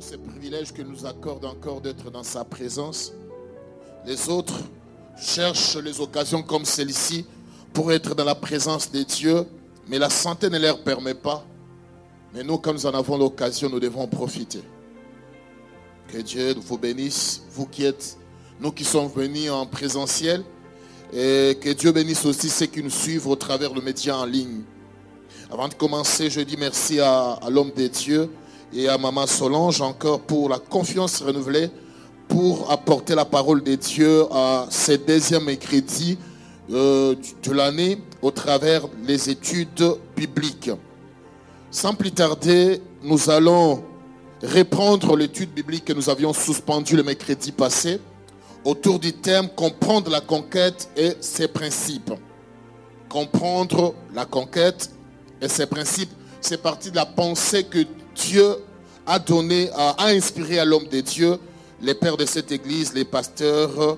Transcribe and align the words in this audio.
pour 0.00 0.08
ce 0.08 0.16
privilège 0.16 0.72
que 0.72 0.80
nous 0.80 1.04
accorde 1.04 1.44
encore 1.44 1.82
d'être 1.82 2.10
dans 2.10 2.22
sa 2.22 2.42
présence. 2.42 3.12
Les 4.06 4.30
autres 4.30 4.58
cherchent 5.20 5.76
les 5.76 6.00
occasions 6.00 6.42
comme 6.42 6.64
celle-ci 6.64 7.26
pour 7.74 7.92
être 7.92 8.14
dans 8.14 8.24
la 8.24 8.34
présence 8.34 8.90
des 8.90 9.04
dieux, 9.04 9.44
mais 9.88 9.98
la 9.98 10.08
santé 10.08 10.48
ne 10.48 10.58
leur 10.58 10.82
permet 10.82 11.12
pas. 11.12 11.44
Mais 12.32 12.42
nous, 12.42 12.56
comme 12.56 12.76
nous 12.76 12.86
en 12.86 12.94
avons 12.94 13.18
l'occasion, 13.18 13.68
nous 13.68 13.78
devons 13.78 14.06
profiter. 14.06 14.62
Que 16.08 16.22
Dieu 16.22 16.54
vous 16.58 16.78
bénisse, 16.78 17.42
vous 17.50 17.66
qui 17.66 17.84
êtes, 17.84 18.16
nous 18.58 18.72
qui 18.72 18.84
sommes 18.84 19.08
venus 19.08 19.50
en 19.50 19.66
présentiel, 19.66 20.42
et 21.12 21.58
que 21.60 21.74
Dieu 21.74 21.92
bénisse 21.92 22.24
aussi 22.24 22.48
ceux 22.48 22.66
qui 22.66 22.82
nous 22.82 22.88
suivent 22.88 23.26
au 23.26 23.36
travers 23.36 23.74
le 23.74 23.82
média 23.82 24.16
en 24.16 24.24
ligne. 24.24 24.62
Avant 25.50 25.68
de 25.68 25.74
commencer, 25.74 26.30
je 26.30 26.40
dis 26.40 26.56
merci 26.56 27.00
à, 27.00 27.32
à 27.32 27.50
l'homme 27.50 27.72
des 27.72 27.90
dieux 27.90 28.30
et 28.72 28.88
à 28.88 28.98
Maman 28.98 29.26
Solange 29.26 29.80
encore 29.80 30.20
pour 30.20 30.48
la 30.48 30.58
confiance 30.58 31.22
renouvelée 31.22 31.70
pour 32.28 32.70
apporter 32.70 33.14
la 33.14 33.24
parole 33.24 33.62
des 33.62 33.76
dieux 33.76 34.24
à 34.30 34.66
ces 34.70 34.98
deuxième 34.98 35.56
crédit 35.56 36.16
euh, 36.70 37.16
de 37.42 37.52
l'année 37.52 37.98
au 38.22 38.30
travers 38.30 38.86
des 39.04 39.30
études 39.30 39.96
bibliques. 40.16 40.70
Sans 41.72 41.94
plus 41.94 42.12
tarder, 42.12 42.80
nous 43.02 43.30
allons 43.30 43.82
reprendre 44.42 45.16
l'étude 45.16 45.50
biblique 45.52 45.86
que 45.86 45.92
nous 45.92 46.08
avions 46.08 46.32
suspendue 46.32 46.96
le 46.96 47.02
mercredi 47.02 47.50
passé 47.50 48.00
autour 48.64 48.98
du 48.98 49.12
thème 49.12 49.48
comprendre 49.48 50.10
la 50.10 50.20
conquête 50.20 50.88
et 50.96 51.14
ses 51.20 51.48
principes. 51.48 52.12
Comprendre 53.08 53.94
la 54.14 54.24
conquête 54.24 54.90
et 55.42 55.48
ses 55.48 55.66
principes, 55.66 56.12
c'est 56.40 56.62
partie 56.62 56.90
de 56.90 56.96
la 56.96 57.06
pensée 57.06 57.64
que 57.64 57.84
Dieu 58.26 58.56
a 59.06 59.18
donné, 59.18 59.70
a, 59.74 60.06
inspiré 60.06 60.58
à 60.58 60.64
l'homme 60.64 60.86
de 60.86 61.00
Dieu, 61.00 61.38
les 61.80 61.94
pères 61.94 62.16
de 62.16 62.26
cette 62.26 62.52
église, 62.52 62.92
les 62.92 63.04
pasteurs 63.04 63.96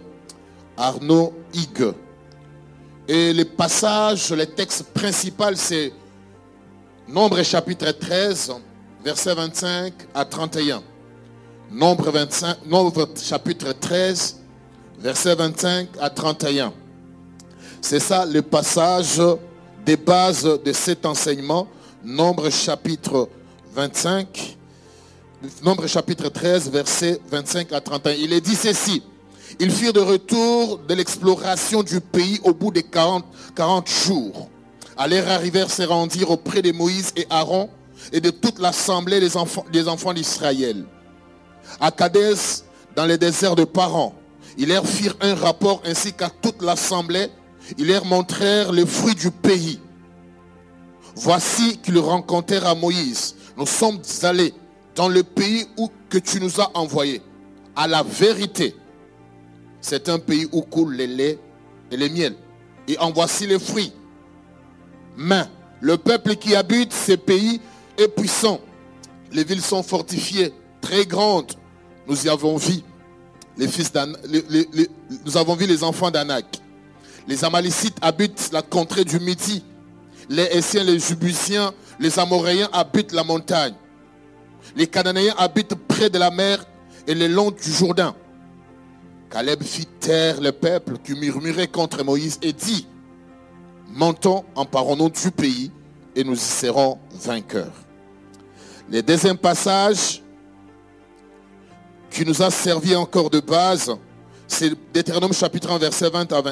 Arnaud 0.77 1.33
Higue. 1.53 1.93
Et 3.09 3.33
le 3.33 3.45
passage, 3.45 4.31
le 4.31 4.47
texte 4.47 4.85
principal, 4.95 5.57
c'est 5.57 5.93
Nombre 7.09 7.43
chapitre 7.43 7.91
13, 7.91 8.53
verset 9.05 9.35
25 9.35 9.93
à 10.15 10.25
31. 10.25 10.83
Nombre, 11.71 12.11
25, 12.11 12.65
Nombre 12.67 13.09
chapitre 13.21 13.73
13, 13.73 14.39
verset 15.01 15.35
25 15.35 15.89
à 16.01 16.11
31. 16.11 16.73
C'est 17.81 17.99
ça 17.99 18.25
le 18.25 18.41
passage 18.41 19.21
des 19.85 19.97
bases 19.97 20.45
de 20.65 20.73
cet 20.73 21.05
enseignement. 21.05 21.67
Nombre 22.05 22.51
chapitre 22.51 23.29
25, 23.75 24.59
Nombre 25.65 25.87
chapitre 25.87 26.29
13, 26.29 26.71
verset 26.71 27.19
25 27.31 27.73
à 27.73 27.81
31. 27.81 28.13
Il 28.13 28.33
est 28.33 28.41
dit 28.41 28.55
ceci. 28.55 29.03
Ils 29.59 29.71
firent 29.71 29.95
de 29.95 30.01
retour 30.01 30.79
de 30.79 30.95
l'exploration 30.95 31.83
du 31.83 32.01
pays 32.01 32.39
au 32.45 32.53
bout 32.53 32.71
des 32.71 32.83
40, 32.83 33.25
40 33.57 33.89
jours. 33.89 34.49
Allèrent 34.97 35.31
arrivèrent 35.31 35.71
se 35.71 35.83
rendirent 35.83 36.31
auprès 36.31 36.61
de 36.61 36.71
Moïse 36.71 37.13
et 37.17 37.27
Aaron 37.31 37.71
et 38.13 38.21
de 38.21 38.31
toute 38.31 38.59
l'assemblée 38.59 39.21
des 39.21 39.37
enfants, 39.37 39.65
des 39.73 39.89
enfants 39.89 40.13
d'Israël. 40.13 40.85
À 41.81 41.91
Kadès, 41.91 42.63
dans 42.95 43.07
les 43.07 43.17
déserts 43.17 43.57
de 43.57 43.65
Paran, 43.65 44.15
ils 44.59 44.69
leur 44.69 44.87
firent 44.87 45.17
un 45.23 45.35
rapport 45.35 45.83
ainsi 45.87 46.13
qu'à 46.13 46.29
toute 46.29 46.63
l'assemblée. 46.63 47.29
Ils 47.79 47.87
leur 47.87 48.05
montrèrent 48.05 48.71
les 48.71 48.85
fruits 48.85 49.15
du 49.15 49.31
pays. 49.31 49.81
Voici 51.17 51.79
qu'ils 51.79 51.99
rencontrèrent 51.99 52.67
à 52.67 52.75
Moïse. 52.75 53.35
Nous 53.63 53.69
sommes 53.69 54.01
allés 54.25 54.53
dans 54.97 55.09
le 55.09 55.23
pays 55.23 55.69
où 55.77 55.89
que 56.09 56.19
tu 56.19 56.41
nous 56.41 56.61
as 56.61 56.69
envoyés. 56.77 57.23
À 57.77 57.87
la 57.87 58.03
vérité, 58.03 58.75
c'est 59.81 60.09
un 60.09 60.19
pays 60.19 60.49
où 60.51 60.63
coule 60.63 60.97
les 60.97 61.07
laits 61.07 61.39
et 61.93 61.97
les 61.97 62.11
miels. 62.11 62.35
Et 62.89 62.99
en 62.99 63.13
voici 63.13 63.47
les 63.47 63.61
fruits. 63.61 63.93
Mais 65.17 65.45
le 65.81 65.97
peuple 65.97 66.35
qui 66.35 66.57
habite 66.57 66.93
ces 66.93 67.17
pays 67.17 67.61
est 67.97 68.09
puissant. 68.09 68.59
Les 69.31 69.45
villes 69.45 69.63
sont 69.63 69.85
fortifiées, 69.85 70.53
très 70.81 71.07
grandes. 71.07 71.53
Nous 72.09 72.27
y 72.27 72.29
avons 72.29 72.57
vu 72.57 72.81
les 73.57 73.69
fils 73.69 73.93
nous 75.25 75.37
avons 75.37 75.55
vu 75.55 75.67
les 75.67 75.85
enfants 75.85 76.11
d'Anak. 76.11 76.47
Les 77.29 77.45
Amalécites 77.45 77.97
habitent 78.03 78.51
la 78.53 78.63
contrée 78.63 79.05
du 79.05 79.21
Midi. 79.21 79.63
Les 80.29 80.49
Essiens, 80.51 80.83
les 80.83 80.99
Jubusiens, 80.99 81.73
les 81.99 82.19
Amoréens 82.19 82.69
habitent 82.73 83.13
la 83.13 83.25
montagne. 83.25 83.75
Les 84.77 84.87
Cananéens 84.87 85.35
habitent 85.37 85.75
près 85.75 86.11
de 86.11 86.19
la 86.19 86.31
mer 86.31 86.65
et 87.07 87.15
le 87.15 87.27
long 87.27 87.51
du 87.51 87.71
Jourdain. 87.71 88.15
Caleb 89.31 89.63
fit 89.63 89.87
taire 89.87 90.41
le 90.41 90.53
peuple 90.53 90.99
qui 91.03 91.15
murmurait 91.15 91.69
contre 91.69 92.05
Moïse 92.05 92.39
et 92.43 92.53
dit, 92.53 92.87
montons, 93.89 94.45
emparons-nous 94.55 95.11
du 95.11 95.31
pays 95.31 95.71
et 96.15 96.23
nous 96.23 96.35
y 96.35 96.39
serons 96.39 96.99
vainqueurs. 97.13 97.73
Le 98.91 99.03
deuxième 99.03 99.39
passage 99.39 100.23
qui 102.11 102.27
nous 102.27 102.43
a 102.43 102.51
servi 102.51 102.95
encore 102.95 103.31
de 103.31 103.41
base, 103.41 103.91
c'est 104.47 104.75
Deutéronome 104.93 105.33
chapitre 105.33 105.71
1, 105.71 105.79
verset 105.79 106.11
20 106.11 106.33
à 106.33 106.43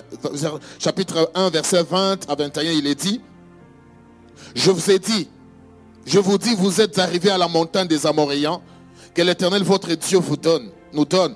chapitre 0.78 1.30
1, 1.34 1.50
verset 1.50 1.82
20 1.82 2.30
à 2.30 2.34
21, 2.34 2.62
il 2.72 2.86
est 2.86 2.94
dit, 2.94 3.20
je 4.54 4.70
vous 4.70 4.90
ai 4.90 4.98
dit, 4.98 5.28
je 6.06 6.18
vous 6.18 6.38
dis, 6.38 6.54
vous 6.54 6.80
êtes 6.80 6.98
arrivés 6.98 7.30
à 7.30 7.38
la 7.38 7.48
montagne 7.48 7.86
des 7.86 8.06
Amoréens 8.06 8.60
que 9.14 9.22
l'Éternel 9.22 9.62
votre 9.62 9.94
Dieu 9.94 10.18
vous 10.18 10.36
donne, 10.36 10.70
nous 10.92 11.04
donne. 11.04 11.34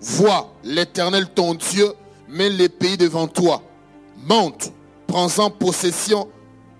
Vois, 0.00 0.52
l'Éternel 0.64 1.28
ton 1.34 1.54
Dieu 1.54 1.92
met 2.28 2.50
les 2.50 2.68
pays 2.68 2.96
devant 2.96 3.26
toi. 3.26 3.62
Monte, 4.26 4.72
prends-en 5.06 5.50
possession, 5.50 6.28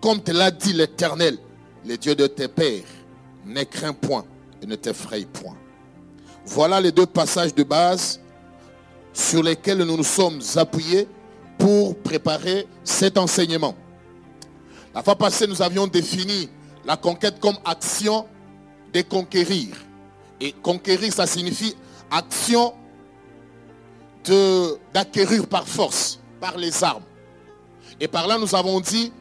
comme 0.00 0.20
te 0.22 0.32
l'a 0.32 0.50
dit 0.50 0.72
l'Éternel, 0.72 1.38
le 1.86 1.96
Dieu 1.96 2.14
de 2.14 2.26
tes 2.26 2.48
pères. 2.48 2.82
Ne 3.46 3.62
crains 3.64 3.92
point 3.92 4.24
et 4.62 4.66
ne 4.66 4.74
t'effraie 4.74 5.26
point. 5.30 5.56
Voilà 6.46 6.80
les 6.80 6.92
deux 6.92 7.06
passages 7.06 7.54
de 7.54 7.62
base 7.62 8.20
sur 9.12 9.42
lesquels 9.42 9.78
nous 9.78 9.96
nous 9.96 10.04
sommes 10.04 10.40
appuyés 10.56 11.06
pour 11.58 11.96
préparer 11.96 12.66
cet 12.82 13.16
enseignement. 13.16 13.74
La 14.94 15.02
fois 15.02 15.16
passée, 15.16 15.46
nous 15.46 15.60
avions 15.60 15.86
défini 15.86 16.48
la 16.84 16.96
conquête 16.96 17.40
comme 17.40 17.56
action 17.64 18.26
de 18.92 19.02
conquérir. 19.02 19.74
Et 20.40 20.52
conquérir, 20.52 21.12
ça 21.12 21.26
signifie 21.26 21.74
action 22.10 22.74
d'acquérir 24.92 25.46
par 25.46 25.66
force, 25.66 26.20
par 26.40 26.56
les 26.56 26.84
armes. 26.84 27.02
Et 28.00 28.08
par 28.08 28.26
là, 28.26 28.38
nous 28.38 28.54
avons 28.54 28.80
dit, 28.80 29.12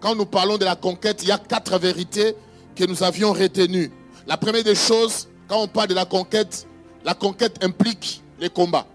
quand 0.00 0.14
nous 0.14 0.26
parlons 0.26 0.58
de 0.58 0.64
la 0.64 0.76
conquête, 0.76 1.22
il 1.22 1.28
y 1.28 1.32
a 1.32 1.38
quatre 1.38 1.78
vérités 1.78 2.36
que 2.74 2.84
nous 2.84 3.02
avions 3.02 3.32
retenues. 3.32 3.90
La 4.26 4.36
première 4.36 4.64
des 4.64 4.74
choses, 4.74 5.28
quand 5.48 5.62
on 5.62 5.68
parle 5.68 5.88
de 5.88 5.94
la 5.94 6.04
conquête, 6.04 6.66
la 7.04 7.14
conquête 7.14 7.64
implique 7.64 8.22
les 8.38 8.50
combats. 8.50 8.86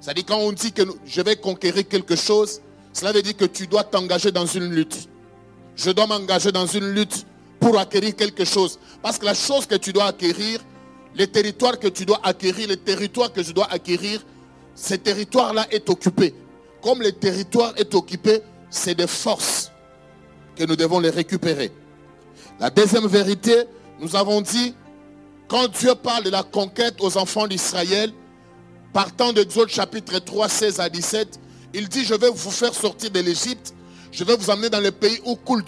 C'est-à-dire 0.00 0.24
quand 0.26 0.38
on 0.38 0.52
dit 0.52 0.72
que 0.72 0.82
je 1.06 1.20
vais 1.22 1.36
conquérir 1.36 1.86
quelque 1.86 2.16
chose, 2.16 2.60
cela 2.92 3.12
veut 3.12 3.22
dire 3.22 3.36
que 3.36 3.44
tu 3.44 3.66
dois 3.66 3.84
t'engager 3.84 4.32
dans 4.32 4.46
une 4.46 4.70
lutte. 4.70 5.08
Je 5.76 5.90
dois 5.90 6.06
m'engager 6.06 6.52
dans 6.52 6.66
une 6.66 6.92
lutte 6.92 7.26
pour 7.60 7.78
acquérir 7.78 8.14
quelque 8.16 8.44
chose. 8.44 8.78
Parce 9.02 9.18
que 9.18 9.24
la 9.24 9.34
chose 9.34 9.66
que 9.66 9.76
tu 9.76 9.92
dois 9.92 10.06
acquérir, 10.06 10.60
les 11.14 11.26
territoires 11.26 11.78
que 11.78 11.88
tu 11.88 12.04
dois 12.04 12.20
acquérir, 12.22 12.68
les 12.68 12.76
territoires 12.76 13.32
que 13.32 13.42
je 13.42 13.52
dois 13.52 13.70
acquérir, 13.70 14.24
ce 14.74 14.94
territoire-là 14.94 15.66
est 15.70 15.88
occupé. 15.88 16.34
Comme 16.82 17.02
le 17.02 17.12
territoire 17.12 17.72
est 17.76 17.94
occupé, 17.94 18.40
c'est 18.70 18.94
des 18.94 19.06
forces 19.06 19.70
que 20.56 20.64
nous 20.64 20.76
devons 20.76 20.98
les 20.98 21.10
récupérer. 21.10 21.70
La 22.58 22.70
deuxième 22.70 23.06
vérité, 23.06 23.64
nous 24.00 24.16
avons 24.16 24.40
dit, 24.40 24.74
quand 25.48 25.68
Dieu 25.68 25.94
parle 25.94 26.24
de 26.24 26.30
la 26.30 26.42
conquête 26.42 26.96
aux 27.00 27.16
enfants 27.16 27.46
d'Israël, 27.46 28.12
partant 28.92 29.32
d'Exode 29.32 29.68
chapitre 29.68 30.18
3, 30.18 30.48
16 30.48 30.80
à 30.80 30.88
17, 30.88 31.40
il 31.74 31.88
dit, 31.88 32.04
je 32.04 32.14
vais 32.14 32.30
vous 32.30 32.50
faire 32.50 32.74
sortir 32.74 33.10
de 33.10 33.20
l'Égypte 33.20 33.74
je 34.12 34.24
vais 34.24 34.36
vous 34.36 34.50
emmener 34.50 34.68
dans 34.68 34.80
le 34.80 34.92
pays 34.92 35.18
où 35.24 35.36
coule 35.36 35.64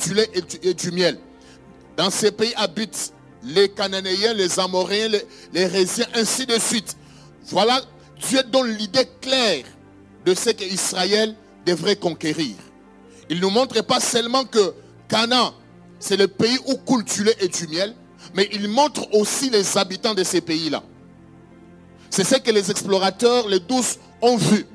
et 0.62 0.74
du, 0.74 0.90
miel. 0.92 1.18
Dans 1.96 2.10
ces 2.10 2.30
pays 2.30 2.52
habitent 2.56 3.12
les 3.42 3.70
Cananéens, 3.70 4.34
les 4.34 4.60
Amoréens, 4.60 5.08
les, 5.52 5.66
Résiens, 5.66 6.06
ainsi 6.14 6.44
de 6.44 6.58
suite. 6.58 6.94
Voilà, 7.46 7.80
Dieu 8.28 8.42
donne 8.44 8.68
l'idée 8.68 9.08
claire 9.20 9.64
de 10.26 10.34
ce 10.34 10.50
qu'Israël 10.50 11.34
devrait 11.64 11.96
conquérir. 11.96 12.54
Il 13.30 13.36
ne 13.36 13.42
nous 13.42 13.50
montre 13.50 13.82
pas 13.82 14.00
seulement 14.00 14.44
que 14.44 14.74
Canaan, 15.08 15.54
c'est 15.98 16.18
le 16.18 16.28
pays 16.28 16.58
où 16.66 16.76
coule 16.76 17.04
et 17.40 17.48
du 17.48 17.66
miel, 17.68 17.94
mais 18.34 18.48
il 18.52 18.68
montre 18.68 19.08
aussi 19.14 19.48
les 19.48 19.78
habitants 19.78 20.14
de 20.14 20.22
ces 20.22 20.42
pays-là. 20.42 20.82
C'est 22.10 22.24
ce 22.24 22.36
que 22.36 22.50
les 22.50 22.70
explorateurs, 22.70 23.48
les 23.48 23.60
douces, 23.60 23.98
ont 24.20 24.36
vu. 24.36 24.66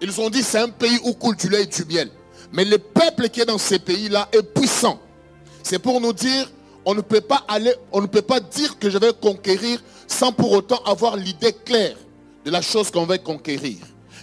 Ils 0.00 0.20
ont 0.20 0.30
dit 0.30 0.42
c'est 0.44 0.58
un 0.58 0.68
pays 0.68 0.98
où 1.02 1.12
coule 1.12 1.36
et 1.54 1.66
du 1.66 1.84
miel. 1.86 2.10
Mais 2.52 2.64
le 2.64 2.78
peuple 2.78 3.28
qui 3.28 3.40
est 3.40 3.46
dans 3.46 3.58
ces 3.58 3.78
pays-là 3.78 4.28
est 4.32 4.42
puissant. 4.42 5.00
C'est 5.62 5.78
pour 5.78 6.00
nous 6.00 6.12
dire, 6.12 6.50
on 6.84 6.94
ne 6.94 7.00
peut 7.00 7.20
pas 7.20 7.44
aller, 7.48 7.74
on 7.92 8.00
ne 8.00 8.06
peut 8.06 8.22
pas 8.22 8.40
dire 8.40 8.78
que 8.78 8.88
je 8.88 8.98
vais 8.98 9.12
conquérir 9.20 9.82
sans 10.06 10.32
pour 10.32 10.52
autant 10.52 10.80
avoir 10.84 11.16
l'idée 11.16 11.52
claire 11.52 11.96
de 12.44 12.50
la 12.50 12.62
chose 12.62 12.90
qu'on 12.90 13.06
va 13.06 13.18
conquérir. 13.18 13.78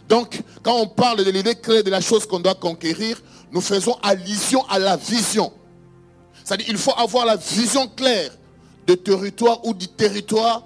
Donc, 0.07 0.41
quand 0.61 0.75
on 0.75 0.87
parle 0.87 1.23
de 1.23 1.29
l'idée 1.29 1.55
claire 1.55 1.83
de 1.83 1.89
la 1.89 2.01
chose 2.01 2.25
qu'on 2.25 2.39
doit 2.39 2.55
conquérir, 2.55 3.21
nous 3.51 3.61
faisons 3.61 3.97
allusion 4.01 4.65
à 4.69 4.79
la 4.79 4.95
vision. 4.95 5.51
C'est-à-dire 6.43 6.65
qu'il 6.65 6.77
faut 6.77 6.93
avoir 6.97 7.25
la 7.25 7.35
vision 7.35 7.87
claire 7.87 8.31
de 8.87 8.95
territoire 8.95 9.65
ou 9.65 9.73
du 9.73 9.87
territoire 9.87 10.63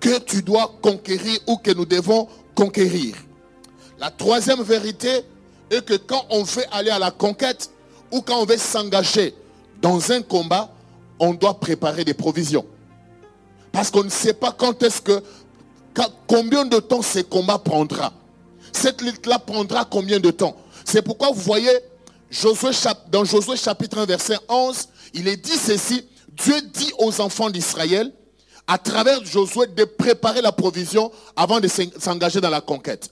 que 0.00 0.18
tu 0.18 0.42
dois 0.42 0.74
conquérir 0.82 1.38
ou 1.46 1.56
que 1.56 1.70
nous 1.70 1.86
devons 1.86 2.28
conquérir. 2.54 3.16
La 3.98 4.10
troisième 4.10 4.62
vérité 4.62 5.22
est 5.70 5.84
que 5.84 5.94
quand 5.94 6.24
on 6.30 6.42
veut 6.42 6.64
aller 6.72 6.90
à 6.90 6.98
la 6.98 7.10
conquête 7.10 7.70
ou 8.10 8.20
quand 8.20 8.40
on 8.40 8.44
veut 8.44 8.56
s'engager 8.56 9.34
dans 9.80 10.12
un 10.12 10.22
combat, 10.22 10.70
on 11.18 11.34
doit 11.34 11.58
préparer 11.58 12.04
des 12.04 12.14
provisions. 12.14 12.64
Parce 13.72 13.90
qu'on 13.90 14.04
ne 14.04 14.10
sait 14.10 14.34
pas 14.34 14.52
quand 14.52 14.82
est-ce 14.82 15.02
que, 15.02 15.22
combien 16.26 16.64
de 16.64 16.78
temps 16.78 17.02
ce 17.02 17.20
combat 17.20 17.58
prendra. 17.58 18.12
Cette 18.72 19.00
lutte-là 19.00 19.38
prendra 19.38 19.84
combien 19.84 20.20
de 20.20 20.30
temps. 20.30 20.56
C'est 20.84 21.02
pourquoi 21.02 21.30
vous 21.30 21.40
voyez, 21.40 21.72
dans 23.10 23.24
Josué 23.24 23.56
chapitre 23.56 23.98
1, 23.98 24.06
verset 24.06 24.36
11, 24.48 24.88
il 25.14 25.28
est 25.28 25.36
dit 25.36 25.56
ceci, 25.56 26.04
Dieu 26.28 26.60
dit 26.72 26.92
aux 26.98 27.20
enfants 27.20 27.50
d'Israël, 27.50 28.12
à 28.66 28.78
travers 28.78 29.24
Josué, 29.24 29.66
de 29.68 29.84
préparer 29.84 30.42
la 30.42 30.52
provision 30.52 31.10
avant 31.34 31.60
de 31.60 31.68
s'engager 31.98 32.40
dans 32.40 32.50
la 32.50 32.60
conquête. 32.60 33.10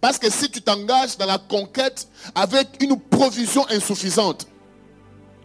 Parce 0.00 0.18
que 0.18 0.30
si 0.30 0.50
tu 0.50 0.60
t'engages 0.62 1.16
dans 1.16 1.26
la 1.26 1.38
conquête 1.38 2.08
avec 2.34 2.68
une 2.80 2.98
provision 2.98 3.66
insuffisante, 3.70 4.46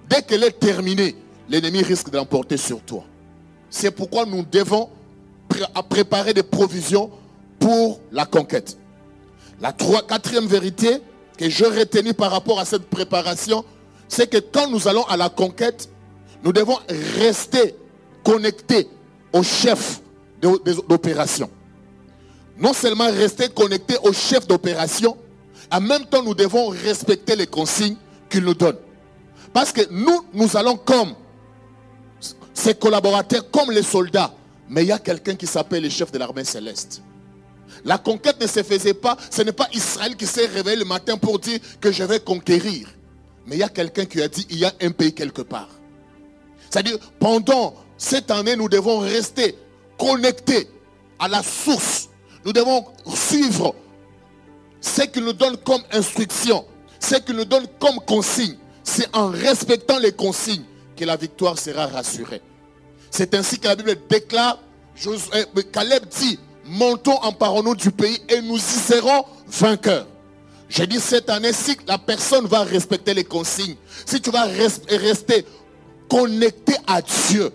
dès 0.09 0.21
qu'elle 0.21 0.43
est 0.43 0.59
terminée, 0.59 1.15
l'ennemi 1.49 1.81
risque 1.81 2.09
de 2.09 2.17
l'emporter 2.17 2.57
sur 2.57 2.81
toi. 2.81 3.03
C'est 3.69 3.91
pourquoi 3.91 4.25
nous 4.25 4.43
devons 4.43 4.89
préparer 5.89 6.33
des 6.33 6.43
provisions 6.43 7.11
pour 7.59 7.99
la 8.11 8.25
conquête. 8.25 8.77
La 9.61 9.71
quatrième 9.71 10.47
vérité 10.47 11.01
que 11.37 11.49
je 11.49 11.65
retenu 11.65 12.13
par 12.13 12.31
rapport 12.31 12.59
à 12.59 12.65
cette 12.65 12.89
préparation, 12.89 13.63
c'est 14.07 14.29
que 14.29 14.37
quand 14.37 14.69
nous 14.69 14.87
allons 14.87 15.03
à 15.05 15.17
la 15.17 15.29
conquête, 15.29 15.89
nous 16.43 16.53
devons 16.53 16.77
rester 17.17 17.75
connectés 18.23 18.87
au 19.33 19.43
chef 19.43 20.01
d'opération. 20.41 21.49
Non 22.57 22.73
seulement 22.73 23.11
rester 23.11 23.49
connectés 23.49 23.97
au 24.03 24.13
chef 24.13 24.47
d'opération, 24.47 25.17
en 25.71 25.81
même 25.81 26.05
temps 26.05 26.23
nous 26.23 26.33
devons 26.33 26.69
respecter 26.69 27.35
les 27.35 27.47
consignes 27.47 27.97
qu'il 28.29 28.43
nous 28.43 28.53
donne. 28.53 28.77
Parce 29.53 29.71
que 29.71 29.81
nous, 29.91 30.25
nous 30.33 30.57
allons 30.57 30.77
comme 30.77 31.13
ses 32.53 32.73
collaborateurs, 32.75 33.49
comme 33.51 33.71
les 33.71 33.83
soldats. 33.83 34.33
Mais 34.69 34.83
il 34.83 34.87
y 34.87 34.91
a 34.91 34.99
quelqu'un 34.99 35.35
qui 35.35 35.47
s'appelle 35.47 35.83
le 35.83 35.89
chef 35.89 36.11
de 36.11 36.17
l'armée 36.17 36.43
céleste. 36.43 37.01
La 37.83 37.97
conquête 37.97 38.41
ne 38.41 38.47
se 38.47 38.63
faisait 38.63 38.93
pas, 38.93 39.17
ce 39.29 39.41
n'est 39.41 39.51
pas 39.51 39.67
Israël 39.73 40.15
qui 40.15 40.25
s'est 40.25 40.47
réveillé 40.47 40.77
le 40.77 40.85
matin 40.85 41.17
pour 41.17 41.39
dire 41.39 41.59
que 41.79 41.91
je 41.91 42.03
vais 42.03 42.19
conquérir. 42.19 42.87
Mais 43.45 43.57
il 43.57 43.59
y 43.59 43.63
a 43.63 43.69
quelqu'un 43.69 44.05
qui 44.05 44.21
a 44.21 44.27
dit, 44.27 44.47
il 44.49 44.57
y 44.57 44.65
a 44.65 44.73
un 44.81 44.91
pays 44.91 45.13
quelque 45.13 45.41
part. 45.41 45.69
C'est-à-dire, 46.69 46.97
pendant 47.19 47.75
cette 47.97 48.31
année, 48.31 48.55
nous 48.55 48.69
devons 48.69 48.99
rester 48.99 49.55
connectés 49.97 50.67
à 51.19 51.27
la 51.27 51.43
source. 51.43 52.09
Nous 52.45 52.53
devons 52.53 52.85
suivre 53.13 53.73
ce 54.79 55.01
qu'il 55.01 55.23
nous 55.23 55.33
donne 55.33 55.57
comme 55.57 55.81
instruction, 55.91 56.63
ce 56.99 57.15
qu'il 57.15 57.35
nous 57.35 57.45
donne 57.45 57.65
comme 57.79 57.99
consigne. 58.05 58.55
C'est 58.83 59.13
en 59.15 59.29
respectant 59.29 59.97
les 59.97 60.11
consignes 60.11 60.63
que 60.95 61.03
la 61.05 61.17
victoire 61.17 61.57
sera 61.57 61.87
rassurée. 61.87 62.41
C'est 63.09 63.33
ainsi 63.33 63.59
que 63.59 63.67
la 63.67 63.75
Bible 63.75 63.97
déclare, 64.07 64.59
euh, 65.07 65.43
Caleb 65.71 66.03
dit, 66.19 66.39
montons, 66.65 67.17
emparons-nous 67.23 67.75
du 67.75 67.91
pays 67.91 68.19
et 68.29 68.41
nous 68.41 68.57
y 68.57 68.61
serons 68.61 69.25
vainqueurs. 69.47 70.05
J'ai 70.69 70.85
dit 70.85 70.99
cette 70.99 71.29
année, 71.29 71.53
si 71.53 71.77
la 71.87 71.97
personne 71.97 72.45
va 72.45 72.63
respecter 72.63 73.13
les 73.15 73.23
consignes, 73.23 73.75
si 74.05 74.21
tu 74.21 74.29
vas 74.29 74.45
rester 74.45 75.45
connecté 76.09 76.75
à 76.85 77.01
Dieu, 77.01 77.51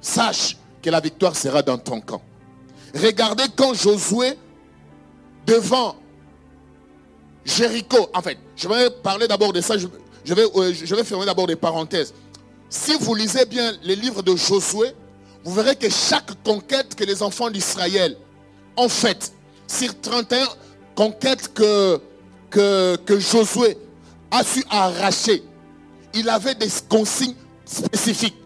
sache 0.00 0.56
que 0.82 0.88
la 0.88 1.00
victoire 1.00 1.36
sera 1.36 1.62
dans 1.62 1.78
ton 1.78 2.00
camp. 2.00 2.22
Regardez 2.94 3.44
quand 3.56 3.74
Josué, 3.74 4.36
devant 5.46 5.96
Jéricho, 7.44 8.08
en 8.14 8.22
fait, 8.22 8.38
je 8.56 8.68
vais 8.68 8.90
parler 8.90 9.26
d'abord 9.26 9.52
de 9.52 9.60
ça, 9.60 9.76
je, 9.78 10.34
vais, 10.34 10.44
euh, 10.54 10.72
je 10.72 10.94
vais 10.94 11.04
fermer 11.04 11.26
d'abord 11.26 11.46
des 11.46 11.56
parenthèses. 11.56 12.12
Si 12.68 12.94
vous 13.00 13.14
lisez 13.14 13.46
bien 13.46 13.72
les 13.82 13.96
livres 13.96 14.22
de 14.22 14.36
Josué, 14.36 14.92
vous 15.44 15.54
verrez 15.54 15.76
que 15.76 15.88
chaque 15.88 16.42
conquête 16.44 16.94
que 16.94 17.04
les 17.04 17.22
enfants 17.22 17.50
d'Israël 17.50 18.16
ont 18.76 18.88
faite, 18.88 19.32
sur 19.66 19.98
31 20.00 20.46
conquêtes 20.94 21.52
que, 21.54 22.00
que, 22.50 22.96
que 22.96 23.18
Josué 23.18 23.78
a 24.30 24.44
su 24.44 24.62
arracher, 24.68 25.42
il 26.14 26.28
avait 26.28 26.54
des 26.54 26.68
consignes 26.88 27.34
spécifiques. 27.64 28.36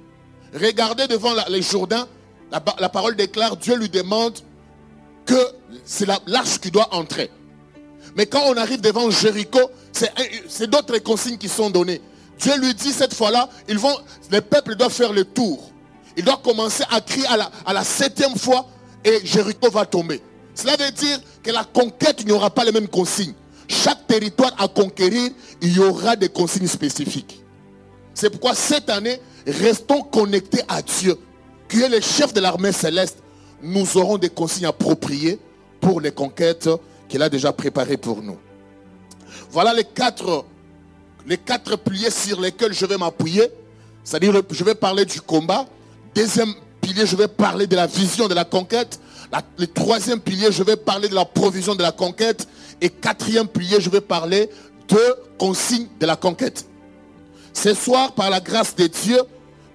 Regardez 0.55 1.07
devant 1.09 1.33
les 1.49 1.63
Jourdains, 1.63 2.07
la, 2.79 2.89
parole 2.89 3.17
déclare, 3.17 3.57
Dieu 3.57 3.77
lui 3.77 3.89
demande 3.89 4.39
que 5.27 5.35
c'est 5.85 6.07
l'arche 6.27 6.59
qui 6.61 6.71
doit 6.71 6.95
entrer. 6.95 7.31
Mais 8.17 8.27
quand 8.27 8.43
on 8.47 8.57
arrive 8.57 8.81
devant 8.81 9.11
Jéricho, 9.11 9.61
c'est 9.93 10.71
d'autres 10.71 10.99
consignes 10.99 11.39
qui 11.39 11.49
sont 11.49 11.71
données. 11.71 12.01
Dieu 12.39 12.57
lui 12.59 12.75
dit 12.75 12.93
cette 12.93 13.15
fois-là, 13.15 13.49
ils 13.69 13.79
vont, 13.79 13.97
les 14.31 14.41
peuples 14.41 14.77
doivent 14.77 14.93
faire 14.93 15.13
le 15.13 15.25
tour. 15.25 15.71
Ils 16.17 16.25
doivent 16.25 16.43
commencer 16.43 16.85
à 16.91 17.01
crier 17.01 17.27
à 17.27 17.37
la, 17.37 17.51
à 17.67 17.73
la 17.73 17.83
septième 17.83 18.37
fois 18.37 18.67
et 19.05 19.21
Jéricho 19.25 19.71
va 19.71 19.85
tomber. 19.85 20.23
Cela 20.55 20.77
veut 20.77 20.91
dire 20.93 21.19
que 21.43 21.51
la 21.51 21.65
conquête, 21.65 22.19
il 22.21 22.27
n'y 22.27 22.33
aura 22.33 22.51
pas 22.51 22.65
les 22.65 22.73
mêmes 22.73 22.89
consignes. 22.89 23.35
Chaque 23.67 24.07
territoire 24.07 24.55
à 24.59 24.69
conquérir, 24.69 25.31
il 25.61 25.73
y 25.73 25.81
aura 25.81 26.17
des 26.17 26.29
consignes 26.29 26.69
spécifiques. 26.69 27.43
C'est 28.15 28.31
pourquoi 28.31 28.55
cette 28.55 28.91
année, 28.91 29.21
restons 29.47 30.03
connectés 30.03 30.63
à 30.69 30.83
Dieu, 30.83 31.19
qui 31.75 31.83
est 31.83 31.89
le 31.89 32.01
chef 32.01 32.33
de 32.33 32.41
l'armée 32.41 32.71
céleste. 32.71 33.19
Nous 33.61 33.97
aurons 33.97 34.17
des 34.17 34.29
consignes 34.29 34.67
appropriées 34.67 35.41
pour 35.81 36.01
les 36.01 36.13
conquêtes 36.13 36.71
qu'il 37.09 37.21
a 37.21 37.29
déjà 37.29 37.53
préparées 37.53 37.97
pour 37.97 38.23
nous. 38.23 38.39
Voilà 39.51 39.75
les 39.75 39.83
quatre, 39.83 40.45
les 41.27 41.37
quatre 41.37 41.77
piliers 41.77 42.13
sur 42.13 42.41
lesquels 42.41 42.73
je 42.73 42.87
vais 42.87 42.97
m'appuyer. 42.97 43.51
C'est-à-dire, 44.05 44.41
je 44.49 44.63
vais 44.65 44.77
parler 44.77 45.05
du 45.05 45.21
combat. 45.21 45.67
Deuxième 46.15 46.55
pilier, 46.81 47.07
je 47.07 47.17
vais 47.17 47.27
parler 47.27 47.67
de 47.67 47.75
la 47.75 47.89
vision 47.89 48.29
de 48.29 48.35
la 48.35 48.45
conquête. 48.45 49.01
le 49.59 49.67
troisième 49.67 50.21
pilier, 50.21 50.53
je 50.53 50.63
vais 50.63 50.77
parler 50.77 51.09
de 51.09 51.15
la 51.17 51.25
provision 51.25 51.75
de 51.75 51.83
la 51.83 51.91
conquête. 51.91 52.47
Et 52.81 52.89
quatrième 52.89 53.49
pilier, 53.49 53.81
je 53.81 53.91
vais 53.91 54.01
parler 54.01 54.49
de 54.87 55.17
consignes 55.39 55.89
de 55.99 56.07
la 56.07 56.15
conquête. 56.15 56.67
Ce 57.53 57.75
soir, 57.75 58.13
par 58.13 58.31
la 58.31 58.39
grâce 58.39 58.77
de 58.77 58.87
Dieu, 58.87 59.19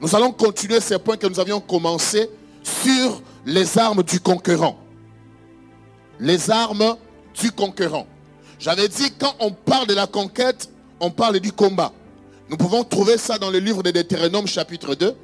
nous 0.01 0.15
allons 0.15 0.31
continuer 0.31 0.79
ces 0.79 0.97
points 0.99 1.17
que 1.17 1.27
nous 1.27 1.39
avions 1.39 1.59
commencés 1.59 2.29
sur 2.63 3.21
les 3.45 3.77
armes 3.77 4.03
du 4.03 4.19
conquérant. 4.19 4.77
Les 6.19 6.49
armes 6.49 6.95
du 7.39 7.51
conquérant. 7.51 8.07
J'avais 8.59 8.87
dit, 8.87 9.11
quand 9.17 9.33
on 9.39 9.51
parle 9.51 9.87
de 9.87 9.93
la 9.93 10.07
conquête, 10.07 10.69
on 10.99 11.11
parle 11.11 11.39
du 11.39 11.51
combat. 11.51 11.93
Nous 12.49 12.57
pouvons 12.57 12.83
trouver 12.83 13.17
ça 13.17 13.37
dans 13.37 13.49
le 13.49 13.59
livre 13.59 13.83
de 13.83 13.91
Deutéronome 13.91 14.47
chapitre 14.47 14.95
2, 14.95 15.15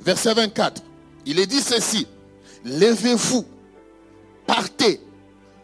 verset 0.00 0.34
24. 0.34 0.82
Il 1.24 1.40
est 1.40 1.46
dit 1.46 1.60
ceci. 1.60 2.06
Levez-vous, 2.64 3.44
partez, 4.46 5.00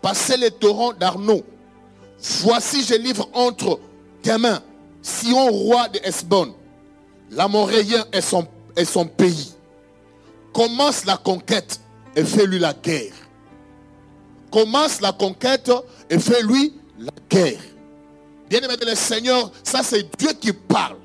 passez 0.01 0.37
les 0.37 0.51
torrents 0.51 0.93
d'Arnaud. 0.93 1.43
Voici, 2.43 2.85
je 2.85 2.95
livre 2.95 3.29
entre 3.33 3.81
tes 4.23 4.39
mains 4.39 4.63
Sion, 5.03 5.49
roi 5.51 5.89
de 5.89 5.99
Esbon, 6.05 6.55
l'Amoréen 7.33 8.05
est 8.13 8.21
son, 8.21 8.47
est 8.77 8.85
son 8.85 9.07
pays. 9.07 9.53
Commence 10.53 11.05
la 11.05 11.17
conquête 11.17 11.81
et 12.15 12.25
fais-lui 12.25 12.59
la 12.59 12.75
guerre. 12.75 13.13
Commence 14.51 15.01
la 15.01 15.13
conquête 15.13 15.71
et 16.11 16.19
fais-lui 16.19 16.75
la 16.99 17.13
guerre. 17.31 17.61
Bien 18.51 18.61
aimé 18.61 18.75
le 18.87 18.95
Seigneur, 18.95 19.51
ça 19.65 19.83
c'est 19.83 20.07
Dieu 20.19 20.33
qui 20.39 20.53
parle. 20.53 20.97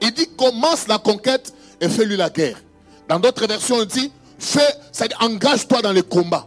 Il 0.00 0.10
dit 0.12 0.28
commence 0.36 0.88
la 0.88 0.98
conquête 0.98 1.52
et 1.80 1.88
fais-lui 1.88 2.16
la 2.16 2.30
guerre. 2.30 2.56
Dans 3.08 3.20
d'autres 3.20 3.46
versions, 3.46 3.82
il 3.82 3.86
dit 3.86 4.10
fais, 4.38 4.74
engage-toi 5.20 5.82
dans 5.82 5.92
le 5.92 6.02
combat. 6.02 6.46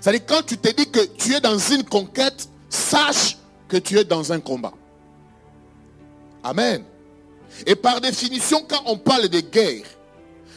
C'est-à-dire 0.00 0.26
quand 0.26 0.42
tu 0.44 0.56
te 0.56 0.74
dis 0.74 0.90
que 0.90 1.00
tu 1.16 1.34
es 1.34 1.40
dans 1.40 1.58
une 1.58 1.84
conquête, 1.84 2.48
sache 2.68 3.36
que 3.68 3.76
tu 3.76 3.96
es 3.98 4.04
dans 4.04 4.32
un 4.32 4.40
combat. 4.40 4.72
Amen. 6.42 6.82
Et 7.66 7.74
par 7.74 8.00
définition, 8.00 8.64
quand 8.68 8.82
on 8.86 8.96
parle 8.96 9.28
de 9.28 9.40
guerre, 9.40 9.84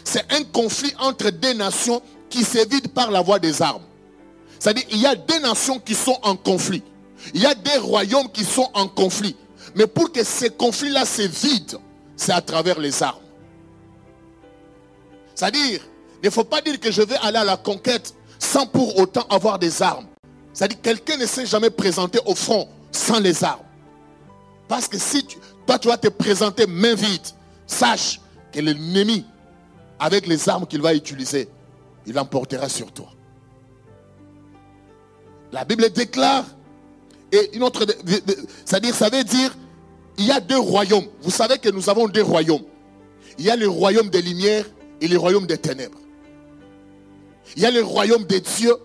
c'est 0.04 0.32
un 0.32 0.44
conflit 0.44 0.94
entre 1.00 1.30
des 1.30 1.54
nations 1.54 2.02
qui 2.30 2.44
s'évitent 2.44 2.94
par 2.94 3.12
la 3.12 3.22
voie 3.22 3.40
des 3.40 3.62
armes. 3.62 3.84
C'est-à-dire, 4.60 4.86
il 4.92 5.00
y 5.00 5.06
a 5.06 5.16
des 5.16 5.40
nations 5.40 5.80
qui 5.80 5.94
sont 5.96 6.18
en 6.24 6.36
conflit. 6.36 6.84
Il 7.34 7.42
y 7.42 7.46
a 7.46 7.56
des 7.56 7.78
royaumes 7.78 8.30
qui 8.32 8.44
sont 8.44 8.70
en 8.74 8.88
conflit. 8.88 9.36
Mais 9.76 9.88
pour 9.88 10.12
que 10.12 10.24
ces 10.24 10.50
conflits-là 10.50 11.06
se 11.06 11.24
vident, 11.24 11.82
c'est 12.16 12.32
à 12.32 12.42
travers 12.42 12.80
les 12.80 13.02
armes. 13.04 13.20
C'est-à-dire, 15.36 15.82
il 16.22 16.26
ne 16.28 16.30
faut 16.32 16.44
pas 16.44 16.62
dire 16.62 16.80
que 16.80 16.92
je 16.92 17.02
vais 17.02 17.18
aller 17.22 17.38
à 17.38 17.44
la 17.44 17.58
conquête 17.58 18.14
sans 18.40 18.66
pour 18.66 18.98
autant 18.98 19.26
avoir 19.30 19.60
des 19.60 19.82
armes. 19.82 20.06
C'est-à-dire, 20.54 20.82
quelqu'un 20.82 21.18
ne 21.18 21.26
s'est 21.26 21.46
jamais 21.46 21.70
présenté 21.70 22.20
au 22.26 22.36
front 22.36 22.68
sans 22.92 23.20
les 23.20 23.44
armes. 23.44 23.66
Parce 24.68 24.88
que 24.88 24.98
si 24.98 25.26
toi, 25.66 25.80
tu 25.80 25.88
vas 25.88 25.98
te 25.98 26.10
présenter 26.10 26.68
main 26.68 26.96
vide, 26.96 27.28
sache 27.68 28.20
que 28.52 28.60
l'ennemi, 28.60 29.26
avec 30.00 30.28
les 30.28 30.50
armes 30.50 30.68
qu'il 30.68 30.82
va 30.82 30.94
utiliser, 30.94 31.48
il 32.06 32.18
emportera 32.20 32.70
sur 32.70 32.92
toi. 32.92 33.08
La 35.52 35.66
Bible 35.66 35.90
déclare, 35.92 36.46
et 37.32 37.52
c'est-à-dire, 38.66 38.94
ça 38.94 39.10
veut 39.10 39.24
dire, 39.24 39.56
il 40.18 40.26
y 40.26 40.32
a 40.32 40.40
deux 40.40 40.60
royaumes. 40.60 41.08
Vous 41.22 41.32
savez 41.32 41.58
que 41.58 41.70
nous 41.70 41.90
avons 41.90 42.08
deux 42.08 42.22
royaumes. 42.22 42.64
Il 43.40 43.46
y 43.46 43.50
a 43.50 43.56
le 43.56 43.68
royaume 43.68 44.10
des 44.10 44.22
lumières 44.22 44.66
et 45.02 45.08
le 45.08 45.18
royaume 45.18 45.48
des 45.48 45.58
ténèbres. 45.58 45.98
Il 47.56 47.64
y 47.64 47.66
a 47.66 47.72
le 47.72 47.82
royaume 47.84 48.24
des 48.26 48.42
dieux 48.42 48.76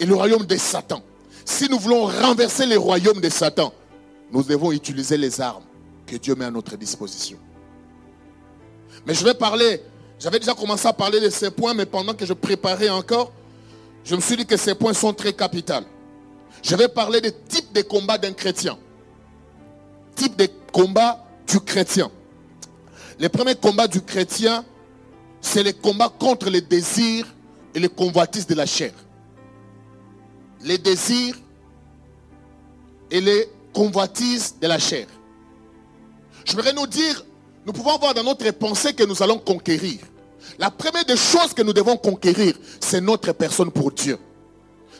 et 0.00 0.06
le 0.06 0.14
royaume 0.14 0.46
des 0.46 0.58
Satan. 0.58 1.02
Si 1.44 1.68
nous 1.68 1.78
voulons 1.78 2.06
renverser 2.06 2.66
le 2.66 2.78
royaume 2.78 3.20
de 3.20 3.28
Satan, 3.28 3.72
nous 4.32 4.42
devons 4.42 4.72
utiliser 4.72 5.16
les 5.16 5.40
armes 5.40 5.64
que 6.08 6.16
Dieu 6.16 6.34
met 6.34 6.46
à 6.46 6.50
notre 6.50 6.76
disposition. 6.76 7.38
Mais 9.06 9.14
je 9.14 9.24
vais 9.24 9.34
parler, 9.34 9.82
j'avais 10.18 10.38
déjà 10.38 10.54
commencé 10.54 10.88
à 10.88 10.92
parler 10.92 11.20
de 11.20 11.30
ces 11.30 11.50
points, 11.50 11.74
mais 11.74 11.86
pendant 11.86 12.14
que 12.14 12.26
je 12.26 12.32
préparais 12.32 12.88
encore, 12.88 13.32
je 14.04 14.16
me 14.16 14.20
suis 14.20 14.36
dit 14.36 14.46
que 14.46 14.56
ces 14.56 14.74
points 14.74 14.94
sont 14.94 15.12
très 15.12 15.32
capitaux. 15.32 15.84
Je 16.62 16.74
vais 16.74 16.88
parler 16.88 17.20
des 17.20 17.32
types 17.32 17.72
de 17.72 17.82
combats 17.82 18.18
d'un 18.18 18.32
chrétien. 18.32 18.76
Type 20.16 20.36
de 20.36 20.48
combat 20.72 21.24
du 21.46 21.60
chrétien. 21.60 22.10
Le 23.20 23.28
premier 23.28 23.54
combat 23.54 23.86
du 23.86 24.00
chrétien, 24.00 24.64
c'est 25.40 25.62
le 25.62 25.72
combat 25.72 26.08
contre 26.08 26.50
les 26.50 26.60
désirs 26.60 27.26
et 27.74 27.80
les 27.80 27.88
convoitises 27.88 28.46
de 28.46 28.54
la 28.54 28.66
chair. 28.66 28.92
Les 30.62 30.78
désirs 30.78 31.36
et 33.10 33.20
les 33.20 33.48
convoitises 33.72 34.56
de 34.60 34.66
la 34.66 34.78
chair. 34.78 35.06
Je 36.44 36.52
voudrais 36.52 36.72
nous 36.72 36.86
dire, 36.86 37.24
nous 37.66 37.72
pouvons 37.72 37.98
voir 37.98 38.14
dans 38.14 38.24
notre 38.24 38.50
pensée 38.52 38.94
que 38.94 39.04
nous 39.04 39.22
allons 39.22 39.38
conquérir. 39.38 39.98
La 40.58 40.70
première 40.70 41.04
des 41.04 41.16
choses 41.16 41.52
que 41.54 41.62
nous 41.62 41.72
devons 41.72 41.96
conquérir, 41.96 42.54
c'est 42.80 43.00
notre 43.00 43.32
personne 43.32 43.70
pour 43.70 43.92
Dieu. 43.92 44.18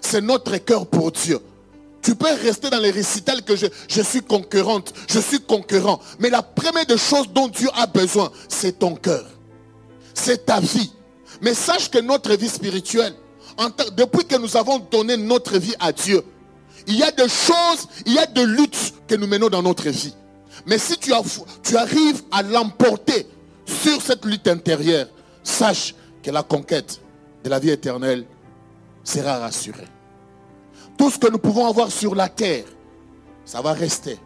C'est 0.00 0.20
notre 0.20 0.56
cœur 0.58 0.86
pour 0.86 1.10
Dieu. 1.12 1.40
Tu 2.02 2.14
peux 2.14 2.32
rester 2.42 2.70
dans 2.70 2.78
les 2.78 2.90
récitals 2.90 3.42
que 3.42 3.56
je, 3.56 4.02
suis 4.02 4.22
conquérante, 4.22 4.92
je 5.08 5.18
suis 5.18 5.40
conquérant. 5.40 6.00
Mais 6.18 6.30
la 6.30 6.42
première 6.42 6.86
des 6.86 6.98
choses 6.98 7.28
dont 7.28 7.48
Dieu 7.48 7.68
a 7.74 7.86
besoin, 7.86 8.30
c'est 8.48 8.78
ton 8.78 8.94
cœur. 8.94 9.26
C'est 10.14 10.46
ta 10.46 10.60
vie. 10.60 10.92
Mais 11.42 11.54
sache 11.54 11.90
que 11.90 11.98
notre 11.98 12.34
vie 12.34 12.48
spirituelle, 12.48 13.14
depuis 13.96 14.24
que 14.24 14.36
nous 14.36 14.56
avons 14.56 14.78
donné 14.78 15.16
notre 15.16 15.58
vie 15.58 15.74
à 15.80 15.92
Dieu, 15.92 16.22
il 16.86 16.96
y 16.96 17.02
a 17.02 17.10
des 17.10 17.28
choses, 17.28 17.88
il 18.06 18.14
y 18.14 18.18
a 18.18 18.26
des 18.26 18.46
luttes 18.46 18.94
que 19.06 19.14
nous 19.14 19.26
menons 19.26 19.48
dans 19.48 19.62
notre 19.62 19.88
vie. 19.88 20.14
Mais 20.68 20.76
si 20.76 20.98
tu, 20.98 21.12
arrives 21.76 22.22
à 22.30 22.42
l'emporter 22.42 23.26
sur 23.64 24.02
cette 24.02 24.26
lutte 24.26 24.46
intérieure, 24.48 25.08
sache 25.42 25.94
que 26.22 26.30
la 26.30 26.42
conquête 26.42 27.00
de 27.42 27.48
la 27.48 27.58
vie 27.58 27.70
éternelle 27.70 28.26
sera 29.02 29.38
rassurée. 29.38 29.88
Tout 30.98 31.10
ce 31.10 31.18
que 31.18 31.30
nous 31.30 31.38
pouvons 31.38 31.66
avoir 31.66 31.90
sur 31.90 32.14
la 32.14 32.28
terre, 32.28 32.66
ça 33.46 33.62
va 33.62 33.72
rester. 33.72 34.18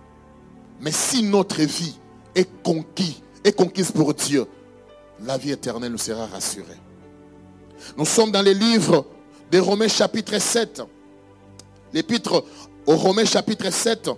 Mais 0.80 0.90
si 0.90 1.22
notre 1.22 1.62
vie 1.62 1.96
est 2.34 2.48
conquise, 2.64 3.22
est 3.44 3.52
conquise 3.52 3.92
pour 3.92 4.12
Dieu, 4.12 4.44
la 5.24 5.38
vie 5.38 5.52
éternelle 5.52 5.92
nous 5.92 5.98
sera 5.98 6.26
rassurée. 6.26 6.80
Nous 7.96 8.04
sommes 8.04 8.32
dans 8.32 8.42
les 8.42 8.54
livres 8.54 9.06
des 9.48 9.60
Romains 9.60 9.86
chapitre 9.86 10.40
7. 10.40 10.82
L'épître 11.92 12.44
aux 12.84 12.96
Romains 12.96 13.26
chapitre 13.26 13.70
7, 13.70 14.10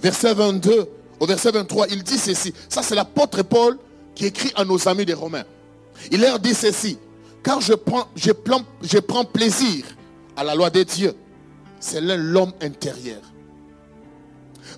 verset 0.00 0.32
22 0.32 0.90
au 1.18 1.26
verset 1.26 1.50
23, 1.50 1.88
il 1.88 2.02
dit 2.02 2.18
ceci. 2.18 2.52
Ça, 2.68 2.82
c'est 2.82 2.94
l'apôtre 2.94 3.42
Paul 3.42 3.78
qui 4.14 4.26
écrit 4.26 4.52
à 4.54 4.64
nos 4.64 4.88
amis 4.88 5.06
des 5.06 5.14
Romains. 5.14 5.44
Il 6.10 6.20
leur 6.20 6.38
dit 6.38 6.54
ceci. 6.54 6.98
Car 7.42 7.60
je 7.60 7.74
prends, 7.74 8.08
je, 8.16 8.30
je 8.82 8.98
prends 8.98 9.24
plaisir 9.24 9.84
à 10.36 10.44
la 10.44 10.54
loi 10.54 10.68
des 10.70 10.84
dieux. 10.84 11.14
C'est 11.80 12.00
l'homme 12.00 12.52
intérieur. 12.60 13.20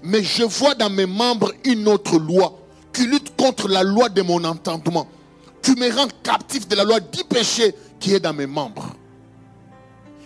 Mais 0.02 0.22
je 0.22 0.44
vois 0.44 0.74
dans 0.74 0.90
mes 0.90 1.06
membres 1.06 1.52
une 1.64 1.88
autre 1.88 2.18
loi 2.18 2.58
qui 2.92 3.06
lutte 3.06 3.34
contre 3.36 3.68
la 3.68 3.82
loi 3.82 4.08
de 4.08 4.22
mon 4.22 4.44
entendement. 4.44 5.08
Tu 5.62 5.74
me 5.74 5.90
rends 5.94 6.08
captif 6.22 6.68
de 6.68 6.76
la 6.76 6.84
loi 6.84 7.00
du 7.00 7.24
péché 7.24 7.74
qui 7.98 8.14
est 8.14 8.20
dans 8.20 8.32
mes 8.34 8.46
membres. 8.46 8.94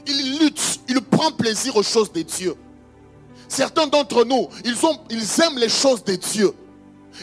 Il 0.07 0.39
lutte, 0.41 0.81
il 0.89 1.01
prend 1.01 1.31
plaisir 1.31 1.77
aux 1.77 1.83
choses 1.83 2.13
de 2.13 2.23
Dieu. 2.23 2.55
Certains 3.53 3.87
d'entre 3.87 4.25
nous, 4.25 4.49
ils, 4.65 4.73
aiment 5.43 5.59
les 5.59 5.69
choses 5.69 6.03
de 6.05 6.15
Dieu. 6.15 6.55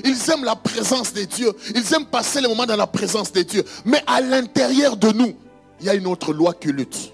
Ils 0.06 0.30
aiment 0.30 0.44
la 0.44 0.56
présence 0.56 1.12
de 1.12 1.24
Dieu. 1.24 1.52
Ils 1.74 1.92
aiment 1.96 2.06
passer 2.06 2.40
les 2.40 2.48
moments 2.48 2.68
dans 2.68 2.76
la 2.76 2.86
présence 2.86 3.32
de 3.32 3.42
Dieu. 3.42 3.66
Mais 3.84 4.04
à 4.06 4.22
l'intérieur 4.22 4.96
de 4.96 5.12
nous, 5.12 5.34
il 5.80 5.88
y 5.88 5.90
a 5.90 5.96
une 5.96 6.06
autre 6.06 6.32
loi 6.32 6.54
qui 6.54 6.68
lutte. 6.68 7.14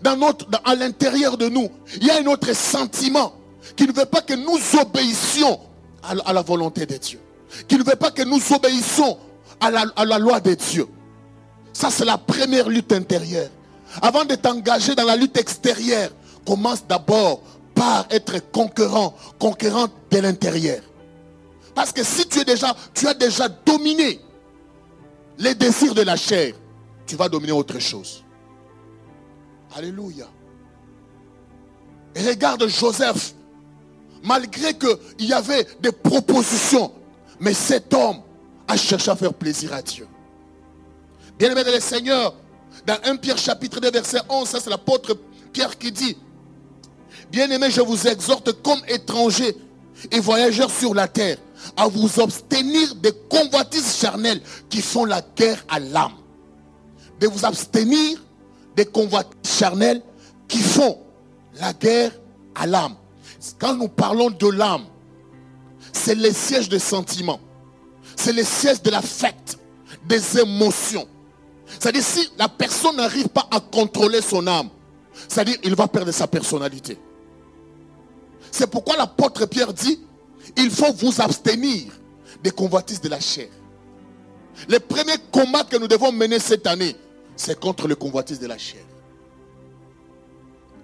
Dans 0.00 0.16
notre, 0.16 0.46
à 0.64 0.74
l'intérieur 0.74 1.36
de 1.36 1.50
nous, 1.50 1.68
il 2.00 2.06
y 2.06 2.10
a 2.10 2.16
un 2.16 2.26
autre 2.28 2.50
sentiment 2.54 3.34
qui 3.76 3.86
ne 3.86 3.92
veut 3.92 4.06
pas 4.06 4.22
que 4.22 4.32
nous 4.32 4.58
obéissions 4.80 5.60
à, 6.02 6.32
la 6.32 6.40
volonté 6.40 6.86
de 6.86 6.96
Dieu. 6.96 7.20
Qui 7.68 7.76
ne 7.76 7.84
veut 7.84 7.96
pas 7.96 8.10
que 8.10 8.22
nous 8.22 8.40
obéissons 8.54 9.18
à 9.60 9.70
la, 9.70 10.18
loi 10.18 10.40
de 10.40 10.54
Dieu. 10.54 10.86
Ça, 11.74 11.90
c'est 11.90 12.06
la 12.06 12.16
première 12.16 12.70
lutte 12.70 12.94
intérieure. 12.94 13.50
Avant 14.00 14.24
de 14.24 14.34
t'engager 14.34 14.94
dans 14.94 15.04
la 15.04 15.14
lutte 15.14 15.36
extérieure, 15.36 16.08
commence 16.46 16.86
d'abord 16.86 17.42
par 17.74 18.06
être 18.10 18.50
conquérant, 18.50 19.14
conquérant 19.38 19.86
de 20.10 20.18
l'intérieur. 20.18 20.82
Parce 21.74 21.92
que 21.92 22.04
si 22.04 22.26
tu 22.26 22.40
es 22.40 22.44
déjà, 22.44 22.74
tu 22.94 23.06
as 23.06 23.14
déjà 23.14 23.48
dominé 23.48 24.20
les 25.38 25.54
désirs 25.54 25.94
de 25.94 26.02
la 26.02 26.16
chair, 26.16 26.54
tu 27.06 27.16
vas 27.16 27.28
dominer 27.28 27.52
autre 27.52 27.78
chose. 27.78 28.22
Alléluia. 29.74 30.28
Et 32.14 32.28
regarde 32.28 32.66
Joseph, 32.68 33.34
malgré 34.22 34.74
qu'il 34.76 35.26
y 35.26 35.32
avait 35.32 35.66
des 35.80 35.92
propositions, 35.92 36.92
mais 37.40 37.54
cet 37.54 37.92
homme 37.94 38.20
a 38.68 38.76
cherché 38.76 39.10
à 39.10 39.16
faire 39.16 39.32
plaisir 39.32 39.72
à 39.72 39.82
Dieu. 39.82 40.06
Bien-aimé 41.38 41.62
le 41.64 41.80
Seigneur, 41.80 42.34
dans 42.86 42.98
1 43.04 43.16
Pierre 43.16 43.38
chapitre 43.38 43.80
2 43.80 43.90
verset 43.90 44.20
11, 44.28 44.48
ça 44.48 44.60
c'est 44.60 44.70
l'apôtre 44.70 45.16
Pierre 45.52 45.76
qui 45.76 45.90
dit, 45.90 46.16
Bien-aimé, 47.32 47.70
je 47.70 47.80
vous 47.80 48.06
exhorte 48.06 48.52
comme 48.62 48.80
étrangers 48.88 49.56
et 50.10 50.20
voyageurs 50.20 50.70
sur 50.70 50.92
la 50.92 51.08
terre 51.08 51.38
à 51.78 51.88
vous 51.88 52.20
abstenir 52.20 52.94
des 52.96 53.12
convoitises 53.30 53.96
charnelles 53.96 54.42
qui 54.68 54.82
font 54.82 55.06
la 55.06 55.22
guerre 55.34 55.64
à 55.70 55.80
l'âme. 55.80 56.12
De 57.20 57.26
vous 57.28 57.46
abstenir 57.46 58.22
des 58.76 58.84
convoitises 58.84 59.32
charnelles 59.58 60.02
qui 60.46 60.58
font 60.58 60.98
la 61.58 61.72
guerre 61.72 62.12
à 62.54 62.66
l'âme. 62.66 62.96
Quand 63.58 63.76
nous 63.76 63.88
parlons 63.88 64.28
de 64.28 64.48
l'âme, 64.48 64.84
c'est 65.90 66.14
le 66.14 66.30
siège 66.32 66.68
des 66.68 66.78
sentiments. 66.78 67.40
C'est 68.14 68.34
le 68.34 68.44
siège 68.44 68.82
de 68.82 68.90
l'affect, 68.90 69.58
des 70.04 70.38
émotions. 70.38 71.08
C'est-à-dire 71.66 72.02
si 72.02 72.28
la 72.38 72.50
personne 72.50 72.96
n'arrive 72.96 73.28
pas 73.28 73.48
à 73.50 73.58
contrôler 73.58 74.20
son 74.20 74.46
âme, 74.46 74.68
c'est-à-dire 75.28 75.56
il 75.64 75.74
va 75.74 75.88
perdre 75.88 76.12
sa 76.12 76.26
personnalité. 76.26 76.98
C'est 78.52 78.70
pourquoi 78.70 78.96
l'apôtre 78.96 79.46
Pierre 79.46 79.72
dit, 79.72 79.98
il 80.56 80.70
faut 80.70 80.92
vous 80.92 81.20
abstenir 81.20 81.90
des 82.44 82.50
convoitises 82.50 83.00
de 83.00 83.08
la 83.08 83.18
chair. 83.18 83.48
Le 84.68 84.78
premier 84.78 85.14
combat 85.32 85.64
que 85.64 85.78
nous 85.78 85.88
devons 85.88 86.12
mener 86.12 86.38
cette 86.38 86.66
année, 86.66 86.94
c'est 87.34 87.58
contre 87.58 87.88
les 87.88 87.94
convoitises 87.94 88.38
de 88.38 88.46
la 88.46 88.58
chair. 88.58 88.82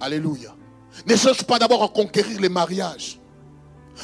Alléluia. 0.01 0.57
Ne 1.07 1.15
cherche 1.15 1.45
pas 1.45 1.59
d'abord 1.59 1.83
à 1.85 1.89
conquérir 1.89 2.41
les 2.41 2.49
mariages. 2.49 3.21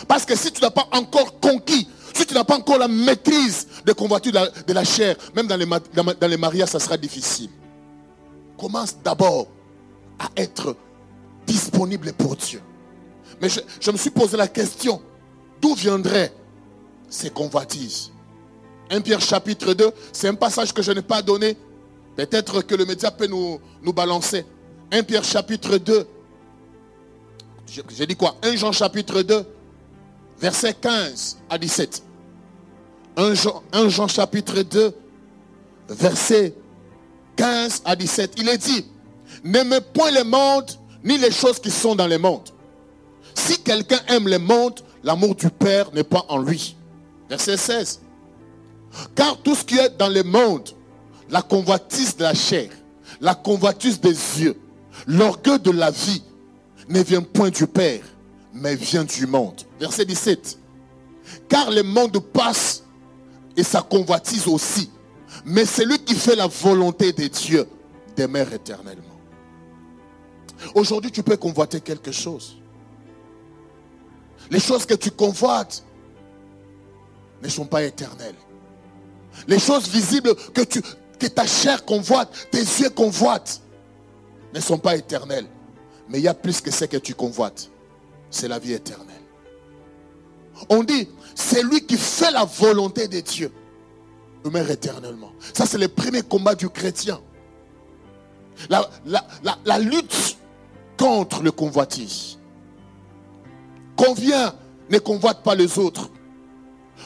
Parce 0.07 0.27
que 0.27 0.37
si 0.37 0.53
tu 0.53 0.61
n'as 0.61 0.71
pas 0.71 0.87
encore 0.93 1.41
conquis, 1.41 1.89
si 2.13 2.27
tu 2.27 2.35
n'as 2.35 2.45
pas 2.45 2.57
encore 2.57 2.79
la 2.79 2.89
maîtrise 2.89 3.67
des 3.87 3.95
convoitises 3.95 4.33
de 4.33 4.73
la, 4.75 4.85
chair, 4.85 5.17
même 5.35 5.47
dans 5.47 5.57
les, 5.57 5.67
dans 5.67 6.29
les 6.29 6.37
mariages, 6.37 6.69
ça 6.69 6.81
sera 6.81 6.99
difficile. 6.99 7.51
Commence 8.59 8.95
d'abord 9.03 9.47
à 10.19 10.29
être 10.37 10.77
disponible 11.47 12.13
pour 12.13 12.37
Dieu. 12.37 12.61
Mais 13.41 13.49
je, 13.49 13.91
me 13.91 13.97
suis 13.97 14.11
posé 14.11 14.37
la 14.37 14.49
question, 14.49 15.01
d'où 15.61 15.75
viendraient 15.75 16.33
ces 17.09 17.31
convoitises? 17.31 18.11
1 18.91 19.01
Pierre 19.01 19.21
chapitre 19.21 19.75
2, 19.75 19.91
c'est 20.13 20.29
un 20.29 20.35
passage 20.35 20.73
que 20.73 20.83
je 20.83 20.93
n'ai 20.93 21.03
pas 21.03 21.23
donné. 21.23 21.57
Peut-être 22.17 22.63
que 22.63 22.75
le 22.75 22.85
média 22.85 23.11
peut 23.11 23.27
nous, 23.27 23.61
nous 23.83 23.93
balancer. 23.93 24.45
1 24.93 25.03
Pierre 25.03 25.25
chapitre 25.25 25.79
2. 25.79 26.07
J'ai 27.89 28.07
dit 28.07 28.17
quoi? 28.17 28.37
1 28.43 28.57
Jean 28.57 28.73
chapitre 28.73 29.23
2, 29.23 29.45
verset 30.39 30.75
15 30.75 31.39
à 31.49 31.59
17. 31.59 32.03
1 33.17 33.35
Jean, 33.35 33.63
1 33.73 33.89
Jean 33.89 34.07
chapitre 34.07 34.63
2, 34.63 34.95
verset 35.89 36.55
15 37.37 37.83
à 37.85 37.97
17, 37.97 38.35
il 38.39 38.49
est 38.49 38.59
dit, 38.59 38.87
n'aimez 39.43 39.81
point 39.81 40.11
le 40.11 40.25
monde, 40.25 40.71
ni 41.03 41.19
les 41.19 41.31
choses 41.31 41.59
qui 41.59 41.71
sont 41.71 41.95
dans 41.95 42.07
le 42.07 42.19
monde. 42.19 42.49
Si 43.45 43.59
quelqu'un 43.59 44.01
aime 44.09 44.27
le 44.27 44.39
monde, 44.39 44.81
l'amour 45.03 45.35
du 45.35 45.51
Père 45.51 45.93
n'est 45.93 46.03
pas 46.03 46.25
en 46.31 46.39
lui. 46.39 46.77
Verset 47.29 47.59
16. 47.59 48.01
Car 49.15 49.37
tout 49.43 49.55
ce 49.55 49.63
qui 49.63 49.77
est 49.77 49.91
dans 49.99 50.09
le 50.09 50.23
monde, 50.23 50.71
la 51.29 51.43
convoitise 51.43 52.17
de 52.17 52.23
la 52.23 52.33
chair, 52.33 52.71
la 53.21 53.35
convoitise 53.35 54.01
des 54.01 54.09
yeux, 54.41 54.59
l'orgueil 55.07 55.61
de 55.61 55.73
la 55.73 55.91
vie, 55.91 56.23
ne 56.89 57.03
vient 57.03 57.21
point 57.21 57.51
du 57.51 57.67
Père, 57.67 58.01
mais 58.55 58.77
vient 58.77 59.05
du 59.05 59.27
monde. 59.27 59.61
Verset 59.79 60.07
17. 60.07 60.59
Car 61.47 61.71
le 61.71 61.83
monde 61.83 62.19
passe 62.21 62.83
et 63.59 63.63
sa 63.63 63.83
convoitise 63.83 64.47
aussi. 64.47 64.89
Mais 65.45 65.67
celui 65.67 65.99
qui 65.99 66.15
fait 66.15 66.37
la 66.37 66.47
volonté 66.47 67.13
de 67.13 67.27
Dieu 67.27 67.69
demeure 68.17 68.51
éternellement. 68.55 69.03
Aujourd'hui, 70.75 71.11
tu 71.11 71.23
peux 71.23 71.37
convoiter 71.37 71.83
quelque 71.83 72.11
chose. 72.11 72.57
Les 74.51 74.61
choses 74.61 74.87
que 74.87 74.95
tu 74.95 75.11
convoites 75.11 75.85
ne 77.43 77.49
sont 77.49 77.67
pas 77.67 77.83
éternelles. 77.83 78.35
Les 79.47 79.59
choses 79.59 79.89
visibles 79.89 80.35
que, 80.53 81.27
ta 81.27 81.47
chair 81.47 81.85
convoite, 81.85 82.49
tes 82.51 82.61
yeux 82.61 82.91
convoitent, 82.91 83.61
ne 84.53 84.61
sont 84.61 84.79
pas 84.79 84.97
éternelles. 84.97 85.47
Mais 86.09 86.19
il 86.19 86.25
y 86.25 86.29
a 86.29 86.35
plus 86.35 86.61
que 86.61 86.71
ce 86.71 86.85
que 86.85 86.97
tu 86.97 87.15
convoites. 87.15 87.71
C'est 88.31 88.49
la 88.49 88.59
vie 88.59 88.73
éternelle. 88.73 89.15
On 90.69 90.85
dit, 90.85 91.09
c'est 91.35 91.63
lui 91.63 91.85
qui 91.85 91.97
fait 91.97 92.31
la 92.31 92.45
volonté 92.45 93.09
de 93.09 93.21
Dieu 93.21 93.53
demeure 94.45 94.71
éternellement. 94.71 95.33
Ça, 95.53 95.67
c'est 95.67 95.79
le 95.79 95.89
premier 95.89 96.23
combat 96.23 96.55
du 96.55 96.69
chrétien. 96.69 97.21
La, 98.69 98.89
la, 99.65 99.79
lutte 99.79 100.37
contre 100.97 101.43
le 101.43 101.51
convoitise. 101.51 102.39
Combien 103.97 104.55
ne 104.91 104.99
convoitent 104.99 105.43
pas 105.43 105.55
les 105.55 105.79
autres 105.79 106.11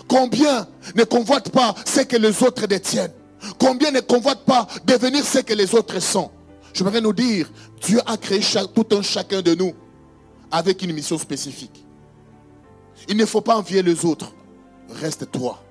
Combien 0.06 0.66
ne 0.94 1.04
convoitent 1.04 1.50
pas 1.50 1.74
ce 1.84 2.00
que 2.00 2.16
les 2.16 2.42
autres 2.42 2.66
détiennent 2.66 3.12
Combien 3.58 3.90
ne 3.90 4.00
convoitent 4.00 4.44
pas 4.44 4.66
devenir 4.84 5.24
ce 5.24 5.38
que 5.38 5.54
les 5.54 5.74
autres 5.74 6.00
sont 6.00 6.30
Je 6.72 6.82
voudrais 6.82 7.00
nous 7.00 7.12
dire, 7.12 7.50
Dieu 7.80 8.00
a 8.06 8.16
créé 8.16 8.40
tout 8.74 8.86
un 8.92 9.02
chacun 9.02 9.42
de 9.42 9.54
nous 9.54 9.72
avec 10.50 10.82
une 10.82 10.92
mission 10.92 11.18
spécifique. 11.18 11.84
Il 13.08 13.16
ne 13.16 13.26
faut 13.26 13.40
pas 13.40 13.56
envier 13.56 13.82
les 13.82 14.04
autres. 14.04 14.32
Reste 14.90 15.30
toi. 15.30 15.62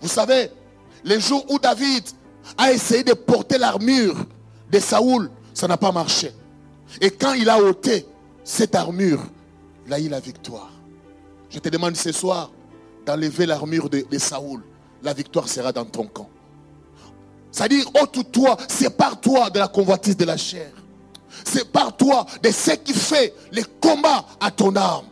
Vous 0.00 0.08
savez, 0.08 0.50
les 1.04 1.20
jours 1.20 1.44
où 1.50 1.58
David 1.58 2.04
a 2.56 2.72
essayé 2.72 3.02
de 3.02 3.12
porter 3.12 3.58
l'armure 3.58 4.16
de 4.70 4.78
Saoul, 4.78 5.30
ça 5.52 5.66
n'a 5.68 5.76
pas 5.76 5.92
marché. 5.92 6.32
Et 7.00 7.10
quand 7.10 7.32
il 7.34 7.48
a 7.48 7.60
ôté 7.60 8.06
cette 8.44 8.74
armure, 8.74 9.22
il 9.86 9.92
a 9.92 9.98
la 9.98 10.20
victoire. 10.20 10.70
Je 11.50 11.58
te 11.58 11.68
demande 11.68 11.96
ce 11.96 12.12
soir 12.12 12.50
d'enlever 13.04 13.46
l'armure 13.46 13.88
de, 13.88 14.04
Saoul. 14.18 14.62
La 15.02 15.12
victoire 15.12 15.48
sera 15.48 15.72
dans 15.72 15.84
ton 15.84 16.06
camp. 16.06 16.28
C'est-à-dire, 17.52 17.86
ôte-toi, 18.00 18.56
sépare-toi 18.68 19.50
de 19.50 19.58
la 19.58 19.68
convoitise 19.68 20.16
de 20.16 20.24
la 20.24 20.36
chair. 20.36 20.70
Sépare-toi 21.44 22.26
de 22.42 22.50
ce 22.50 22.72
qui 22.72 22.92
fait 22.92 23.34
les 23.52 23.64
combats 23.80 24.26
à 24.40 24.50
ton 24.50 24.74
âme. 24.76 25.04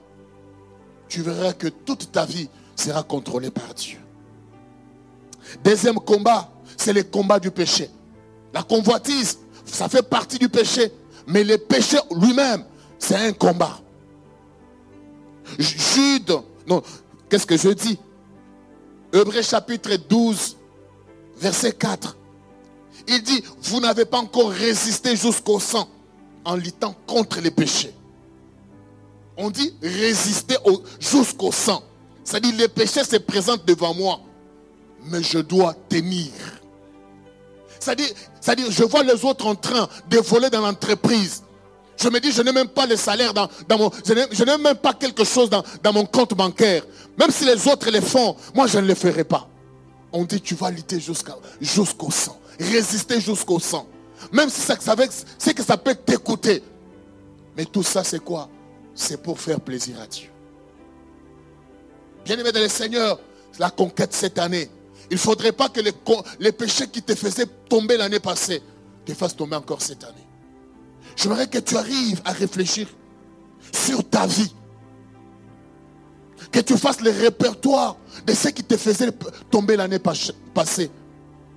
Tu 1.09 1.23
verras 1.23 1.53
que 1.53 1.69
toute 1.69 2.11
ta 2.11 2.25
vie 2.25 2.49
sera 2.75 3.03
contrôlée 3.03 3.51
par 3.51 3.73
Dieu. 3.75 3.99
Deuxième 5.63 5.97
combat, 5.97 6.51
c'est 6.77 6.93
le 6.93 7.05
combat 7.05 7.39
du 7.39 7.51
péché. 7.51 7.89
La 8.53 8.63
convoitise, 8.63 9.39
ça 9.65 9.89
fait 9.89 10.03
partie 10.03 10.39
du 10.39 10.49
péché. 10.49 10.93
Mais 11.27 11.45
le 11.45 11.57
péché 11.59 11.99
lui-même, 12.11 12.65
c'est 12.99 13.17
un 13.17 13.33
combat. 13.33 13.79
Jude, 15.59 16.38
non, 16.66 16.83
qu'est-ce 17.28 17.46
que 17.46 17.57
je 17.57 17.70
dis? 17.70 17.98
Hébreu 19.12 19.42
chapitre 19.42 19.96
12, 19.96 20.57
verset 21.37 21.72
4. 21.72 22.16
Il 23.07 23.22
dit, 23.22 23.42
vous 23.62 23.80
n'avez 23.80 24.04
pas 24.04 24.18
encore 24.18 24.50
résisté 24.50 25.14
jusqu'au 25.16 25.61
sang 25.61 25.88
en 26.44 26.57
luttant 26.57 26.94
contre 27.07 27.40
les 27.40 27.50
péchés. 27.50 27.94
On 29.37 29.50
dit 29.50 29.74
résister 29.83 30.57
jusqu'au 31.00 31.52
sang. 31.52 31.83
C'est-à-dire 32.22 32.54
les 32.57 32.68
péchés 32.68 33.04
se 33.04 33.16
présentent 33.16 33.66
devant 33.66 33.94
moi 33.94 34.20
mais 35.07 35.22
je 35.22 35.38
dois 35.38 35.74
tenir. 35.88 36.30
C'est-à-dire, 37.78 38.70
je 38.70 38.85
vois 38.85 39.02
les 39.02 39.24
autres 39.24 39.46
en 39.46 39.54
train 39.54 39.88
de 40.09 40.18
voler 40.18 40.48
dans 40.48 40.62
l'entreprise. 40.62 41.42
Je 41.96 42.09
me 42.09 42.18
dis, 42.20 42.33
je 42.33 42.42
n'ai 42.42 42.52
même 42.52 42.68
pas 42.68 42.87
le 42.87 42.96
salaire 42.96 43.33
dans, 43.33 43.48
mon... 43.78 43.90
Je 44.04 44.44
n'ai 44.44 44.59
même 44.59 44.76
pas 44.76 44.92
quelque 44.94 45.24
chose 45.24 45.48
dans, 45.50 45.92
mon 45.92 46.04
compte 46.07 46.35
bancaire. 46.35 46.85
Même 47.18 47.30
si 47.30 47.44
les 47.44 47.68
autres 47.68 47.90
le 47.90 48.00
font, 48.00 48.37
moi 48.54 48.66
je 48.66 48.78
ne 48.78 48.87
le 48.87 48.94
ferai 48.94 49.24
pas. 49.24 49.48
On 50.12 50.24
dit, 50.24 50.40
tu 50.40 50.54
vas 50.54 50.70
lutter 50.70 51.00
jusqu'au 51.00 52.11
sang. 52.11 52.38
Résister 52.59 53.20
jusqu'au 53.20 53.59
sang. 53.59 53.87
Même 54.33 54.48
si 54.48 54.61
ça, 54.61 54.76
c'est 55.38 55.54
que 55.54 55.62
ça 55.62 55.76
peut 55.76 55.94
t'écouter. 55.94 56.62
Mais 57.57 57.64
tout 57.64 57.83
ça, 57.83 58.04
c'est 58.04 58.20
quoi? 58.20 58.48
C'est 58.94 59.20
pour 59.22 59.40
faire 59.40 59.61
plaisir 59.61 60.00
à 60.00 60.07
Dieu. 60.07 60.28
Bien-aimé 62.24 62.52
dans 62.52 62.61
le 62.61 62.68
Seigneur, 62.68 63.18
la 63.59 63.70
conquête 63.70 64.12
cette 64.12 64.38
année, 64.38 64.70
il 65.11 65.14
ne 65.14 65.18
faudrait 65.18 65.52
pas 65.52 65.68
que 65.68 65.80
les, 65.80 66.52
péchés 66.52 66.88
qui 66.88 67.02
te 67.02 67.14
faisaient 67.14 67.46
tomber 67.68 67.96
l'année 67.96 68.20
passée 68.20 68.62
te 69.04 69.12
fassent 69.12 69.37
tomber 69.37 69.57
encore 69.57 69.83
cette 69.83 70.02
année. 70.04 70.24
J'aimerais 71.16 71.46
que 71.46 71.59
tu 71.59 71.77
arrives 71.77 72.20
à 72.24 72.33
réfléchir 72.33 72.88
sur 73.72 74.09
ta 74.09 74.27
vie. 74.27 74.53
Que 76.50 76.61
tu 76.61 76.77
fasses 76.77 77.00
le 77.00 77.11
répertoire 77.11 77.96
de 78.27 78.33
ce 78.33 78.48
qui 78.48 78.62
te 78.62 78.77
faisait 78.77 79.11
tomber 79.50 79.77
l'année 79.77 79.98
passée. 79.98 80.90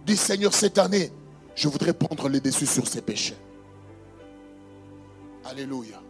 Dis 0.05 0.17
Seigneur, 0.17 0.53
cette 0.53 0.77
année, 0.77 1.11
je 1.55 1.67
voudrais 1.67 1.93
prendre 1.93 2.29
le 2.29 2.39
dessus 2.39 2.65
sur 2.65 2.87
ces 2.87 3.01
péchés. 3.01 3.35
Alléluia. 5.45 6.01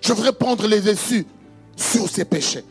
Je 0.00 0.12
voudrais 0.12 0.32
prendre 0.32 0.66
les 0.66 0.80
dessus 0.80 1.26
sur 1.76 2.08
ces 2.08 2.24
péchés. 2.24 2.64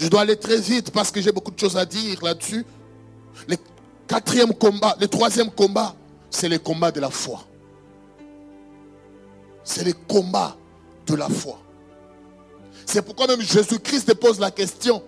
Je 0.00 0.08
dois 0.08 0.22
aller 0.22 0.36
très 0.36 0.58
vite 0.60 0.90
parce 0.90 1.10
que 1.10 1.20
j'ai 1.20 1.32
beaucoup 1.32 1.50
de 1.50 1.58
choses 1.58 1.76
à 1.76 1.84
dire 1.84 2.22
là-dessus. 2.22 2.64
Le 3.48 3.56
quatrième 4.06 4.54
combat, 4.54 4.96
le 5.00 5.08
troisième 5.08 5.50
combat, 5.50 5.94
c'est 6.30 6.48
le 6.48 6.58
combat 6.58 6.90
de 6.90 7.00
la 7.00 7.10
foi. 7.10 7.44
C'est 9.64 9.84
le 9.84 9.92
combat 9.92 10.56
de 11.06 11.14
la 11.14 11.28
foi. 11.28 11.60
C'est 12.86 13.02
pourquoi 13.02 13.26
même 13.26 13.40
Jésus-Christ 13.40 14.14
pose 14.14 14.40
la 14.40 14.50
question, 14.50 15.02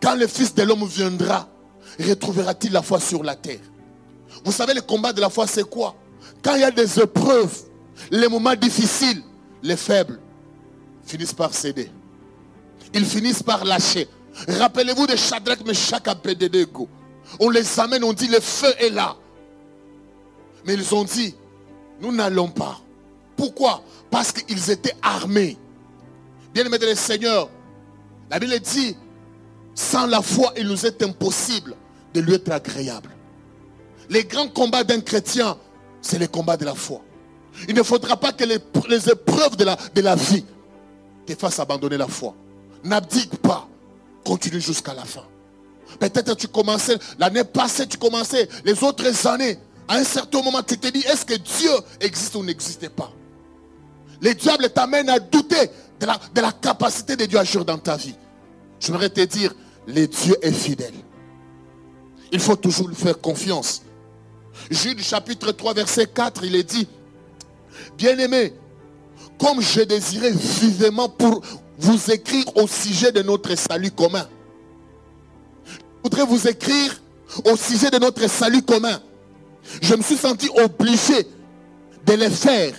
quand 0.00 0.14
le 0.14 0.26
Fils 0.26 0.54
de 0.54 0.62
l'homme 0.62 0.86
viendra, 0.86 1.48
retrouvera-t-il 1.98 2.72
la 2.72 2.82
foi 2.82 3.00
sur 3.00 3.22
la 3.22 3.36
terre? 3.36 3.60
Vous 4.44 4.52
savez, 4.52 4.74
le 4.74 4.82
combat 4.82 5.12
de 5.12 5.20
la 5.20 5.30
foi, 5.30 5.46
c'est 5.46 5.68
quoi? 5.68 5.94
Quand 6.42 6.54
il 6.54 6.60
y 6.60 6.64
a 6.64 6.70
des 6.70 7.00
épreuves, 7.00 7.62
les 8.10 8.28
moments 8.28 8.54
difficiles, 8.54 9.22
les 9.62 9.76
faibles 9.76 10.20
finissent 11.04 11.34
par 11.34 11.52
céder 11.54 11.90
ils 12.96 13.04
finissent 13.04 13.42
par 13.42 13.64
lâcher. 13.64 14.08
Rappelez-vous 14.48 15.06
de 15.06 15.16
Shadrach, 15.16 15.64
Meshach, 15.64 16.06
Abednego. 16.06 16.88
On 17.40 17.50
les 17.50 17.80
amène, 17.80 18.04
on 18.04 18.12
dit 18.12 18.28
le 18.28 18.40
feu 18.40 18.72
est 18.78 18.90
là. 18.90 19.16
Mais 20.64 20.74
ils 20.74 20.94
ont 20.94 21.04
dit, 21.04 21.34
nous 22.00 22.12
n'allons 22.12 22.48
pas. 22.48 22.80
Pourquoi? 23.36 23.82
Parce 24.10 24.32
qu'ils 24.32 24.70
étaient 24.70 24.96
armés. 25.02 25.56
Bien-aimés 26.54 26.78
le 26.80 26.94
Seigneur, 26.94 27.50
la 28.30 28.38
Bible 28.38 28.58
dit, 28.60 28.96
sans 29.74 30.06
la 30.06 30.22
foi, 30.22 30.52
il 30.56 30.66
nous 30.66 30.86
est 30.86 31.02
impossible 31.02 31.76
de 32.14 32.20
lui 32.20 32.34
être 32.34 32.50
agréable. 32.50 33.10
Les 34.08 34.24
grands 34.24 34.48
combats 34.48 34.84
d'un 34.84 35.00
chrétien, 35.00 35.58
c'est 36.00 36.18
les 36.18 36.28
combats 36.28 36.56
de 36.56 36.64
la 36.64 36.74
foi. 36.74 37.02
Il 37.68 37.74
ne 37.74 37.82
faudra 37.82 38.16
pas 38.16 38.32
que 38.32 38.44
les, 38.44 39.10
épreuves 39.10 39.56
de 39.56 39.64
la, 39.64 39.76
de 39.94 40.00
la 40.00 40.14
vie 40.14 40.44
te 41.26 41.34
fassent 41.34 41.58
abandonner 41.58 41.96
la 41.96 42.06
foi. 42.06 42.34
N'abdique 42.84 43.36
pas. 43.36 43.68
Continue 44.24 44.60
jusqu'à 44.60 44.94
la 44.94 45.04
fin. 45.04 45.24
Peut-être 45.98 46.34
tu 46.34 46.48
commençais, 46.48 46.98
l'année 47.18 47.44
passée, 47.44 47.86
tu 47.86 47.96
commençais, 47.96 48.48
les 48.64 48.82
autres 48.82 49.26
années, 49.26 49.58
à 49.88 49.96
un 49.96 50.04
certain 50.04 50.42
moment, 50.42 50.62
tu 50.62 50.78
te 50.78 50.88
dis, 50.88 51.00
est-ce 51.00 51.24
que 51.24 51.34
Dieu 51.34 51.70
existe 52.00 52.34
ou 52.34 52.42
n'existe 52.42 52.88
pas? 52.90 53.12
Le 54.20 54.34
diable 54.34 54.70
t'amène 54.70 55.08
à 55.08 55.18
douter 55.18 55.70
de 56.00 56.40
la, 56.40 56.52
capacité 56.52 57.16
de 57.16 57.24
Dieu 57.24 57.38
à 57.38 57.42
agir 57.42 57.64
dans 57.64 57.78
ta 57.78 57.96
vie. 57.96 58.14
Je 58.80 58.92
voudrais 58.92 59.10
te 59.10 59.20
dire, 59.22 59.54
le 59.86 60.06
Dieu 60.06 60.36
est 60.42 60.52
fidèle. 60.52 60.94
Il 62.32 62.40
faut 62.40 62.56
toujours 62.56 62.88
lui 62.88 62.96
faire 62.96 63.20
confiance. 63.20 63.82
Jude 64.70 65.00
chapitre 65.00 65.52
3, 65.52 65.74
verset 65.74 66.06
4, 66.06 66.44
il 66.44 66.56
est 66.56 66.64
dit, 66.64 66.88
bien-aimé, 67.96 68.54
comme 69.38 69.60
je 69.60 69.82
désirais 69.82 70.32
vivement 70.32 71.08
pour 71.08 71.42
vous 71.78 72.10
écrire 72.10 72.44
au 72.56 72.66
sujet 72.66 73.12
de 73.12 73.22
notre 73.22 73.54
salut 73.54 73.90
commun. 73.90 74.26
Je 75.66 75.78
voudrais 76.02 76.24
vous 76.24 76.48
écrire 76.48 77.00
au 77.44 77.56
sujet 77.56 77.90
de 77.90 77.98
notre 77.98 78.28
salut 78.28 78.62
commun, 78.62 79.00
je 79.82 79.94
me 79.94 80.02
suis 80.02 80.16
senti 80.16 80.48
obligé 80.56 81.26
de 82.06 82.12
les 82.14 82.30
faire 82.30 82.72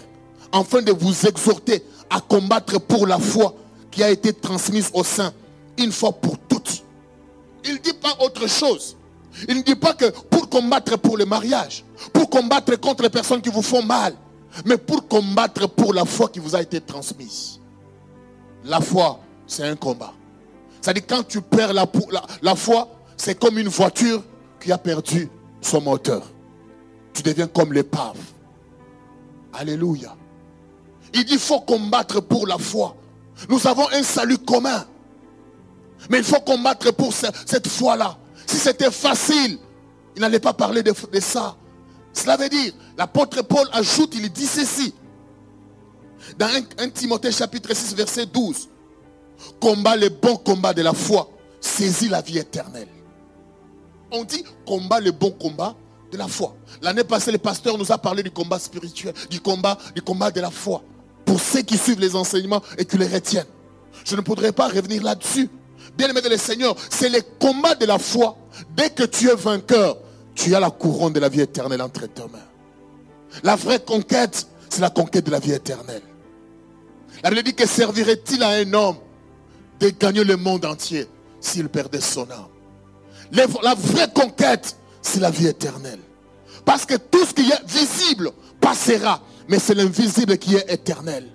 afin 0.51 0.81
de 0.81 0.91
vous 0.91 1.25
exhorter 1.25 1.83
à 2.09 2.21
combattre 2.21 2.79
pour 2.79 3.07
la 3.07 3.19
foi 3.19 3.53
qui 3.91 4.03
a 4.03 4.09
été 4.09 4.33
transmise 4.33 4.89
au 4.93 5.03
sein 5.03 5.33
une 5.77 5.91
fois 5.91 6.11
pour 6.11 6.37
toutes. 6.39 6.83
Il 7.65 7.73
ne 7.73 7.77
dit 7.79 7.93
pas 7.93 8.15
autre 8.21 8.47
chose. 8.47 8.95
Il 9.47 9.57
ne 9.57 9.61
dit 9.61 9.75
pas 9.75 9.93
que 9.93 10.05
pour 10.29 10.49
combattre 10.49 10.97
pour 10.97 11.17
le 11.17 11.25
mariage, 11.25 11.85
pour 12.11 12.29
combattre 12.29 12.75
contre 12.79 13.03
les 13.03 13.09
personnes 13.09 13.41
qui 13.41 13.49
vous 13.49 13.61
font 13.61 13.83
mal, 13.83 14.15
mais 14.65 14.77
pour 14.77 15.07
combattre 15.07 15.67
pour 15.69 15.93
la 15.93 16.05
foi 16.05 16.29
qui 16.29 16.39
vous 16.39 16.55
a 16.55 16.61
été 16.61 16.81
transmise. 16.81 17.59
La 18.63 18.81
foi, 18.81 19.19
c'est 19.45 19.63
un 19.63 19.75
combat. 19.75 20.13
C'est-à-dire 20.81 21.03
quand 21.07 21.27
tu 21.27 21.41
perds 21.41 21.73
la 21.73 22.55
foi, 22.55 22.89
c'est 23.15 23.39
comme 23.39 23.59
une 23.59 23.67
voiture 23.67 24.23
qui 24.59 24.71
a 24.71 24.77
perdu 24.79 25.29
son 25.61 25.81
moteur. 25.81 26.23
Tu 27.13 27.21
deviens 27.21 27.47
comme 27.47 27.73
l'épave. 27.73 28.17
Alléluia. 29.53 30.16
Il 31.17 31.25
dit, 31.25 31.39
faut 31.39 31.61
combattre 31.61 32.21
pour 32.21 32.45
la 32.45 32.59
foi. 32.59 32.95
Nous 33.49 33.65
avons 33.65 33.89
un 33.91 34.03
salut 34.03 34.37
commun. 34.37 34.85
Mais 36.11 36.19
il 36.19 36.23
faut 36.23 36.39
combattre 36.41 36.93
pour 36.93 37.11
cette 37.11 37.67
foi-là. 37.67 38.17
Si 38.45 38.57
c'était 38.57 38.91
facile, 38.91 39.57
il 40.15 40.21
n'allait 40.21 40.39
pas 40.39 40.53
parler 40.53 40.83
de, 40.83 40.93
ça. 41.19 41.55
Cela 42.13 42.37
veut 42.37 42.49
dire, 42.49 42.71
l'apôtre 42.97 43.41
Paul 43.41 43.67
ajoute, 43.73 44.13
il 44.13 44.31
dit 44.31 44.45
ceci. 44.45 44.93
Dans 46.37 46.49
1, 46.77 46.89
Timothée 46.89 47.31
chapitre 47.31 47.73
6, 47.73 47.95
verset 47.95 48.27
12. 48.27 48.69
Combat 49.59 49.95
le 49.95 50.09
bon 50.09 50.37
combat 50.37 50.73
de 50.73 50.83
la 50.83 50.93
foi. 50.93 51.31
Saisis 51.59 52.09
la 52.09 52.21
vie 52.21 52.37
éternelle. 52.37 52.89
On 54.11 54.23
dit 54.23 54.43
combat 54.67 54.99
le 54.99 55.11
bon 55.11 55.31
combat 55.31 55.75
de 56.11 56.17
la 56.17 56.27
foi. 56.27 56.55
L'année 56.81 57.03
passée, 57.03 57.31
le 57.31 57.39
pasteur 57.39 57.75
nous 57.75 57.91
a 57.91 57.97
parlé 57.97 58.21
du 58.21 58.31
combat 58.31 58.59
spirituel, 58.59 59.15
du 59.31 59.41
combat, 59.41 59.79
du 59.95 60.01
combat 60.03 60.29
de 60.29 60.41
la 60.41 60.51
foi. 60.51 60.83
Pour 61.27 61.39
ceux 61.39 61.61
qui 61.61 61.77
suivent 61.77 61.99
les 61.99 62.15
enseignements 62.15 62.63
et 62.79 62.85
qui 62.85 62.97
les 62.97 63.05
retiennent. 63.07 63.45
Je 64.03 64.15
ne 64.15 64.21
pourrais 64.21 64.51
pas 64.53 64.69
revenir 64.69 65.03
là-dessus. 65.03 65.49
Bien 65.95 66.09
aimé 66.09 66.21
de 66.21 66.29
le 66.29 66.37
Seigneur, 66.37 66.75
c'est 66.89 67.09
le 67.09 67.21
combat 67.39 67.75
de 67.75 67.85
la 67.85 67.99
foi. 67.99 68.37
Dès 68.75 68.89
que 68.89 69.03
tu 69.03 69.29
es 69.29 69.35
vainqueur, 69.35 69.97
tu 70.33 70.55
as 70.55 70.59
la 70.59 70.71
couronne 70.71 71.13
de 71.13 71.19
la 71.19 71.29
vie 71.29 71.41
éternelle 71.41 71.81
entre 71.81 72.07
tes 72.07 72.23
mains. 72.23 72.39
La 73.43 73.55
vraie 73.55 73.79
conquête, 73.79 74.47
c'est 74.69 74.81
la 74.81 74.89
conquête 74.89 75.25
de 75.25 75.31
la 75.31 75.39
vie 75.39 75.51
éternelle. 75.51 76.01
La 77.23 77.29
Bible 77.29 77.43
dit 77.43 77.53
que 77.55 77.67
servirait-il 77.67 78.41
à 78.43 78.49
un 78.49 78.73
homme 78.73 78.97
de 79.79 79.89
gagner 79.89 80.23
le 80.23 80.37
monde 80.37 80.65
entier 80.65 81.07
s'il 81.39 81.67
perdait 81.67 82.01
son 82.01 82.29
âme? 82.31 82.47
La 83.31 83.75
vraie 83.75 84.09
conquête, 84.13 84.77
c'est 85.01 85.19
la 85.19 85.29
vie 85.29 85.47
éternelle. 85.47 85.99
Parce 86.63 86.85
que 86.85 86.95
tout 86.95 87.25
ce 87.25 87.33
qui 87.33 87.49
est 87.49 87.65
visible 87.67 88.31
passera, 88.61 89.21
mais 89.47 89.59
c'est 89.59 89.73
l'invisible 89.73 90.37
qui 90.37 90.55
est 90.55 90.71
éternel. 90.71 91.25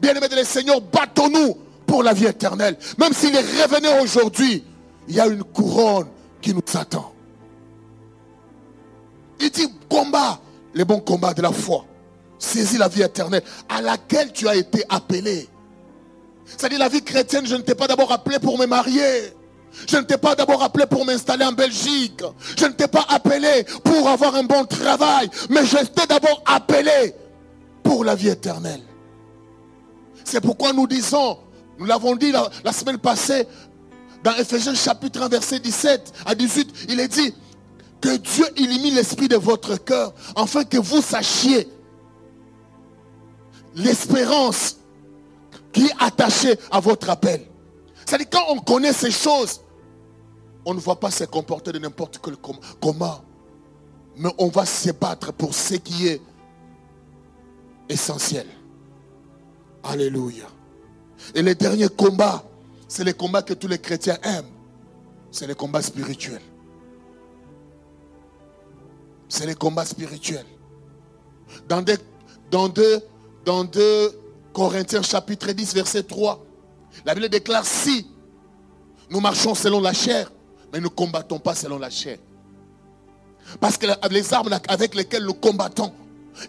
Bien-aimés 0.00 0.28
de 0.28 0.36
le 0.36 0.44
Seigneur, 0.44 0.80
battons-nous 0.80 1.56
pour 1.86 2.02
la 2.02 2.12
vie 2.12 2.26
éternelle. 2.26 2.76
Même 2.98 3.12
s'il 3.12 3.34
est 3.34 3.62
revenu 3.62 3.88
aujourd'hui, 4.02 4.64
il 5.08 5.14
y 5.14 5.20
a 5.20 5.26
une 5.26 5.44
couronne 5.44 6.08
qui 6.40 6.54
nous 6.54 6.62
attend. 6.74 7.12
Il 9.40 9.50
dit 9.50 9.68
combat, 9.88 10.40
les 10.74 10.84
bons 10.84 11.00
combats 11.00 11.34
de 11.34 11.42
la 11.42 11.52
foi. 11.52 11.84
Saisis 12.38 12.78
la 12.78 12.88
vie 12.88 13.02
éternelle 13.02 13.42
à 13.68 13.80
laquelle 13.80 14.32
tu 14.32 14.48
as 14.48 14.56
été 14.56 14.84
appelé. 14.88 15.48
C'est-à-dire 16.44 16.78
la 16.78 16.88
vie 16.88 17.02
chrétienne, 17.02 17.46
je 17.46 17.54
ne 17.54 17.62
t'ai 17.62 17.74
pas 17.74 17.86
d'abord 17.86 18.10
appelé 18.10 18.38
pour 18.38 18.58
me 18.58 18.66
marier. 18.66 19.32
Je 19.86 19.96
ne 19.96 20.02
t'ai 20.02 20.18
pas 20.18 20.34
d'abord 20.34 20.62
appelé 20.62 20.86
pour 20.86 21.04
m'installer 21.04 21.44
en 21.44 21.52
Belgique. 21.52 22.22
Je 22.58 22.66
ne 22.66 22.72
t'ai 22.72 22.88
pas 22.88 23.06
appelé 23.08 23.64
pour 23.84 24.08
avoir 24.08 24.34
un 24.34 24.44
bon 24.44 24.64
travail. 24.64 25.30
Mais 25.50 25.64
je 25.64 25.78
t'ai 25.78 26.06
d'abord 26.06 26.42
appelé 26.46 27.14
pour 27.92 28.04
la 28.04 28.14
vie 28.14 28.28
éternelle. 28.28 28.80
C'est 30.24 30.40
pourquoi 30.40 30.72
nous 30.72 30.86
disons, 30.86 31.36
nous 31.78 31.84
l'avons 31.84 32.16
dit 32.16 32.32
la, 32.32 32.72
semaine 32.72 32.96
passée, 32.96 33.46
dans 34.24 34.34
Ephésiens 34.36 34.74
chapitre 34.74 35.20
1, 35.20 35.28
verset 35.28 35.58
17 35.58 36.10
à 36.24 36.34
18, 36.34 36.86
il 36.88 37.00
est 37.00 37.08
dit 37.08 37.34
que 38.00 38.16
Dieu 38.16 38.46
illumine 38.56 38.94
l'esprit 38.94 39.28
de 39.28 39.36
votre 39.36 39.76
cœur, 39.76 40.14
afin 40.34 40.64
que 40.64 40.78
vous 40.78 41.02
sachiez 41.02 41.68
l'espérance 43.74 44.78
qui 45.70 45.84
est 45.84 45.94
attachée 45.98 46.58
à 46.70 46.80
votre 46.80 47.10
appel. 47.10 47.46
C'est-à-dire 48.06 48.30
quand 48.30 48.46
on 48.48 48.58
connaît 48.60 48.94
ces 48.94 49.10
choses, 49.10 49.60
on 50.64 50.72
ne 50.72 50.80
va 50.80 50.96
pas 50.96 51.10
se 51.10 51.24
comporter 51.24 51.72
de 51.72 51.78
n'importe 51.78 52.18
quel 52.24 52.36
comment. 52.80 53.20
Mais 54.16 54.30
on 54.38 54.48
va 54.48 54.64
se 54.64 54.92
battre 54.92 55.30
pour 55.34 55.54
ce 55.54 55.74
qui 55.74 56.06
est 56.06 56.22
essentiel. 57.88 58.46
Alléluia. 59.82 60.46
Et 61.34 61.42
le 61.42 61.54
dernier 61.54 61.88
combat, 61.88 62.44
c'est 62.88 63.04
le 63.04 63.12
combat 63.12 63.42
que 63.42 63.54
tous 63.54 63.68
les 63.68 63.78
chrétiens 63.78 64.18
aiment. 64.22 64.50
C'est 65.30 65.46
le 65.46 65.54
combat 65.54 65.82
spirituel. 65.82 66.40
C'est 69.28 69.46
le 69.46 69.54
combat 69.54 69.84
spirituel. 69.84 70.44
Dans 71.68 71.80
deux, 71.80 71.98
dans 72.50 72.68
deux, 72.68 73.02
dans 73.44 73.66
Corinthiens 74.52 75.02
chapitre 75.02 75.52
10, 75.52 75.74
verset 75.74 76.02
3, 76.02 76.44
la 77.06 77.14
Bible 77.14 77.28
déclare 77.28 77.64
si 77.64 78.06
nous 79.10 79.20
marchons 79.20 79.54
selon 79.54 79.80
la 79.80 79.92
chair, 79.92 80.30
mais 80.72 80.78
nous 80.78 80.88
ne 80.88 80.94
combattons 80.94 81.38
pas 81.38 81.54
selon 81.54 81.78
la 81.78 81.90
chair. 81.90 82.18
Parce 83.60 83.76
que 83.76 83.86
les 84.10 84.34
armes 84.34 84.58
avec 84.68 84.94
lesquelles 84.94 85.24
nous 85.24 85.34
combattons, 85.34 85.92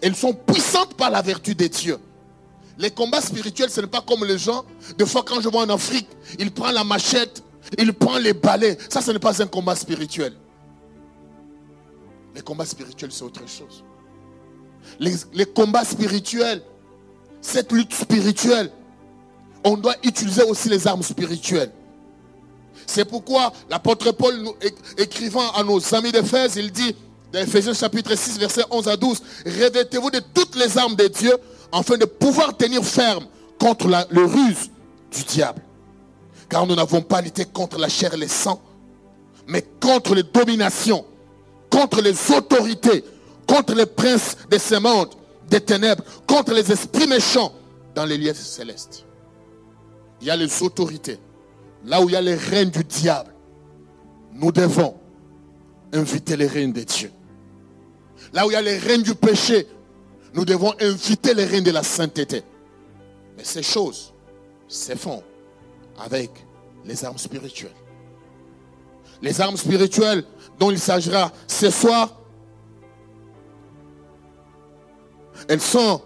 elles 0.02 0.16
sont 0.16 0.34
puissantes 0.34 0.94
par 0.94 1.10
la 1.10 1.22
vertu 1.22 1.54
des 1.54 1.68
dieux. 1.68 1.98
Les 2.78 2.90
combats 2.90 3.20
spirituels, 3.20 3.70
ce 3.70 3.80
n'est 3.80 3.86
pas 3.86 4.00
comme 4.00 4.24
les 4.24 4.38
gens. 4.38 4.64
Des 4.98 5.06
fois, 5.06 5.22
quand 5.22 5.40
je 5.40 5.48
vois 5.48 5.62
en 5.62 5.70
Afrique, 5.70 6.08
il 6.38 6.50
prend 6.50 6.72
la 6.72 6.82
machette, 6.82 7.42
il 7.78 7.92
prend 7.92 8.18
les 8.18 8.32
balais. 8.32 8.76
Ça, 8.88 9.00
ce 9.00 9.12
n'est 9.12 9.18
pas 9.18 9.40
un 9.42 9.46
combat 9.46 9.76
spirituel. 9.76 10.34
Les 12.34 12.42
combats 12.42 12.66
spirituels, 12.66 13.12
c'est 13.12 13.22
autre 13.22 13.48
chose. 13.48 13.84
Les, 14.98 15.46
combats 15.46 15.84
spirituels, 15.84 16.62
cette 17.40 17.72
lutte 17.72 17.94
spirituelle, 17.94 18.70
on 19.64 19.76
doit 19.76 19.94
utiliser 20.02 20.42
aussi 20.42 20.68
les 20.68 20.86
armes 20.86 21.02
spirituelles. 21.02 21.70
C'est 22.86 23.04
pourquoi 23.04 23.52
l'apôtre 23.70 24.12
Paul, 24.12 24.34
écrivant 24.98 25.50
à 25.52 25.62
nos 25.62 25.94
amis 25.94 26.12
d'Éphèse, 26.12 26.56
il 26.56 26.70
dit, 26.70 26.94
Ephésiens 27.40 27.74
chapitre 27.74 28.14
6, 28.14 28.38
verset 28.38 28.62
11 28.70 28.88
à 28.88 28.96
12, 28.96 29.22
revêtez-vous 29.44 30.10
de 30.10 30.20
toutes 30.32 30.56
les 30.56 30.78
armes 30.78 30.96
de 30.96 31.08
Dieu 31.08 31.36
afin 31.72 31.96
de 31.96 32.04
pouvoir 32.04 32.56
tenir 32.56 32.84
ferme 32.84 33.26
contre 33.58 33.88
le 34.10 34.24
ruse 34.24 34.70
du 35.10 35.24
diable. 35.24 35.62
Car 36.48 36.66
nous 36.66 36.74
n'avons 36.74 37.02
pas 37.02 37.20
lutté 37.20 37.44
contre 37.44 37.78
la 37.78 37.88
chair 37.88 38.14
et 38.14 38.16
le 38.16 38.28
sang, 38.28 38.60
mais 39.48 39.64
contre 39.80 40.14
les 40.14 40.22
dominations, 40.22 41.04
contre 41.70 42.00
les 42.00 42.30
autorités, 42.30 43.04
contre 43.46 43.74
les 43.74 43.86
princes 43.86 44.36
de 44.50 44.58
ce 44.58 44.74
des 45.48 45.60
ténèbres, 45.60 46.04
contre 46.26 46.52
les 46.52 46.70
esprits 46.72 47.06
méchants 47.06 47.52
dans 47.94 48.04
les 48.04 48.16
lieux 48.16 48.34
célestes. 48.34 49.04
Il 50.20 50.28
y 50.28 50.30
a 50.30 50.36
les 50.36 50.62
autorités. 50.62 51.18
Là 51.84 52.00
où 52.00 52.08
il 52.08 52.12
y 52.12 52.16
a 52.16 52.22
les 52.22 52.34
règnes 52.34 52.70
du 52.70 52.82
diable, 52.82 53.34
nous 54.32 54.50
devons 54.50 54.94
inviter 55.92 56.36
les 56.36 56.46
règnes 56.46 56.72
de 56.72 56.82
Dieu. 56.82 57.10
Là 58.34 58.46
où 58.46 58.50
il 58.50 58.54
y 58.54 58.56
a 58.56 58.62
les 58.62 58.78
règnes 58.78 59.04
du 59.04 59.14
péché, 59.14 59.66
nous 60.34 60.44
devons 60.44 60.74
inviter 60.80 61.32
les 61.34 61.44
reines 61.44 61.62
de 61.62 61.70
la 61.70 61.84
sainteté. 61.84 62.42
Mais 63.36 63.44
ces 63.44 63.62
choses 63.62 64.12
se 64.66 64.94
font 64.96 65.22
avec 65.98 66.30
les 66.84 67.04
armes 67.04 67.16
spirituelles. 67.16 67.70
Les 69.22 69.40
armes 69.40 69.56
spirituelles 69.56 70.24
dont 70.58 70.72
il 70.72 70.80
s'agira 70.80 71.32
ce 71.46 71.70
soir, 71.70 72.20
elles 75.48 75.60
sont 75.60 76.02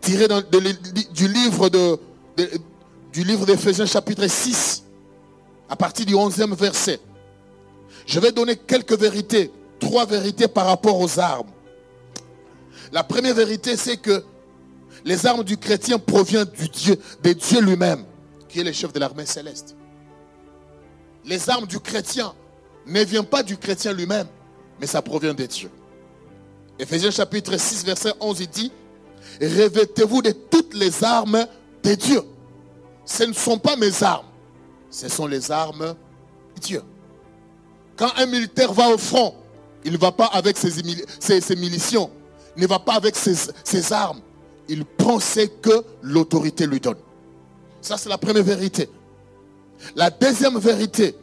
tirées 0.00 0.26
du 1.12 1.28
livre 1.28 1.68
de, 1.68 1.98
du 3.12 3.22
livre 3.22 3.46
d'Éphésiens 3.46 3.86
chapitre 3.86 4.26
6, 4.26 4.84
à 5.68 5.76
partir 5.76 6.04
du 6.04 6.14
11e 6.14 6.54
verset. 6.54 6.98
Je 8.06 8.18
vais 8.18 8.32
donner 8.32 8.56
quelques 8.56 8.98
vérités, 8.98 9.52
trois 9.78 10.06
vérités 10.06 10.48
par 10.48 10.66
rapport 10.66 10.98
aux 10.98 11.18
armes. 11.18 11.50
La 12.92 13.02
première 13.02 13.34
vérité, 13.34 13.76
c'est 13.76 13.96
que 13.96 14.24
les 15.04 15.26
armes 15.26 15.44
du 15.44 15.56
chrétien 15.56 15.98
proviennent 15.98 16.44
du 16.44 16.68
Dieu, 16.68 16.96
de 17.22 17.32
Dieu 17.32 17.60
lui-même, 17.60 18.04
qui 18.48 18.60
est 18.60 18.64
le 18.64 18.72
chef 18.72 18.92
de 18.92 19.00
l'armée 19.00 19.26
céleste. 19.26 19.76
Les 21.24 21.50
armes 21.50 21.66
du 21.66 21.80
chrétien 21.80 22.32
ne 22.86 23.02
viennent 23.04 23.24
pas 23.24 23.42
du 23.42 23.56
chrétien 23.56 23.92
lui-même, 23.92 24.26
mais 24.80 24.86
ça 24.86 25.02
provient 25.02 25.34
de 25.34 25.46
Dieu. 25.46 25.70
Éphésiens 26.78 27.10
chapitre 27.10 27.56
6, 27.56 27.84
verset 27.84 28.12
11, 28.20 28.40
il 28.40 28.48
dit, 28.48 28.72
revêtez-vous 29.40 30.22
de 30.22 30.30
toutes 30.30 30.74
les 30.74 31.04
armes 31.04 31.46
de 31.82 31.94
Dieu. 31.94 32.20
Ce 33.04 33.24
ne 33.24 33.32
sont 33.32 33.58
pas 33.58 33.76
mes 33.76 34.02
armes, 34.02 34.26
ce 34.90 35.08
sont 35.08 35.26
les 35.26 35.50
armes 35.50 35.94
de 36.54 36.60
Dieu. 36.60 36.82
Quand 37.96 38.10
un 38.16 38.26
militaire 38.26 38.72
va 38.72 38.88
au 38.88 38.98
front, 38.98 39.34
il 39.84 39.92
ne 39.92 39.98
va 39.98 40.12
pas 40.12 40.26
avec 40.26 40.56
ses, 40.56 40.70
ses, 41.20 41.56
militions, 41.56 42.10
il 42.56 42.62
ne 42.62 42.66
va 42.66 42.78
pas 42.78 42.94
avec 42.94 43.16
ses, 43.16 43.34
ses 43.62 43.92
armes. 43.92 44.20
Il 44.68 44.84
prend 44.84 45.20
ce 45.20 45.40
que 45.40 45.84
l'autorité 46.02 46.66
lui 46.66 46.80
donne. 46.80 46.96
Ça, 47.82 47.98
c'est 47.98 48.08
la 48.08 48.16
première 48.16 48.44
vérité. 48.44 48.88
La 49.94 50.08
deuxième 50.08 50.58
vérité, 50.58 51.14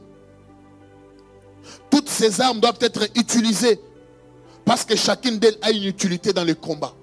toutes 1.90 2.08
ces 2.08 2.40
armes 2.40 2.60
doivent 2.60 2.78
être 2.82 3.08
utilisées 3.16 3.80
parce 4.64 4.86
que 4.86 4.96
chacune 4.96 5.40
d'elles 5.40 5.58
a 5.64 5.72
une 5.72 5.86
utilité 5.86 6.34
dans 6.34 6.44
le 6.44 6.54
combat. 6.54 6.94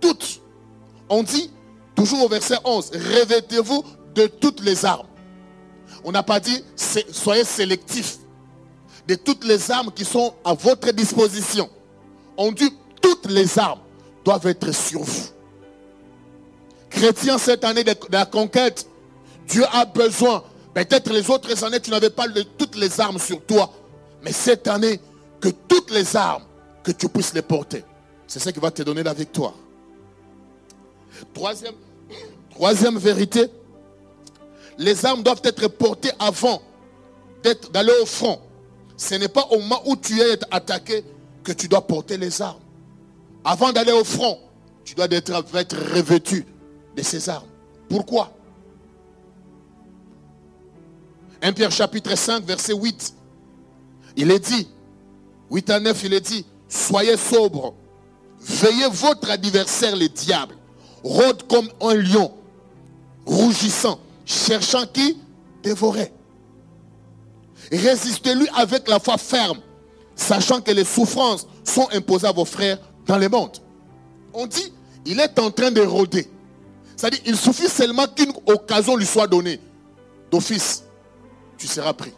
Toutes. 0.00 0.40
On 1.08 1.22
dit, 1.22 1.50
toujours 1.94 2.24
au 2.24 2.28
verset 2.28 2.56
11, 2.64 2.90
revêtez-vous 2.92 3.84
de 4.14 4.26
toutes 4.26 4.60
les 4.60 4.84
armes. 4.84 5.06
On 6.02 6.12
n'a 6.12 6.22
pas 6.22 6.40
dit, 6.40 6.62
soyez 6.76 7.44
sélectifs 7.44 8.18
de 9.08 9.14
toutes 9.14 9.44
les 9.44 9.70
armes 9.70 9.90
qui 9.90 10.04
sont 10.04 10.34
à 10.44 10.52
votre 10.52 10.92
disposition. 10.92 11.70
On 12.36 12.52
dit, 12.52 12.70
toutes 13.00 13.26
les 13.30 13.58
armes 13.58 13.80
doivent 14.22 14.46
être 14.46 14.70
sur 14.70 15.00
vous. 15.00 15.28
Chrétiens, 16.90 17.38
cette 17.38 17.64
année 17.64 17.84
de 17.84 17.94
la 18.10 18.26
conquête, 18.26 18.86
Dieu 19.46 19.64
a 19.72 19.86
besoin. 19.86 20.44
Peut-être 20.74 21.10
les 21.10 21.30
autres 21.30 21.64
années, 21.64 21.80
tu 21.80 21.90
n'avais 21.90 22.10
pas 22.10 22.28
de 22.28 22.42
toutes 22.42 22.76
les 22.76 23.00
armes 23.00 23.18
sur 23.18 23.42
toi. 23.44 23.72
Mais 24.22 24.32
cette 24.32 24.68
année, 24.68 25.00
que 25.40 25.48
toutes 25.48 25.90
les 25.90 26.14
armes, 26.14 26.44
que 26.82 26.92
tu 26.92 27.08
puisses 27.08 27.32
les 27.32 27.42
porter. 27.42 27.84
C'est 28.26 28.40
ça 28.40 28.52
qui 28.52 28.60
va 28.60 28.70
te 28.70 28.82
donner 28.82 29.02
la 29.02 29.14
victoire. 29.14 29.54
Troisième, 31.32 31.74
troisième 32.50 32.98
vérité, 32.98 33.46
les 34.76 35.06
armes 35.06 35.22
doivent 35.22 35.40
être 35.44 35.66
portées 35.68 36.10
avant 36.18 36.60
d'aller 37.72 37.92
au 38.02 38.06
front. 38.06 38.40
Ce 38.98 39.14
n'est 39.14 39.28
pas 39.28 39.46
au 39.52 39.60
moment 39.60 39.80
où 39.86 39.96
tu 39.96 40.20
es 40.20 40.38
attaqué 40.50 41.04
que 41.44 41.52
tu 41.52 41.68
dois 41.68 41.86
porter 41.86 42.18
les 42.18 42.42
armes. 42.42 42.60
Avant 43.44 43.72
d'aller 43.72 43.92
au 43.92 44.02
front, 44.04 44.38
tu 44.84 44.94
dois 44.94 45.06
être, 45.10 45.32
revêtu 45.94 46.44
de 46.96 47.02
ces 47.02 47.28
armes. 47.28 47.46
Pourquoi? 47.88 48.32
1 51.40 51.52
Pierre 51.52 51.70
chapitre 51.70 52.16
5, 52.16 52.44
verset 52.44 52.74
8. 52.74 53.14
Il 54.16 54.32
est 54.32 54.40
dit, 54.40 54.68
8 55.52 55.70
à 55.70 55.78
9, 55.78 56.04
il 56.04 56.14
est 56.14 56.20
dit, 56.20 56.44
soyez 56.68 57.16
sobres, 57.16 57.74
veillez 58.40 58.88
votre 58.90 59.30
adversaire 59.30 59.94
le 59.94 60.08
diable, 60.08 60.56
rôde 61.04 61.46
comme 61.46 61.68
un 61.80 61.94
lion, 61.94 62.32
rougissant, 63.24 64.00
cherchant 64.26 64.86
qui? 64.92 65.18
Dévorer. 65.62 66.12
Résistez-lui 67.70 68.48
avec 68.54 68.88
la 68.88 68.98
foi 68.98 69.18
ferme, 69.18 69.58
sachant 70.14 70.60
que 70.60 70.70
les 70.70 70.84
souffrances 70.84 71.46
sont 71.64 71.88
imposées 71.92 72.26
à 72.26 72.32
vos 72.32 72.44
frères 72.44 72.78
dans 73.06 73.18
le 73.18 73.28
monde. 73.28 73.58
On 74.32 74.46
dit, 74.46 74.72
il 75.06 75.20
est 75.20 75.38
en 75.38 75.50
train 75.50 75.70
de 75.70 75.80
rôder. 75.80 76.28
C'est-à-dire, 76.96 77.20
il 77.26 77.36
suffit 77.36 77.68
seulement 77.68 78.06
qu'une 78.06 78.32
occasion 78.46 78.96
lui 78.96 79.06
soit 79.06 79.26
donnée. 79.26 79.60
D'office, 80.30 80.84
tu 81.56 81.66
seras 81.66 81.92
pris. 81.92 82.12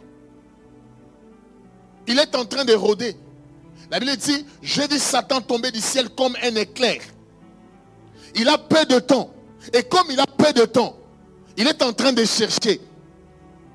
Il 2.07 2.17
est 2.17 2.35
en 2.35 2.45
train 2.45 2.65
de 2.65 2.73
rôder. 2.73 3.15
La 3.89 3.99
Bible 3.99 4.15
dit, 4.17 4.45
j'ai 4.61 4.87
vu 4.87 4.97
Satan 4.97 5.41
tomber 5.41 5.71
du 5.71 5.79
ciel 5.79 6.09
comme 6.09 6.35
un 6.41 6.55
éclair. 6.55 7.01
Il 8.35 8.47
a 8.47 8.57
peu 8.57 8.85
de 8.85 8.99
temps. 8.99 9.31
Et 9.73 9.83
comme 9.83 10.07
il 10.09 10.19
a 10.19 10.25
peu 10.25 10.51
de 10.53 10.65
temps, 10.65 10.95
il 11.57 11.67
est 11.67 11.81
en 11.83 11.93
train 11.93 12.13
de 12.13 12.23
chercher. 12.25 12.81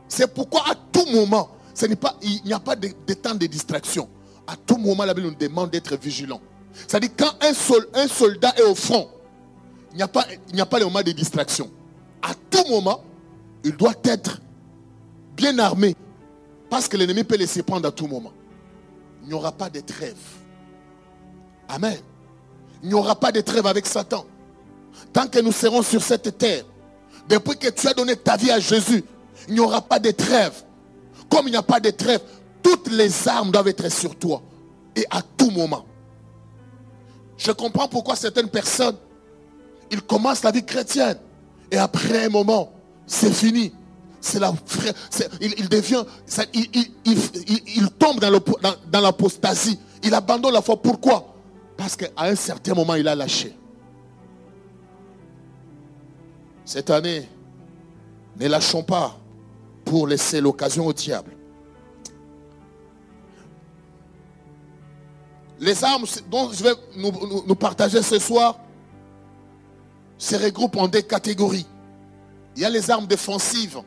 C'est 0.08 0.32
pourquoi 0.32 0.62
à 0.70 0.74
tout 0.74 1.06
moment, 1.12 1.50
ce 1.76 1.86
pas, 1.94 2.16
il 2.22 2.42
n'y 2.44 2.54
a 2.54 2.58
pas 2.58 2.74
de, 2.74 2.88
temps 3.14 3.34
de 3.34 3.46
distraction. 3.46 4.08
À 4.46 4.56
tout 4.56 4.78
moment, 4.78 5.04
la 5.04 5.12
Bible 5.12 5.28
nous 5.28 5.34
demande 5.34 5.70
d'être 5.70 5.94
vigilant. 5.96 6.40
C'est-à-dire 6.72 7.10
quand 7.16 7.32
un, 7.42 7.52
soldat 8.08 8.54
est 8.56 8.62
au 8.62 8.74
front, 8.74 9.10
il 9.92 9.96
n'y 9.96 10.02
a, 10.02 10.08
pas, 10.08 10.24
il 10.48 10.54
n'y 10.54 10.60
a 10.60 10.66
pas 10.66 10.78
le 10.78 10.86
moment 10.86 11.02
de 11.02 11.12
distraction. 11.12 11.70
À 12.22 12.32
tout 12.50 12.66
moment, 12.70 13.04
il 13.62 13.76
doit 13.76 13.94
être 14.04 14.40
bien 15.36 15.58
armé. 15.58 15.94
Parce 16.70 16.88
que 16.88 16.96
l'ennemi 16.96 17.24
peut 17.24 17.36
laisser 17.36 17.62
prendre 17.62 17.86
à 17.86 17.92
tout 17.92 18.06
moment. 18.06 18.32
Il 19.22 19.28
n'y 19.28 19.34
aura 19.34 19.52
pas 19.52 19.68
de 19.68 19.80
trêve. 19.80 20.16
Amen. 21.68 21.98
Il 22.82 22.88
n'y 22.88 22.94
aura 22.94 23.18
pas 23.18 23.32
de 23.32 23.42
trêve 23.42 23.66
avec 23.66 23.86
Satan. 23.86 24.24
Tant 25.12 25.26
que 25.26 25.40
nous 25.40 25.52
serons 25.52 25.82
sur 25.82 26.02
cette 26.02 26.38
terre, 26.38 26.64
depuis 27.28 27.58
que 27.58 27.68
tu 27.68 27.86
as 27.86 27.92
donné 27.92 28.16
ta 28.16 28.36
vie 28.36 28.50
à 28.50 28.60
Jésus, 28.60 29.04
il 29.48 29.54
n'y 29.54 29.60
aura 29.60 29.82
pas 29.82 29.98
de 29.98 30.10
trêve. 30.10 30.65
Comme 31.30 31.48
il 31.48 31.50
n'y 31.50 31.56
a 31.56 31.62
pas 31.62 31.80
de 31.80 31.90
trêve, 31.90 32.20
toutes 32.62 32.90
les 32.90 33.28
armes 33.28 33.50
doivent 33.50 33.68
être 33.68 33.90
sur 33.90 34.16
toi. 34.16 34.42
Et 34.94 35.04
à 35.10 35.22
tout 35.22 35.50
moment. 35.50 35.84
Je 37.36 37.52
comprends 37.52 37.88
pourquoi 37.88 38.16
certaines 38.16 38.48
personnes, 38.48 38.96
ils 39.90 40.02
commencent 40.02 40.42
la 40.42 40.50
vie 40.50 40.64
chrétienne. 40.64 41.18
Et 41.70 41.76
après 41.76 42.26
un 42.26 42.28
moment, 42.28 42.72
c'est 43.06 43.32
fini 43.32 43.72
c'est 44.26 44.40
la 44.40 44.52
il, 45.40 45.68
devient, 45.68 46.02
il, 46.52 47.90
tombe 47.90 48.18
dans 48.20 49.00
l'apostasie. 49.00 49.78
il 50.02 50.12
abandonne 50.12 50.52
la 50.52 50.62
foi. 50.62 50.80
Pourquoi? 50.80 51.34
Parce 51.76 51.94
qu'à 51.94 52.08
un 52.16 52.34
certain 52.34 52.74
moment, 52.74 52.94
il 52.94 53.06
a 53.06 53.14
lâché. 53.14 53.54
Cette 56.64 56.90
année, 56.90 57.28
ne 58.36 58.48
lâchons 58.48 58.82
pas 58.82 59.16
pour 59.86 60.06
laisser 60.06 60.42
l'occasion 60.42 60.86
au 60.86 60.92
diable. 60.92 61.32
Les 65.58 65.82
armes 65.82 66.04
dont 66.30 66.52
je 66.52 66.62
vais 66.62 66.74
nous 66.96 67.54
partager 67.54 68.02
ce 68.02 68.18
soir 68.18 68.60
se 70.18 70.36
regroupent 70.36 70.76
en 70.76 70.88
deux 70.88 71.00
catégories. 71.00 71.66
Il 72.54 72.62
y 72.62 72.64
a 72.66 72.70
les 72.70 72.90
armes 72.90 73.06
défensives 73.06 73.80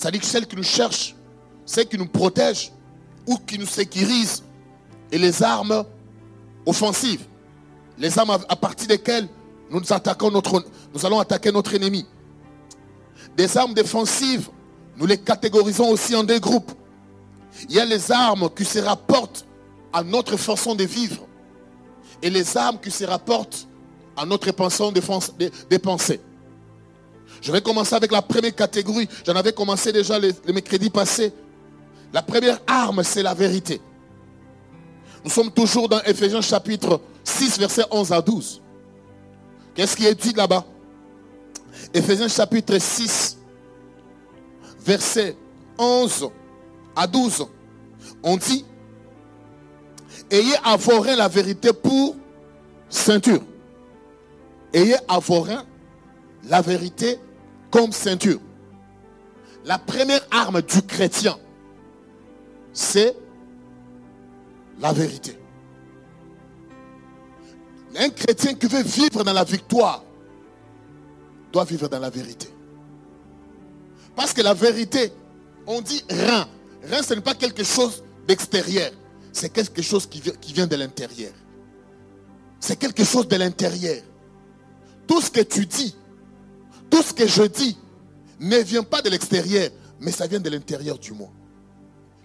c'est-à-dire 0.00 0.24
celles 0.24 0.46
qui 0.46 0.56
nous 0.56 0.62
cherchent, 0.62 1.14
celles 1.66 1.86
qui 1.86 1.98
nous 1.98 2.06
protègent 2.06 2.72
ou 3.26 3.36
qui 3.36 3.58
nous 3.58 3.66
sécurisent. 3.66 4.42
Et 5.12 5.18
les 5.18 5.42
armes 5.42 5.84
offensives. 6.64 7.26
Les 7.98 8.18
armes 8.18 8.38
à 8.48 8.56
partir 8.56 8.88
desquelles 8.88 9.28
nous, 9.70 9.82
allons 11.04 11.20
attaquer 11.20 11.52
notre 11.52 11.74
ennemi. 11.74 12.06
Des 13.36 13.58
armes 13.58 13.74
défensives, 13.74 14.48
nous 15.00 15.06
les 15.06 15.18
catégorisons 15.18 15.88
aussi 15.88 16.14
en 16.14 16.22
deux 16.22 16.38
groupes. 16.38 16.70
Il 17.68 17.74
y 17.74 17.80
a 17.80 17.86
les 17.86 18.12
armes 18.12 18.50
qui 18.54 18.66
se 18.66 18.78
rapportent 18.78 19.46
à 19.92 20.02
notre 20.02 20.36
façon 20.36 20.74
de 20.74 20.84
vivre 20.84 21.26
et 22.22 22.28
les 22.28 22.56
armes 22.56 22.78
qui 22.78 22.90
se 22.90 23.04
rapportent 23.04 23.66
à 24.16 24.26
notre 24.26 24.52
façon 24.52 24.92
de 24.92 25.76
penser. 25.78 26.20
Je 27.40 27.50
vais 27.50 27.62
commencer 27.62 27.94
avec 27.94 28.12
la 28.12 28.20
première 28.20 28.54
catégorie. 28.54 29.08
J'en 29.26 29.34
avais 29.34 29.52
commencé 29.52 29.90
déjà 29.90 30.18
les, 30.18 30.32
les 30.44 30.52
mercredis 30.52 30.90
passés. 30.90 31.32
La 32.12 32.20
première 32.20 32.60
arme, 32.66 33.02
c'est 33.02 33.22
la 33.22 33.32
vérité. 33.32 33.80
Nous 35.24 35.30
sommes 35.30 35.50
toujours 35.50 35.88
dans 35.88 36.02
Ephésiens 36.02 36.42
chapitre 36.42 37.00
6, 37.24 37.58
verset 37.58 37.84
11 37.90 38.12
à 38.12 38.20
12. 38.20 38.60
Qu'est-ce 39.74 39.96
qui 39.96 40.06
est 40.06 40.14
dit 40.14 40.34
là-bas? 40.34 40.64
Ephésiens 41.94 42.28
chapitre 42.28 42.76
6, 42.78 43.29
verset 44.90 45.36
11 45.78 46.30
à 46.96 47.06
12. 47.06 47.46
On 48.24 48.36
dit, 48.36 48.64
ayez 50.28 50.56
à 50.64 50.76
la 51.16 51.28
vérité 51.28 51.72
pour 51.72 52.16
ceinture. 52.88 53.40
Ayez 54.72 54.96
à 55.06 55.20
la 56.48 56.60
vérité 56.60 57.20
comme 57.70 57.92
ceinture. 57.92 58.40
La 59.64 59.78
première 59.78 60.26
arme 60.32 60.60
du 60.60 60.82
chrétien, 60.82 61.38
c'est 62.72 63.14
la 64.80 64.92
vérité. 64.92 65.38
Un 67.96 68.08
chrétien 68.08 68.54
qui 68.54 68.66
veut 68.66 68.82
vivre 68.82 69.22
dans 69.22 69.32
la 69.32 69.44
victoire 69.44 70.02
doit 71.52 71.64
vivre 71.64 71.88
dans 71.88 72.00
la 72.00 72.10
vérité. 72.10 72.49
Parce 74.20 74.34
que 74.34 74.42
la 74.42 74.52
vérité, 74.52 75.14
on 75.66 75.80
dit 75.80 76.04
rein. 76.10 76.46
Rein, 76.84 77.02
ce 77.02 77.14
n'est 77.14 77.22
pas 77.22 77.32
quelque 77.32 77.64
chose 77.64 78.04
d'extérieur. 78.28 78.90
C'est 79.32 79.48
quelque 79.48 79.80
chose 79.80 80.06
qui 80.06 80.52
vient 80.52 80.66
de 80.66 80.76
l'intérieur. 80.76 81.32
C'est 82.60 82.76
quelque 82.76 83.02
chose 83.02 83.26
de 83.28 83.36
l'intérieur. 83.36 84.02
Tout 85.06 85.22
ce 85.22 85.30
que 85.30 85.40
tu 85.40 85.64
dis 85.64 85.96
tout 86.90 87.02
ce 87.02 87.14
que 87.14 87.26
je 87.26 87.44
dis 87.44 87.78
ne 88.40 88.58
vient 88.58 88.82
pas 88.82 89.00
de 89.00 89.08
l'extérieur, 89.08 89.70
mais 90.00 90.10
ça 90.10 90.26
vient 90.26 90.40
de 90.40 90.50
l'intérieur 90.50 90.98
du 90.98 91.12
moi. 91.12 91.30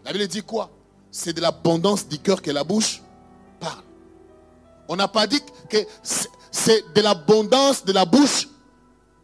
La 0.03 0.11
Bible 0.11 0.27
dit 0.27 0.41
quoi? 0.41 0.69
C'est 1.11 1.31
de 1.31 1.39
l'abondance 1.39 2.07
du 2.07 2.19
cœur 2.19 2.41
que 2.41 2.51
la 2.51 2.65
bouche 2.65 3.01
parle. 3.59 3.83
On 4.89 4.97
n'a 4.97 5.07
pas 5.07 5.27
dit 5.27 5.39
que 5.69 5.77
c'est 6.51 6.93
de 6.93 7.01
l'abondance 7.01 7.85
de 7.85 7.93
la 7.93 8.03
bouche 8.03 8.49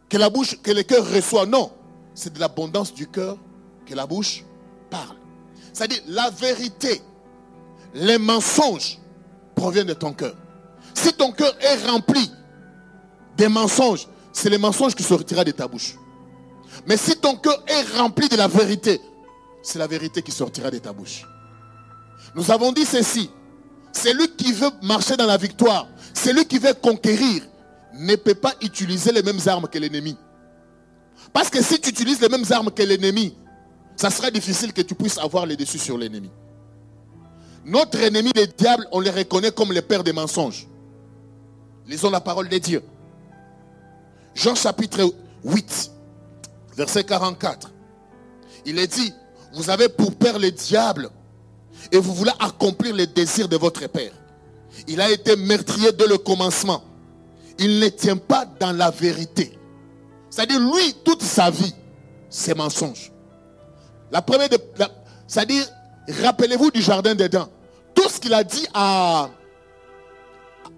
que 0.08 0.16
la 0.16 0.30
bouche, 0.30 0.60
que 0.62 0.70
le 0.70 0.82
cœur 0.82 1.06
reçoit. 1.10 1.46
Non, 1.46 1.70
c'est 2.14 2.32
de 2.32 2.40
l'abondance 2.40 2.92
du 2.92 3.06
cœur 3.06 3.38
que 3.86 3.94
la 3.94 4.06
bouche 4.06 4.44
parle. 4.90 5.16
C'est-à-dire 5.72 6.02
la 6.08 6.30
vérité, 6.30 7.02
les 7.94 8.18
mensonges 8.18 8.98
proviennent 9.54 9.86
de 9.86 9.94
ton 9.94 10.12
cœur. 10.12 10.34
Si 10.94 11.12
ton 11.12 11.32
cœur 11.32 11.54
est 11.60 11.86
rempli 11.86 12.30
des 13.36 13.48
mensonges, 13.48 14.08
c'est 14.32 14.50
les 14.50 14.58
mensonges 14.58 14.94
qui 14.94 15.02
sortira 15.02 15.44
de 15.44 15.50
ta 15.50 15.66
bouche. 15.66 15.96
Mais 16.86 16.96
si 16.96 17.16
ton 17.16 17.36
cœur 17.36 17.62
est 17.66 17.98
rempli 17.98 18.28
de 18.28 18.36
la 18.36 18.48
vérité, 18.48 19.00
c'est 19.62 19.78
la 19.78 19.86
vérité 19.86 20.22
qui 20.22 20.32
sortira 20.32 20.70
de 20.70 20.78
ta 20.78 20.92
bouche. 20.92 21.26
Nous 22.34 22.50
avons 22.50 22.72
dit 22.72 22.84
ceci. 22.84 23.30
Celui 23.92 24.28
qui 24.36 24.52
veut 24.52 24.70
marcher 24.82 25.16
dans 25.16 25.26
la 25.26 25.36
victoire, 25.36 25.86
celui 26.14 26.46
qui 26.46 26.58
veut 26.58 26.72
conquérir, 26.72 27.42
ne 27.94 28.16
peut 28.16 28.34
pas 28.34 28.54
utiliser 28.62 29.12
les 29.12 29.22
mêmes 29.22 29.40
armes 29.46 29.68
que 29.68 29.78
l'ennemi. 29.78 30.16
Parce 31.32 31.50
que 31.50 31.62
si 31.62 31.80
tu 31.80 31.90
utilises 31.90 32.20
les 32.20 32.28
mêmes 32.28 32.44
armes 32.50 32.70
que 32.70 32.82
l'ennemi, 32.82 33.34
ça 33.96 34.10
sera 34.10 34.30
difficile 34.30 34.72
que 34.72 34.82
tu 34.82 34.94
puisses 34.94 35.18
avoir 35.18 35.46
les 35.46 35.56
dessus 35.56 35.78
sur 35.78 35.98
l'ennemi. 35.98 36.30
Notre 37.64 38.00
ennemi, 38.00 38.30
les 38.34 38.46
diables, 38.46 38.86
on 38.90 39.00
les 39.00 39.10
reconnaît 39.10 39.52
comme 39.52 39.72
les 39.72 39.82
pères 39.82 40.02
des 40.02 40.12
mensonges. 40.12 40.66
Lisons 41.86 42.10
la 42.10 42.20
parole 42.20 42.48
de 42.48 42.58
Dieu. 42.58 42.82
Jean 44.34 44.54
chapitre 44.54 45.14
8, 45.44 45.90
verset 46.76 47.04
44. 47.04 47.70
Il 48.64 48.78
est 48.78 48.86
dit, 48.86 49.12
vous 49.52 49.70
avez 49.70 49.88
pour 49.88 50.14
père 50.14 50.38
le 50.38 50.50
diable 50.50 51.10
et 51.90 51.98
vous 51.98 52.14
voulez 52.14 52.32
accomplir 52.40 52.94
les 52.94 53.06
désirs 53.06 53.48
de 53.48 53.56
votre 53.56 53.86
père. 53.88 54.12
Il 54.88 55.00
a 55.00 55.10
été 55.10 55.36
meurtrier 55.36 55.92
dès 55.92 56.06
le 56.06 56.18
commencement. 56.18 56.82
Il 57.58 57.78
ne 57.78 57.88
tient 57.88 58.16
pas 58.16 58.46
dans 58.58 58.72
la 58.72 58.90
vérité. 58.90 59.58
C'est-à-dire, 60.32 60.60
lui, 60.60 60.94
toute 61.04 61.22
sa 61.22 61.50
vie, 61.50 61.74
c'est 62.30 62.56
mensonge. 62.56 63.12
La 64.10 64.22
première, 64.22 64.48
c'est-à-dire, 65.26 65.66
rappelez-vous 66.22 66.70
du 66.70 66.80
jardin 66.80 67.14
d'Éden. 67.14 67.46
Tout 67.94 68.08
ce 68.08 68.18
qu'il 68.18 68.32
a 68.32 68.42
dit 68.42 68.66
à, 68.72 69.28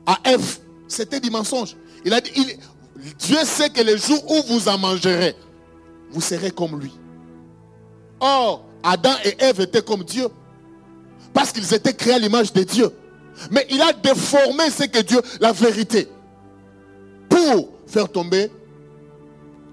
à 0.06 0.18
c'était 0.88 1.20
du 1.20 1.30
mensonge. 1.30 1.76
Il 2.04 2.12
a 2.12 2.20
dit, 2.20 2.32
Dieu 3.16 3.38
sait 3.44 3.70
que 3.70 3.80
le 3.80 3.96
jour 3.96 4.28
où 4.28 4.42
vous 4.48 4.68
en 4.68 4.76
mangerez, 4.76 5.36
vous 6.10 6.20
serez 6.20 6.50
comme 6.50 6.80
lui. 6.80 6.92
Or, 8.18 8.64
Adam 8.82 9.14
et 9.24 9.36
Ève 9.38 9.60
étaient 9.60 9.82
comme 9.82 10.02
Dieu. 10.02 10.26
Parce 11.32 11.52
qu'ils 11.52 11.72
étaient 11.72 11.94
créés 11.94 12.14
à 12.14 12.18
l'image 12.18 12.52
de 12.52 12.64
Dieu. 12.64 12.90
Mais 13.52 13.64
il 13.70 13.80
a 13.80 13.92
déformé 13.92 14.68
ce 14.70 14.82
que 14.82 15.00
Dieu, 15.00 15.20
la 15.40 15.52
vérité, 15.52 16.08
pour 17.28 17.68
faire 17.86 18.08
tomber 18.10 18.50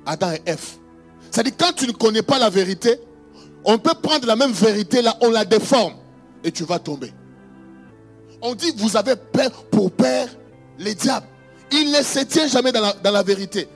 Adam 0.05 0.31
et 0.31 0.41
Ève. 0.45 0.77
C'est-à-dire, 1.29 1.53
quand 1.57 1.73
tu 1.73 1.87
ne 1.87 1.93
connais 1.93 2.21
pas 2.21 2.39
la 2.39 2.49
vérité, 2.49 2.99
on 3.63 3.77
peut 3.77 3.93
prendre 4.01 4.25
la 4.25 4.35
même 4.35 4.51
vérité 4.51 5.01
là, 5.01 5.15
on 5.21 5.29
la 5.29 5.45
déforme 5.45 5.93
et 6.43 6.51
tu 6.51 6.63
vas 6.63 6.79
tomber. 6.79 7.13
On 8.41 8.55
dit, 8.55 8.73
vous 8.75 8.97
avez 8.97 9.15
peur 9.15 9.51
pour 9.65 9.91
père 9.91 10.27
les 10.79 10.95
diables. 10.95 11.27
Il 11.71 11.91
ne 11.91 12.01
se 12.01 12.19
tient 12.19 12.47
jamais 12.47 12.71
dans 12.71 12.81
la, 13.03 13.23
vérité. 13.23 13.67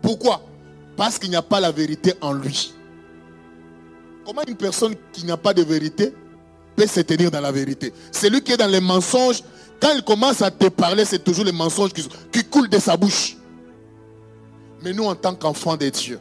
Pourquoi? 0.00 0.42
Parce 0.96 1.18
qu'il 1.18 1.30
n'y 1.30 1.36
a 1.36 1.42
pas 1.42 1.60
la 1.60 1.70
vérité 1.70 2.14
en 2.20 2.32
lui. 2.32 2.74
Comment 4.24 4.42
une 4.48 4.56
personne 4.56 4.94
qui 5.12 5.24
n'a 5.24 5.36
pas 5.36 5.52
de 5.54 5.62
vérité 5.62 6.14
peut 6.74 6.86
se 6.86 7.00
tenir 7.00 7.30
dans 7.30 7.40
la 7.40 7.52
vérité? 7.52 7.92
Celui 8.10 8.40
qui 8.40 8.52
est 8.52 8.56
dans 8.56 8.66
les 8.66 8.80
mensonges, 8.80 9.42
quand 9.80 9.90
il 9.94 10.02
commence 10.02 10.42
à 10.42 10.50
te 10.50 10.68
parler, 10.68 11.04
c'est 11.04 11.22
toujours 11.22 11.44
les 11.44 11.52
mensonges 11.52 11.92
qui 11.92 12.44
coulent 12.44 12.70
de 12.70 12.78
sa 12.78 12.96
bouche. 12.96 13.36
Mais 14.82 14.92
nous, 14.92 15.04
en 15.04 15.14
tant 15.14 15.34
qu'enfants 15.34 15.76
de 15.76 15.88
Dieu, 15.88 16.18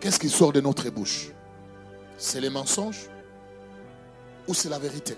qu'est-ce 0.00 0.18
qui 0.18 0.30
sort 0.30 0.52
de 0.52 0.60
notre 0.60 0.88
bouche? 0.90 1.28
C'est 2.16 2.40
les 2.40 2.50
mensonges 2.50 3.08
ou 4.48 4.54
c'est 4.54 4.68
la 4.68 4.78
vérité? 4.78 5.16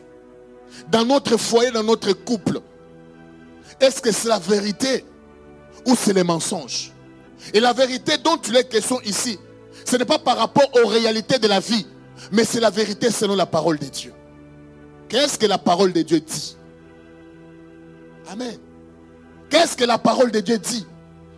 Dans 0.88 1.04
notre 1.04 1.36
foyer, 1.36 1.70
dans 1.70 1.84
notre 1.84 2.12
couple, 2.12 2.60
est-ce 3.80 4.02
que 4.02 4.10
c'est 4.10 4.28
la 4.28 4.38
vérité 4.38 5.04
ou 5.86 5.94
c'est 5.94 6.12
les 6.12 6.24
mensonges? 6.24 6.92
Et 7.52 7.60
la 7.60 7.72
vérité 7.72 8.18
dont 8.18 8.36
tu 8.36 8.56
es 8.56 8.64
question 8.64 9.00
ici, 9.02 9.38
ce 9.84 9.96
n'est 9.96 10.04
pas 10.04 10.18
par 10.18 10.38
rapport 10.38 10.68
aux 10.82 10.88
réalités 10.88 11.38
de 11.38 11.46
la 11.46 11.60
vie, 11.60 11.86
mais 12.32 12.44
c'est 12.44 12.60
la 12.60 12.70
vérité 12.70 13.10
selon 13.10 13.36
la 13.36 13.46
parole 13.46 13.78
de 13.78 13.86
Dieu. 13.86 14.12
Qu'est-ce 15.08 15.38
que 15.38 15.46
la 15.46 15.58
parole 15.58 15.92
de 15.92 16.02
Dieu 16.02 16.20
dit? 16.20 16.56
Amen. 18.26 18.58
Qu'est-ce 19.54 19.76
que 19.76 19.84
la 19.84 19.98
parole 19.98 20.32
de 20.32 20.40
Dieu 20.40 20.58
dit? 20.58 20.84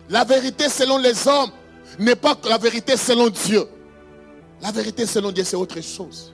La 0.09 0.23
vérité 0.23 0.69
selon 0.69 0.97
les 0.97 1.27
hommes 1.27 1.51
n'est 1.99 2.15
pas 2.15 2.35
la 2.49 2.57
vérité 2.57 2.97
selon 2.97 3.29
Dieu. 3.29 3.63
La 4.59 4.71
vérité 4.71 5.05
selon 5.05 5.31
Dieu, 5.31 5.43
c'est 5.43 5.55
autre 5.55 5.79
chose. 5.81 6.33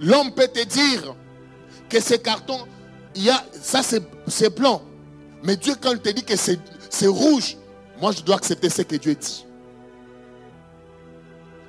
L'homme 0.00 0.32
peut 0.34 0.48
te 0.48 0.64
dire 0.64 1.14
que 1.88 2.00
ce 2.00 2.14
carton, 2.14 2.58
il 3.14 3.22
y 3.22 3.30
a, 3.30 3.40
ça 3.52 3.82
c'est 3.84 4.52
blanc. 4.52 4.82
Mais 5.44 5.54
Dieu, 5.54 5.74
quand 5.80 5.92
il 5.92 6.00
te 6.00 6.08
dit 6.08 6.24
que 6.24 6.34
c'est 6.36 7.06
rouge, 7.06 7.56
moi 8.00 8.10
je 8.10 8.20
dois 8.22 8.38
accepter 8.38 8.68
ce 8.68 8.82
que 8.82 8.96
Dieu 8.96 9.14
dit. 9.14 9.46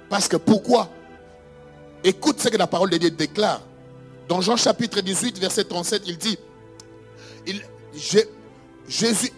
Parce 0.09 0.27
que 0.27 0.37
pourquoi? 0.37 0.89
Écoute 2.03 2.41
ce 2.41 2.49
que 2.49 2.57
la 2.57 2.65
parole 2.65 2.89
de 2.89 2.97
Dieu 2.97 3.11
déclare. 3.11 3.61
Dans 4.27 4.41
Jean 4.41 4.57
chapitre 4.57 4.99
18, 5.01 5.37
verset 5.37 5.65
37, 5.65 6.01
il 6.07 6.17
dit, 6.17 6.39
il, 7.45 7.61
Jésus, 7.93 9.31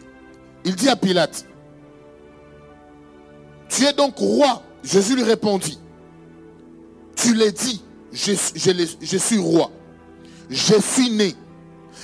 il 0.63 0.75
dit 0.75 0.89
à 0.89 0.95
Pilate, 0.95 1.45
tu 3.69 3.83
es 3.83 3.93
donc 3.93 4.17
roi. 4.17 4.61
Jésus 4.83 5.15
lui 5.15 5.23
répondit, 5.23 5.79
tu 7.15 7.33
l'as 7.33 7.51
dit, 7.51 7.81
je, 8.13 8.33
je, 9.01 9.17
suis 9.17 9.37
roi. 9.37 9.71
Je 10.49 10.75
suis 10.79 11.09
né. 11.09 11.35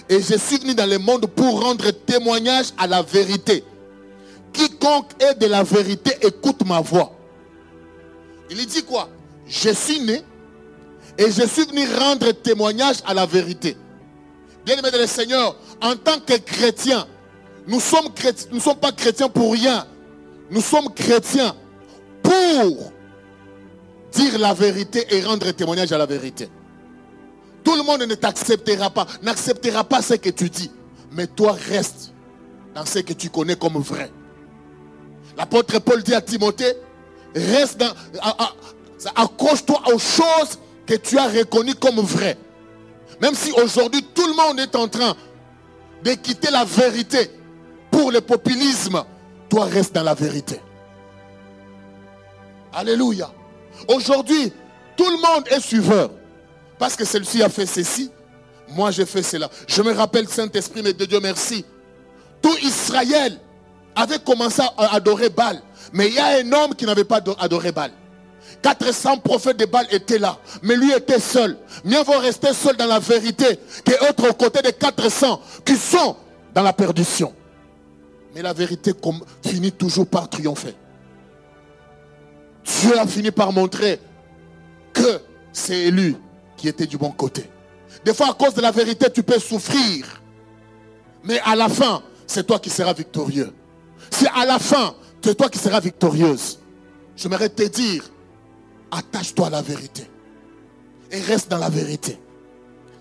Et 0.10 0.20
je 0.20 0.36
suis 0.36 0.58
venu 0.58 0.74
dans 0.74 0.90
le 0.90 0.98
monde 0.98 1.28
pour 1.28 1.62
rendre 1.62 1.90
témoignage 1.92 2.68
à 2.78 2.88
la 2.88 3.02
vérité. 3.02 3.64
Quiconque 4.52 5.12
est 5.20 5.36
de 5.36 5.46
la 5.46 5.64
vérité 5.64 6.18
écoute 6.22 6.66
ma 6.66 6.82
voix. 6.82 7.16
Il 8.50 8.66
dit 8.66 8.84
quoi? 8.84 9.10
Je 9.48 9.70
suis 9.70 10.00
né 10.02 10.22
et 11.18 11.32
je 11.32 11.46
suis 11.46 11.66
venu 11.66 11.86
rendre 11.98 12.32
témoignage 12.32 12.98
à 13.06 13.14
la 13.14 13.26
vérité. 13.26 13.78
Bien-aimés 14.66 14.92
de 14.92 14.98
le 14.98 15.08
Seigneur, 15.08 15.56
en 15.82 15.96
tant 15.96 16.20
que 16.20 16.38
chrétiens, 16.38 17.08
nous 17.68 17.80
sommes 17.80 18.08
nous 18.50 18.58
ne 18.58 18.62
sommes 18.62 18.78
pas 18.78 18.92
chrétiens 18.92 19.30
pour 19.30 19.54
rien. 19.54 19.86
Nous 20.50 20.62
sommes 20.62 20.94
chrétiens 20.94 21.56
pour 22.22 22.92
dire 24.12 24.38
la 24.40 24.54
vérité 24.54 25.06
et 25.10 25.24
rendre 25.24 25.50
témoignage 25.52 25.92
à 25.92 25.98
la 25.98 26.06
vérité. 26.06 26.50
Tout 27.64 27.76
le 27.76 27.84
monde 27.84 28.02
ne 28.02 28.16
t'acceptera 28.16 28.90
pas, 28.90 29.08
n'acceptera 29.22 29.84
pas 29.84 30.02
ce 30.02 30.16
que 30.16 30.30
tu 30.30 30.50
dis. 30.50 30.72
Mais 31.12 31.28
toi, 31.28 31.56
reste 31.70 32.14
dans 32.74 32.86
ce 32.86 33.00
que 33.00 33.14
tu 33.14 33.30
connais 33.30 33.56
comme 33.56 33.78
vrai. 33.78 34.12
L'apôtre 35.38 35.80
Paul 35.80 36.04
dit 36.04 36.14
à 36.14 36.22
Timothée, 36.22 36.76
reste 37.36 37.78
dans, 37.80 37.92
accroche-toi 39.16 39.82
aux 39.94 40.00
choses 40.00 40.60
que 40.86 40.96
tu 40.96 41.18
as 41.18 41.28
reconnues 41.28 41.76
comme 41.76 42.00
vraies. 42.00 42.38
Même 43.22 43.36
si 43.36 43.52
aujourd'hui 43.52 44.04
tout 44.16 44.26
le 44.26 44.34
monde 44.34 44.60
est 44.60 44.76
en 44.76 44.88
train 44.88 45.16
de 46.04 46.12
quitter 46.14 46.50
la 46.50 46.66
vérité 46.66 47.30
pour 47.92 48.12
le 48.12 48.20
populisme, 48.20 49.04
toi 49.48 49.66
reste 49.66 49.94
dans 49.94 50.04
la 50.04 50.16
vérité. 50.16 50.60
Alléluia. 52.74 53.32
Aujourd'hui, 53.88 54.52
tout 54.98 55.10
le 55.10 55.18
monde 55.18 55.48
est 55.50 55.60
suiveur. 55.60 56.10
Parce 56.80 56.96
que 56.96 57.06
celui-ci 57.06 57.44
a 57.44 57.50
fait 57.50 57.68
ceci, 57.68 58.10
moi 58.70 58.90
j'ai 58.90 59.06
fait 59.06 59.22
cela. 59.22 59.50
Je 59.68 59.84
me 59.84 59.92
rappelle, 59.92 60.28
Saint-Esprit, 60.28 60.82
mais 60.84 60.94
de 60.94 61.06
Dieu 61.06 61.20
merci. 61.20 61.64
Tout 62.42 62.58
Israël 62.64 63.40
avait 63.96 64.18
commencé 64.18 64.64
à 64.78 64.96
adorer 64.96 65.30
Baal. 65.30 65.62
Mais 65.94 66.08
il 66.08 66.16
y 66.16 66.20
a 66.20 66.40
un 66.40 66.52
homme 66.52 66.74
qui 66.74 66.86
n'avait 66.86 67.04
pas 67.04 67.22
adoré 67.40 67.72
Baal. 67.72 67.92
400 68.62 69.18
prophètes 69.18 69.58
de 69.58 69.66
Baal 69.66 69.88
étaient 69.92 70.20
là, 70.20 70.38
mais 70.62 70.76
lui 70.76 70.92
était 70.92 71.20
seul. 71.20 71.58
Mieux 71.84 72.04
vaut 72.04 72.20
rester 72.20 72.54
seul 72.54 72.76
dans 72.78 72.86
la 72.86 73.00
vérité 73.00 73.60
qu'être 73.84 74.30
aux 74.30 74.34
côtés 74.34 74.62
des 74.62 74.74
400 74.74 75.42
qui 75.66 75.76
sont 75.76 76.16
dans 76.54 76.64
la 76.64 76.74
perdition. 76.74 77.34
Mais 78.34 78.42
la 78.42 78.54
vérité 78.54 78.94
finit 79.46 79.72
toujours 79.72 80.08
par 80.08 80.30
triompher. 80.30 80.76
Dieu 82.64 82.98
a 82.98 83.08
fini 83.08 83.32
par 83.32 83.52
montrer 83.52 84.00
que 84.94 85.20
c'est 85.52 85.92
lui 85.92 86.16
qui 86.56 86.68
était 86.68 86.86
du 86.86 86.98
bon 86.98 87.12
côté. 87.12 87.50
Des 88.06 88.14
fois, 88.14 88.30
à 88.30 88.34
cause 88.34 88.54
de 88.54 88.62
la 88.62 88.72
vérité, 88.72 89.08
tu 89.12 89.24
peux 89.24 89.40
souffrir. 89.40 90.22
Mais 91.24 91.40
à 91.44 91.56
la 91.56 91.70
fin, 91.70 92.02
c'est 92.26 92.46
toi 92.46 92.60
qui 92.60 92.70
seras 92.70 92.94
victorieux. 92.94 93.54
C'est 94.10 94.30
à 94.30 94.46
la 94.46 94.60
fin, 94.60 94.96
c'est 95.24 95.36
toi 95.36 95.50
qui 95.50 95.60
seras 95.60 95.80
victorieuse. 95.80 96.60
J'aimerais 97.16 97.50
te 97.50 97.64
dire, 97.64 98.04
attache-toi 98.92 99.48
à 99.48 99.50
la 99.50 99.62
vérité. 99.62 100.08
Et 101.12 101.20
reste 101.22 101.50
dans 101.50 101.58
la 101.58 101.70
vérité. 101.70 102.20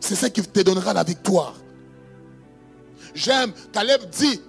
C'est 0.00 0.16
ça 0.16 0.30
qui 0.30 0.42
te 0.42 0.60
donnera 0.60 0.92
la 0.92 1.04
victoire. 1.04 1.54
J'aime, 3.14 3.52
Caleb 3.72 4.02
dit, 4.10 4.40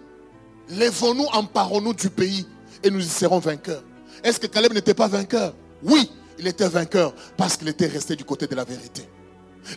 lèvons-nous, 0.69 1.25
emparons-nous 1.33 1.93
du 1.93 2.09
pays 2.09 2.47
et 2.83 2.89
nous 2.89 2.99
y 2.99 3.09
serons 3.09 3.39
vainqueurs. 3.39 3.83
Est-ce 4.23 4.39
que 4.39 4.47
Caleb 4.47 4.73
n'était 4.73 4.93
pas 4.93 5.07
vainqueur? 5.07 5.53
Oui, 5.83 6.09
il 6.39 6.47
était 6.47 6.67
vainqueur 6.67 7.13
parce 7.37 7.57
qu'il 7.57 7.67
était 7.67 7.87
resté 7.87 8.15
du 8.15 8.23
côté 8.23 8.47
de 8.47 8.55
la 8.55 8.63
vérité. 8.63 9.07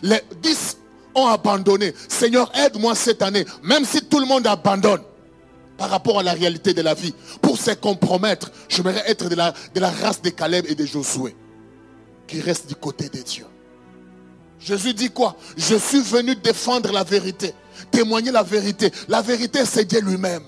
Les 0.01 0.21
dix 0.41 0.77
ont 1.13 1.27
abandonné. 1.27 1.93
Seigneur, 2.07 2.51
aide-moi 2.55 2.95
cette 2.95 3.21
année, 3.21 3.45
même 3.63 3.85
si 3.85 4.01
tout 4.01 4.19
le 4.19 4.25
monde 4.25 4.47
abandonne 4.47 5.01
par 5.77 5.89
rapport 5.89 6.19
à 6.19 6.23
la 6.23 6.33
réalité 6.33 6.73
de 6.73 6.81
la 6.81 6.93
vie, 6.93 7.13
pour 7.41 7.57
se 7.57 7.71
compromettre, 7.71 8.51
j'aimerais 8.69 9.03
être 9.07 9.27
de 9.27 9.35
la, 9.35 9.53
de 9.73 9.79
la 9.79 9.89
race 9.89 10.21
de 10.21 10.29
Caleb 10.29 10.65
et 10.69 10.75
de 10.75 10.85
Josué, 10.85 11.35
qui 12.27 12.41
restent 12.41 12.67
du 12.67 12.75
côté 12.75 13.09
de 13.09 13.19
Dieu. 13.19 13.45
Jésus 14.59 14.93
dit 14.93 15.09
quoi? 15.09 15.35
Je 15.57 15.75
suis 15.75 16.01
venu 16.01 16.35
défendre 16.35 16.91
la 16.91 17.03
vérité, 17.03 17.53
témoigner 17.91 18.31
la 18.31 18.43
vérité. 18.43 18.91
La 19.07 19.21
vérité, 19.21 19.65
c'est 19.65 19.85
Dieu 19.85 20.01
lui-même. 20.01 20.43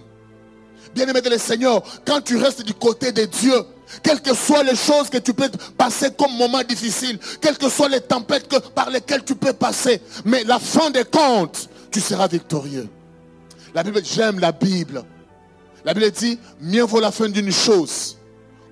Bien-aimé 0.96 1.22
de 1.22 1.30
le 1.30 1.38
Seigneur, 1.38 1.84
quand 2.06 2.22
tu 2.22 2.38
restes 2.38 2.64
du 2.64 2.74
côté 2.74 3.12
de 3.12 3.26
Dieu, 3.26 3.54
quelles 4.02 4.22
que 4.22 4.34
soient 4.34 4.64
les 4.64 4.76
choses 4.76 5.10
que 5.10 5.18
tu 5.18 5.34
peux 5.34 5.50
passer 5.78 6.10
comme 6.18 6.36
moment 6.36 6.64
difficile, 6.64 7.20
quelles 7.42 7.58
que 7.58 7.70
soient 7.70 7.90
les 7.90 8.02
tempêtes 8.02 8.48
par 8.74 8.90
lesquelles 8.90 9.24
tu 9.24 9.36
peux 9.36 9.54
passer, 9.54 10.02
mais 10.26 10.44
la 10.46 10.60
fin 10.60 10.90
des 10.90 11.06
comptes, 11.06 11.70
tu 11.92 12.02
seras 12.02 12.28
victorieux. 12.28 12.90
La 13.76 13.84
Bible, 13.84 14.02
j'aime 14.04 14.40
la 14.40 14.52
Bible. 14.52 15.04
La 15.86 15.94
Bible 15.94 16.10
dit, 16.12 16.40
mieux 16.60 16.84
vaut 16.84 17.00
la 17.00 17.12
fin 17.12 17.30
d'une 17.30 17.52
chose 17.52 18.18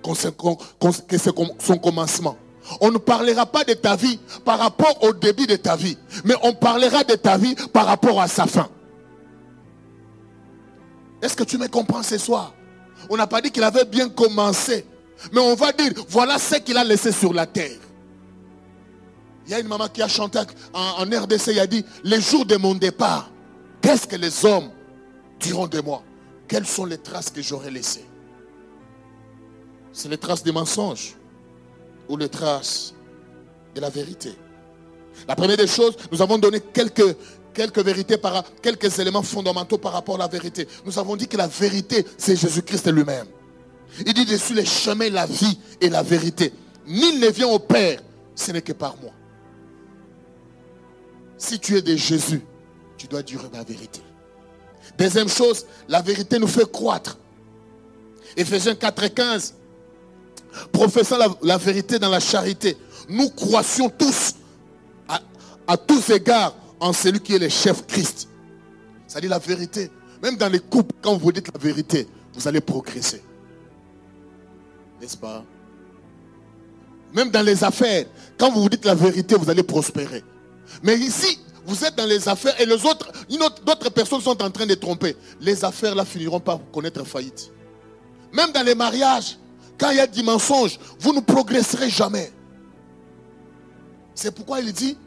que 0.02 1.18
son 1.18 1.78
commencement. 1.78 2.38
On 2.82 2.92
ne 2.92 2.98
parlera 2.98 3.46
pas 3.46 3.64
de 3.64 3.74
ta 3.74 3.96
vie 3.96 4.20
par 4.44 4.60
rapport 4.60 5.04
au 5.04 5.14
début 5.14 5.46
de 5.46 5.56
ta 5.56 5.76
vie, 5.76 5.98
mais 6.24 6.36
on 6.42 6.54
parlera 6.54 7.04
de 7.04 7.16
ta 7.16 7.38
vie 7.38 7.56
par 7.72 7.86
rapport 7.86 8.20
à 8.20 8.28
sa 8.28 8.48
fin. 8.48 8.68
Est-ce 11.22 11.36
que 11.36 11.44
tu 11.44 11.58
me 11.58 11.68
comprends 11.68 12.04
ce 12.04 12.18
soir? 12.18 12.54
On 13.10 13.18
n'a 13.18 13.28
pas 13.28 13.42
dit 13.42 13.52
qu'il 13.52 13.64
avait 13.64 13.86
bien 13.86 14.10
commencé, 14.10 14.86
mais 15.32 15.40
on 15.40 15.56
va 15.56 15.72
dire, 15.72 15.92
voilà 16.10 16.40
ce 16.40 16.56
qu'il 16.56 16.78
a 16.78 16.84
laissé 16.84 17.12
sur 17.12 17.34
la 17.34 17.46
terre. 17.46 17.80
Il 19.46 19.52
y 19.52 19.54
a 19.54 19.60
une 19.60 19.68
maman 19.68 19.88
qui 19.88 20.02
a 20.02 20.08
chanté 20.08 20.40
en, 20.74 21.04
RDC, 21.04 21.48
il 21.50 21.60
a 21.60 21.68
dit, 21.68 21.86
les 22.04 22.20
jours 22.20 22.46
de 22.46 22.58
mon 22.58 22.74
départ, 22.74 23.30
qu'est-ce 23.82 24.08
que 24.08 24.16
les 24.16 24.44
hommes 24.44 24.72
diront 25.40 25.68
de 25.68 25.82
moi? 25.82 26.04
Quelles 26.48 26.66
sont 26.66 26.86
les 26.86 26.98
traces 26.98 27.30
que 27.30 27.44
j'aurais 27.44 27.70
laissées? 27.70 28.06
C'est 29.94 30.10
les 30.10 30.18
traces 30.18 30.44
des 30.44 30.52
mensonges 30.52 31.16
ou 32.10 32.18
les 32.18 32.30
traces 32.30 32.94
de 33.74 33.82
la 33.82 33.90
vérité. 33.90 34.34
La 35.28 35.36
première 35.36 35.58
des 35.58 35.68
choses, 35.68 35.96
nous 36.12 36.22
avons 36.22 36.38
donné 36.38 36.60
quelques, 36.60 37.16
vérités, 37.78 38.18
par, 38.18 38.44
quelques 38.62 39.00
éléments 39.00 39.24
fondamentaux 39.24 39.78
par 39.78 39.94
rapport 39.94 40.16
à 40.16 40.20
la 40.20 40.28
vérité. 40.28 40.68
Nous 40.86 41.00
avons 41.00 41.16
dit 41.16 41.28
que 41.28 41.38
la 41.38 41.48
vérité, 41.48 42.06
c'est 42.18 42.36
Jésus-Christ 42.36 42.92
lui-même. 42.92 43.28
Il 44.06 44.14
dit, 44.14 44.26
dessus 44.26 44.54
les 44.54 44.66
chemins, 44.66 45.10
la 45.10 45.26
vie 45.26 45.58
et 45.80 45.90
la 45.90 46.04
vérité. 46.04 46.52
Nul 46.86 47.20
ne 47.20 47.30
vient 47.30 47.48
au 47.48 47.60
Père, 47.60 48.02
ce 48.36 48.52
n'est 48.52 48.62
que 48.62 48.74
par 48.74 48.98
moi. 49.02 49.12
Si 51.38 51.60
tu 51.60 51.78
es 51.78 51.82
de 51.82 51.96
Jésus, 51.96 52.42
tu 52.98 53.08
dois 53.08 53.22
dire 53.22 53.42
la 53.54 53.64
vérité. 53.64 54.02
Deuxième 54.98 55.30
chose, 55.30 55.66
la 55.88 56.02
vérité 56.02 56.40
nous 56.40 56.48
fait 56.48 56.70
croître. 56.70 57.18
Éphésiens 58.38 58.76
4 58.76 59.04
et 59.04 59.10
15. 59.10 59.56
Professant 60.72 61.18
la, 61.42 61.58
vérité 61.58 62.00
dans 62.00 62.10
la 62.10 62.20
charité, 62.20 62.78
nous 63.10 63.30
croissions 63.30 63.90
tous, 63.90 64.36
à, 65.68 65.78
tous 65.78 66.10
égards, 66.10 66.56
en 66.80 66.94
celui 66.94 67.20
qui 67.20 67.36
est 67.36 67.40
le 67.40 67.50
chef 67.50 67.86
Christ. 67.88 68.30
Ça 69.08 69.20
dit 69.20 69.28
la 69.28 69.40
vérité. 69.40 69.90
Même 70.22 70.38
dans 70.38 70.50
les 70.50 70.60
couples, 70.60 70.96
quand 71.02 71.18
vous 71.18 71.32
dites 71.32 71.50
la 71.54 71.60
vérité, 71.60 72.08
vous 72.34 72.48
allez 72.48 72.62
progresser. 72.62 73.22
N'est-ce 75.02 75.18
pas? 75.18 75.44
Même 77.14 77.30
dans 77.30 77.46
les 77.46 77.64
affaires, 77.64 78.06
quand 78.38 78.52
vous 78.52 78.68
dites 78.70 78.86
la 78.86 78.96
vérité, 78.96 79.36
vous 79.36 79.50
allez 79.50 79.64
prospérer. 79.64 80.24
Mais 80.84 80.98
ici, 80.98 81.40
vous 81.66 81.84
êtes 81.84 81.96
dans 81.96 82.06
les 82.06 82.28
affaires 82.28 82.60
et 82.60 82.66
les 82.66 82.86
autres, 82.86 83.12
d'autres 83.66 83.90
personnes 83.90 84.22
sont 84.22 84.42
en 84.42 84.52
train 84.52 84.66
de 84.66 84.76
tromper. 84.76 85.16
Les 85.42 85.64
affaires 85.64 85.96
là 85.96 86.06
finiront 86.06 86.40
par 86.40 86.60
connaître 86.72 87.04
faillite. 87.06 87.52
Même 88.34 88.52
dans 88.52 88.64
les 88.64 88.76
mariages, 88.76 89.38
quand 89.78 89.90
il 89.92 89.98
y 89.98 90.00
a 90.00 90.08
du 90.08 90.24
mensonge, 90.24 90.80
vous 91.00 91.14
ne 91.14 91.20
progresserez 91.20 91.90
jamais. 91.90 92.32
C'est 94.14 94.34
pourquoi 94.34 94.62
il 94.62 94.72
dit, 94.72 94.98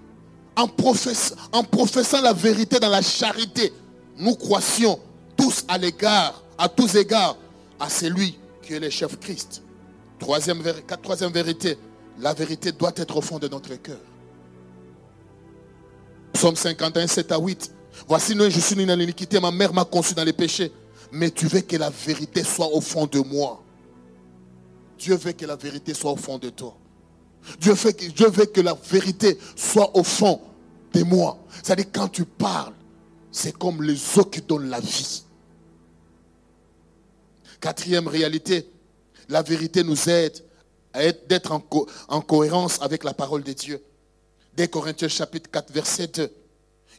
en, 0.57 0.67
professant 0.67 2.21
la 2.21 2.33
vérité 2.33 2.79
dans 2.79 2.91
la 2.91 3.03
charité, 3.03 3.73
nous 4.19 4.35
croissions 4.35 4.99
tous 5.37 5.65
à 5.69 5.79
l'égard, 5.79 6.43
à 6.59 6.69
tous 6.69 6.97
égards, 6.97 7.37
à 7.79 7.89
celui 7.89 8.37
qui 8.63 8.75
est 8.75 8.81
le 8.81 8.91
chef 8.91 9.19
Christ. 9.19 9.63
Troisième, 10.19 10.63
troisième 11.03 11.31
vérité, 11.31 11.79
la 12.19 12.35
vérité 12.35 12.73
doit 12.73 12.93
être 12.97 13.17
au 13.17 13.21
fond 13.21 13.39
de 13.39 13.49
notre 13.49 13.75
cœur. 13.77 14.01
Psaume 16.33 16.57
51, 16.57 17.07
7 17.07 17.33
à 17.33 17.39
8. 17.39 17.73
Voici, 18.07 18.35
nous, 18.35 18.51
je 18.51 18.61
suis 18.61 18.77
né 18.77 18.85
dans 18.85 18.97
l'iniquité, 18.97 19.41
ma 19.41 19.51
mère 19.51 19.73
m'a 19.73 19.85
conçu 19.85 20.15
dans 20.15 20.25
les 20.25 20.33
péchés. 20.33 20.73
Mais 21.13 21.31
tu 21.31 21.47
veux 21.47 21.61
que 21.61 21.77
la 21.77 21.91
vérité 21.91 22.45
soit 22.45 22.69
au 22.69 22.81
fond 22.81 23.07
de 23.07 23.21
moi. 23.21 23.63
Dieu 24.99 25.17
veut 25.17 25.33
que 25.33 25.47
la 25.47 25.57
vérité 25.57 25.95
soit 25.95 26.13
au 26.13 26.17
fond 26.17 26.39
de 26.39 26.51
toi. 26.51 26.77
Dieu 27.61 27.73
veut 27.73 28.47
que, 28.47 28.61
la 28.61 28.75
vérité 28.75 29.39
soit 29.57 29.97
au 29.97 30.03
fond 30.03 30.41
de 30.93 31.03
moi. 31.03 31.39
C'est-à-dire 31.63 31.87
quand 31.93 32.09
tu 32.09 32.25
parles, 32.25 32.75
c'est 33.31 33.57
comme 33.57 33.83
les 33.83 34.19
eaux 34.19 34.25
qui 34.25 34.41
donnent 34.43 34.69
la 34.69 34.81
vie. 34.81 35.23
Quatrième 37.61 38.09
réalité, 38.09 38.69
la 39.29 39.43
vérité 39.43 39.83
nous 39.83 40.09
aide 40.09 40.45
à 40.93 41.05
être, 41.05 41.53
en 42.09 42.21
cohérence 42.21 42.81
avec 42.83 43.05
la 43.05 43.15
parole 43.15 43.43
de 43.43 43.53
Dieu. 43.53 43.83
Dès 44.57 44.69
Corinthiens 44.69 45.09
chapitre 45.09 45.51
4, 45.51 45.73
verset 45.73 46.09
2. 46.09 46.31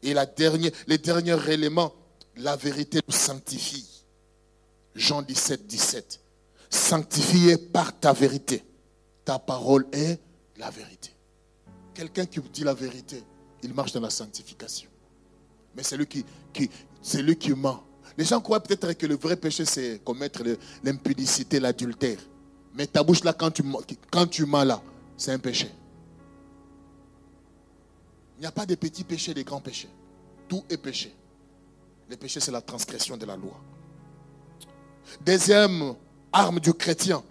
Et 0.04 0.14
la 0.14 0.26
dernière, 0.26 0.72
les 0.88 0.98
derniers 0.98 1.52
éléments, 1.52 1.94
la 2.38 2.56
vérité 2.56 3.02
nous 3.06 3.14
sanctifie. 3.14 3.86
Jean 4.96 5.22
17, 5.22 5.68
17. 5.68 6.20
Sanctifié 6.70 7.58
par 7.58 7.98
ta 8.00 8.14
vérité. 8.14 8.64
Ta 9.26 9.40
parole 9.40 9.88
est 9.92 10.20
la 10.58 10.70
vérité. 10.70 11.16
Quelqu'un 11.94 12.26
qui 12.26 12.40
dit 12.40 12.64
la 12.64 12.74
vérité, 12.74 13.24
il 13.64 13.74
marche 13.74 13.92
dans 13.92 14.02
la 14.02 14.10
sanctification. 14.10 14.90
Mais 15.76 15.84
c'est 15.84 15.98
lui 15.98 16.08
qui, 16.08 16.26
qui, 16.54 16.70
qui 17.38 17.54
ment. 17.54 17.84
Les 18.18 18.26
gens 18.26 18.42
croient 18.42 18.62
peut-être 18.62 18.94
que 18.94 19.06
le 19.06 19.16
vrai 19.16 19.36
péché, 19.36 19.66
c'est 19.66 20.02
commettre 20.04 20.44
l'impudicité, 20.84 21.60
l'adultère. 21.60 22.20
Mais 22.74 22.86
ta 22.88 23.04
bouche 23.04 23.24
là, 23.24 23.34
quand 23.34 23.52
tu, 23.52 23.64
quand 24.12 24.28
tu 24.28 24.46
mens 24.46 24.64
là, 24.64 24.82
c'est 25.18 25.32
un 25.32 25.40
péché. 25.40 25.70
Il 28.38 28.42
n'y 28.42 28.48
a 28.48 28.52
pas 28.52 28.66
de 28.66 28.76
petits 28.76 29.04
péchés, 29.04 29.34
de 29.34 29.42
grands 29.42 29.60
péchés. 29.60 29.90
Tout 30.48 30.64
est 30.70 30.78
péché. 30.78 31.14
Le 32.10 32.16
péché, 32.16 32.40
c'est 32.40 32.52
la 32.52 32.62
transgression 32.62 33.18
de 33.18 33.26
la 33.26 33.36
loi. 33.36 33.60
Deuxième 35.26 35.96
arme 36.32 36.60
du 36.60 36.74
chrétien, 36.74 37.24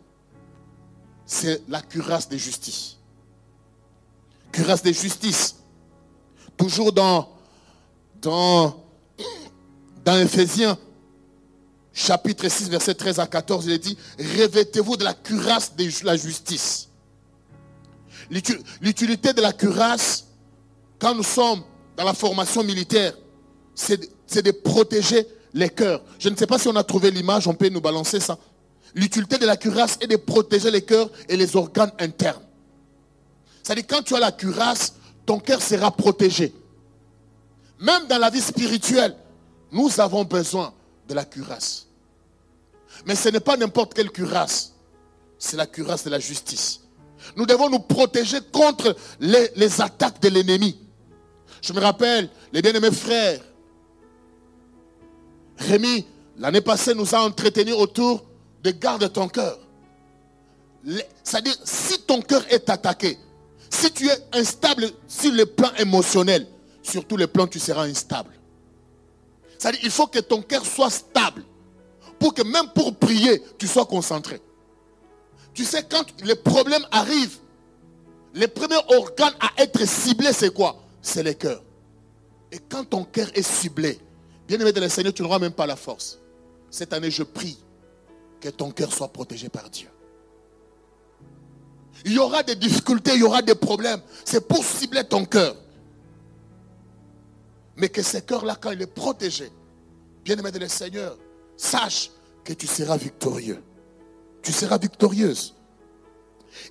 c'est 1.26 1.62
la 1.68 1.82
cuirasse 1.82 2.28
de 2.28 2.36
justice. 2.36 2.96
Cuirasse 4.50 4.82
de 4.82 4.92
justice. 4.92 5.56
Toujours 6.56 6.92
dans, 6.92 7.28
dans, 8.20 8.82
dans 10.04 10.18
Ephésiens, 10.18 10.76
chapitre 11.92 12.48
6, 12.48 12.68
verset 12.70 12.94
13 12.94 13.20
à 13.20 13.26
14, 13.26 13.66
il 13.66 13.72
est 13.72 13.78
dit, 13.78 13.98
revêtez-vous 14.18 14.96
de 14.96 15.04
la 15.04 15.14
cuirasse 15.14 15.76
de 15.76 16.04
la 16.04 16.16
justice. 16.16 16.88
L'utilité 18.80 19.32
de 19.32 19.40
la 19.40 19.52
cuirasse, 19.52 20.26
quand 20.98 21.14
nous 21.14 21.22
sommes 21.22 21.62
dans 21.96 22.04
la 22.04 22.14
formation 22.14 22.62
militaire, 22.62 23.14
c'est 23.74 24.42
de 24.42 24.50
protéger 24.50 25.26
les 25.54 25.68
cœurs. 25.68 26.02
Je 26.18 26.28
ne 26.28 26.36
sais 26.36 26.46
pas 26.46 26.58
si 26.58 26.68
on 26.68 26.76
a 26.76 26.84
trouvé 26.84 27.10
l'image, 27.10 27.46
on 27.46 27.54
peut 27.54 27.68
nous 27.68 27.80
balancer 27.80 28.20
ça. 28.20 28.38
L'utilité 28.98 29.38
de 29.38 29.46
la 29.46 29.56
cuirasse 29.56 29.96
est 30.00 30.08
de 30.08 30.16
protéger 30.16 30.72
les 30.72 30.82
cœurs 30.82 31.08
et 31.28 31.36
les 31.36 31.54
organes 31.54 31.92
internes. 32.00 32.42
C'est-à-dire 33.62 33.84
quand 33.88 34.02
tu 34.02 34.16
as 34.16 34.18
la 34.18 34.32
cuirasse, 34.32 34.94
ton 35.24 35.38
cœur 35.38 35.62
sera 35.62 35.92
protégé. 35.92 36.52
Même 37.78 38.08
dans 38.08 38.18
la 38.18 38.28
vie 38.28 38.40
spirituelle, 38.40 39.14
nous 39.70 40.00
avons 40.00 40.24
besoin 40.24 40.74
de 41.06 41.14
la 41.14 41.24
cuirasse. 41.24 41.86
Mais 43.06 43.14
ce 43.14 43.28
n'est 43.28 43.38
pas 43.38 43.56
n'importe 43.56 43.94
quelle 43.94 44.10
cuirasse. 44.10 44.72
C'est 45.38 45.56
la 45.56 45.66
cuirasse 45.66 46.02
de 46.02 46.10
la 46.10 46.18
justice. 46.18 46.80
Nous 47.36 47.46
devons 47.46 47.70
nous 47.70 47.78
protéger 47.78 48.38
contre 48.50 48.96
les, 49.20 49.80
attaques 49.80 50.20
de 50.20 50.28
l'ennemi. 50.28 50.76
Je 51.62 51.72
me 51.72 51.78
rappelle, 51.78 52.28
les 52.52 52.62
bien-aimés 52.62 52.90
frères, 52.90 53.42
Rémi, 55.56 56.04
l'année 56.36 56.62
passée, 56.62 56.94
nous 56.94 57.14
a 57.14 57.20
entretenu 57.20 57.72
autour 57.74 58.27
de 58.72 58.78
garde 58.78 59.12
ton 59.12 59.28
cœur. 59.28 59.58
C'est-à-dire, 61.22 61.56
si 61.64 62.00
ton 62.02 62.20
cœur 62.20 62.44
est 62.50 62.68
attaqué, 62.70 63.18
si 63.70 63.90
tu 63.92 64.06
es 64.06 64.18
instable 64.32 64.90
sur 65.06 65.32
le 65.32 65.46
plan 65.46 65.70
émotionnel, 65.78 66.46
sur 66.82 67.06
tous 67.06 67.16
les 67.16 67.26
plans, 67.26 67.46
tu 67.46 67.58
seras 67.58 67.84
instable. 67.84 68.32
C'est-à-dire, 69.58 69.80
il 69.82 69.90
faut 69.90 70.06
que 70.06 70.20
ton 70.20 70.40
cœur 70.42 70.64
soit 70.64 70.90
stable 70.90 71.42
pour 72.18 72.32
que 72.32 72.42
même 72.42 72.68
pour 72.74 72.96
prier, 72.96 73.42
tu 73.58 73.66
sois 73.66 73.86
concentré. 73.86 74.40
Tu 75.52 75.64
sais, 75.64 75.84
quand 75.88 76.04
les 76.24 76.36
problèmes 76.36 76.86
arrivent, 76.90 77.38
les 78.34 78.48
premiers 78.48 78.80
organes 78.88 79.34
à 79.40 79.62
être 79.62 79.84
ciblés, 79.86 80.32
c'est 80.32 80.54
quoi? 80.54 80.80
C'est 81.02 81.22
les 81.22 81.34
cœurs. 81.34 81.62
Et 82.52 82.58
quand 82.58 82.84
ton 82.84 83.04
cœur 83.04 83.28
est 83.34 83.42
ciblé, 83.42 83.98
bien 84.46 84.58
aimé 84.60 84.72
de 84.72 84.80
le 84.80 84.88
Seigneur, 84.88 85.12
tu 85.12 85.22
n'auras 85.22 85.38
même 85.38 85.52
pas 85.52 85.66
la 85.66 85.76
force. 85.76 86.18
Cette 86.70 86.92
année, 86.92 87.10
je 87.10 87.22
prie 87.22 87.58
que 88.40 88.48
ton 88.48 88.70
cœur 88.70 88.92
soit 88.92 89.08
protégé 89.08 89.48
par 89.48 89.68
Dieu. 89.70 89.88
Il 92.04 92.12
y 92.12 92.18
aura 92.18 92.42
des 92.42 92.54
difficultés, 92.54 93.12
il 93.14 93.20
y 93.20 93.24
aura 93.24 93.42
des 93.42 93.54
problèmes. 93.54 94.00
C'est 94.24 94.46
pour 94.46 94.64
cibler 94.64 95.04
ton 95.04 95.24
cœur. 95.24 95.56
Mais 97.76 97.88
que 97.88 98.02
ce 98.02 98.18
cœur-là, 98.18 98.56
quand 98.60 98.70
il 98.70 98.82
est 98.82 98.86
protégé, 98.86 99.50
bien 100.24 100.36
aimé 100.36 100.50
de 100.50 100.58
le 100.58 100.68
Seigneur, 100.68 101.16
sache 101.56 102.10
que 102.44 102.52
tu 102.52 102.66
seras 102.66 102.96
victorieux. 102.96 103.62
Tu 104.42 104.52
seras 104.52 104.78
victorieuse. 104.78 105.54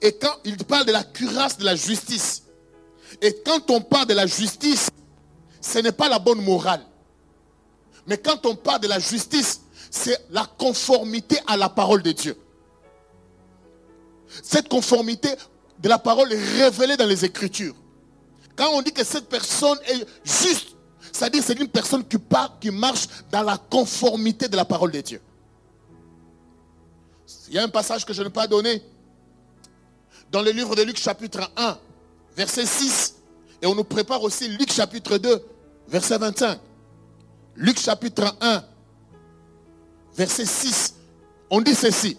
Et 0.02 0.14
quand 0.14 0.36
il 0.46 0.58
parle 0.58 0.86
de 0.86 0.92
la 0.92 1.04
cuirasse 1.04 1.58
de 1.58 1.66
la 1.66 1.76
justice, 1.76 2.44
et 3.22 3.36
quand 3.46 3.70
on 3.70 3.82
parle 3.82 4.08
de 4.08 4.14
la 4.14 4.26
justice, 4.26 4.90
ce 5.62 5.80
n'est 5.80 5.92
pas 5.92 6.10
la 6.10 6.20
bonne 6.20 6.42
morale. 6.44 6.86
Mais 8.06 8.18
quand 8.18 8.46
on 8.46 8.56
parle 8.56 8.82
de 8.82 8.88
la 8.88 9.00
justice, 9.00 9.62
c'est 9.90 10.26
la 10.30 10.46
conformité 10.58 11.38
à 11.48 11.58
la 11.58 11.70
parole 11.70 12.02
de 12.04 12.12
Dieu. 12.12 12.38
Cette 14.44 14.68
conformité 14.68 15.30
de 15.80 15.90
la 15.90 16.00
parole 16.00 16.32
est 16.34 16.62
révélée 16.62 16.98
dans 16.98 17.06
les 17.06 17.24
Écritures. 17.26 17.76
Quand 18.56 18.70
on 18.74 18.82
dit 18.82 18.92
que 18.92 19.04
cette 19.04 19.30
personne 19.30 19.78
est 19.88 20.06
juste, 20.24 20.76
c'est-à-dire 21.12 21.44
c'est 21.44 21.60
une 21.60 21.68
personne 21.68 22.06
qui, 22.06 22.18
part, 22.18 22.58
qui 22.60 22.72
marche 22.72 23.08
dans 23.32 23.44
la 23.44 23.58
conformité 23.58 24.48
de 24.48 24.56
la 24.56 24.66
parole 24.66 24.92
de 24.92 25.02
Dieu. 25.02 25.22
Il 27.48 27.54
y 27.54 27.60
a 27.60 27.64
un 27.64 27.70
passage 27.70 28.06
que 28.06 28.14
je 28.14 28.24
n'ai 28.24 28.30
pas 28.30 28.48
donné 28.48 28.82
dans 30.32 30.42
le 30.42 30.52
livre 30.52 30.76
de 30.76 30.82
Luc 30.82 30.98
chapitre 30.98 31.50
1, 31.56 31.78
verset 32.36 32.66
6. 32.66 33.16
Et 33.62 33.68
on 33.68 33.76
nous 33.76 33.84
prépare 33.84 34.22
aussi 34.24 34.48
Luc 34.50 34.72
chapitre 34.72 35.18
2, 35.18 35.42
verset 35.88 36.18
25. 36.18 36.60
Luc 37.56 37.80
chapitre 37.80 38.36
1, 38.42 38.64
verset 40.18 40.46
6. 40.46 40.96
On 41.50 41.62
dit 41.62 41.76
ceci. 41.76 42.18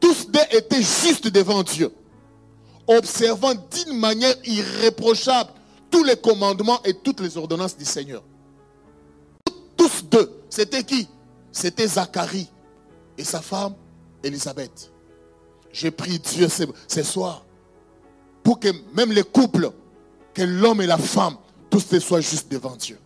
Tous 0.00 0.30
deux 0.30 0.40
étaient 0.56 0.82
justes 0.82 1.28
devant 1.28 1.62
Dieu, 1.62 1.92
observant 2.86 3.54
d'une 3.54 3.98
manière 3.98 4.34
irréprochable 4.44 5.50
tous 5.90 6.02
les 6.02 6.16
commandements 6.16 6.82
et 6.84 6.94
toutes 6.94 7.20
les 7.20 7.36
ordonnances 7.36 7.76
du 7.76 7.84
Seigneur. 7.84 8.22
Tous 9.76 10.02
deux, 10.10 10.42
c'était 10.48 10.82
qui? 10.82 11.08
C'était 11.52 11.86
Zacharie 11.86 12.48
et 13.18 13.24
sa 13.24 13.40
femme 13.40 13.74
Élisabeth. 14.24 14.90
J'ai 15.72 15.90
pris 15.90 16.18
Dieu 16.18 16.48
ce, 16.48 17.02
soir 17.02 17.44
pour 18.42 18.58
que 18.58 18.68
même 18.94 19.12
les 19.12 19.22
couples, 19.22 19.70
que 20.34 20.42
l'homme 20.42 20.80
et 20.80 20.86
la 20.86 20.98
femme, 20.98 21.36
tous 21.70 21.98
soient 21.98 22.20
justes 22.20 22.50
devant 22.50 22.76
Dieu. 22.76 22.98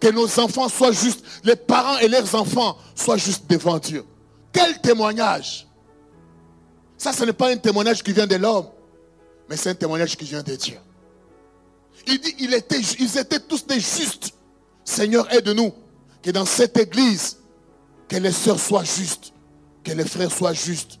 Que 0.00 0.08
nos 0.08 0.40
enfants 0.40 0.68
soient 0.68 0.92
justes, 0.92 1.24
les 1.44 1.56
parents 1.56 1.98
et 1.98 2.08
leurs 2.08 2.34
enfants 2.34 2.76
soient 2.94 3.16
justes 3.16 3.44
devant 3.48 3.78
Dieu. 3.78 4.04
Quel 4.52 4.80
témoignage 4.80 5.66
Ça, 6.98 7.12
ce 7.12 7.24
n'est 7.24 7.32
pas 7.32 7.50
un 7.50 7.56
témoignage 7.56 8.02
qui 8.02 8.12
vient 8.12 8.26
de 8.26 8.36
l'homme, 8.36 8.66
mais 9.48 9.56
c'est 9.56 9.70
un 9.70 9.74
témoignage 9.74 10.16
qui 10.16 10.24
vient 10.24 10.42
de 10.42 10.56
Dieu. 10.56 10.78
Il 12.06 12.18
dit, 12.20 12.34
ils 12.38 13.18
étaient 13.18 13.40
tous 13.40 13.66
des 13.66 13.80
justes. 13.80 14.34
Seigneur, 14.84 15.32
aide-nous 15.32 15.72
que 16.22 16.30
dans 16.30 16.46
cette 16.46 16.76
église, 16.78 17.38
que 18.08 18.16
les 18.16 18.32
sœurs 18.32 18.60
soient 18.60 18.84
justes, 18.84 19.32
que 19.82 19.92
les 19.92 20.04
frères 20.04 20.30
soient 20.30 20.52
justes, 20.52 20.98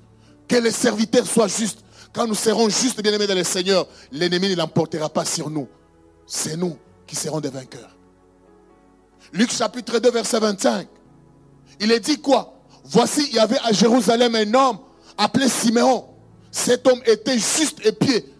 que 0.48 0.56
les 0.56 0.70
serviteurs 0.70 1.26
soient 1.26 1.48
justes. 1.48 1.80
Quand 2.12 2.26
nous 2.26 2.34
serons 2.34 2.68
justes, 2.68 3.02
bien-aimés 3.02 3.26
dans 3.26 3.34
le 3.34 3.44
Seigneur, 3.44 3.86
l'ennemi 4.10 4.50
ne 4.50 4.56
l'emportera 4.56 5.08
pas 5.08 5.24
sur 5.24 5.50
nous. 5.50 5.68
C'est 6.26 6.56
nous 6.56 6.76
qui 7.06 7.14
serons 7.14 7.40
des 7.40 7.50
vainqueurs. 7.50 7.95
Luc 9.32 9.52
chapitre 9.52 9.98
2, 9.98 10.10
verset 10.10 10.40
25. 10.40 10.88
Il 11.80 11.92
est 11.92 12.00
dit 12.00 12.20
quoi? 12.20 12.54
Voici, 12.84 13.26
il 13.28 13.34
y 13.34 13.38
avait 13.38 13.58
à 13.64 13.72
Jérusalem 13.72 14.34
un 14.34 14.54
homme 14.54 14.78
appelé 15.18 15.48
Siméon. 15.48 16.04
Cet 16.50 16.86
homme 16.86 17.00
était 17.04 17.38
juste 17.38 17.84
et 17.84 17.92
pied. 17.92 18.32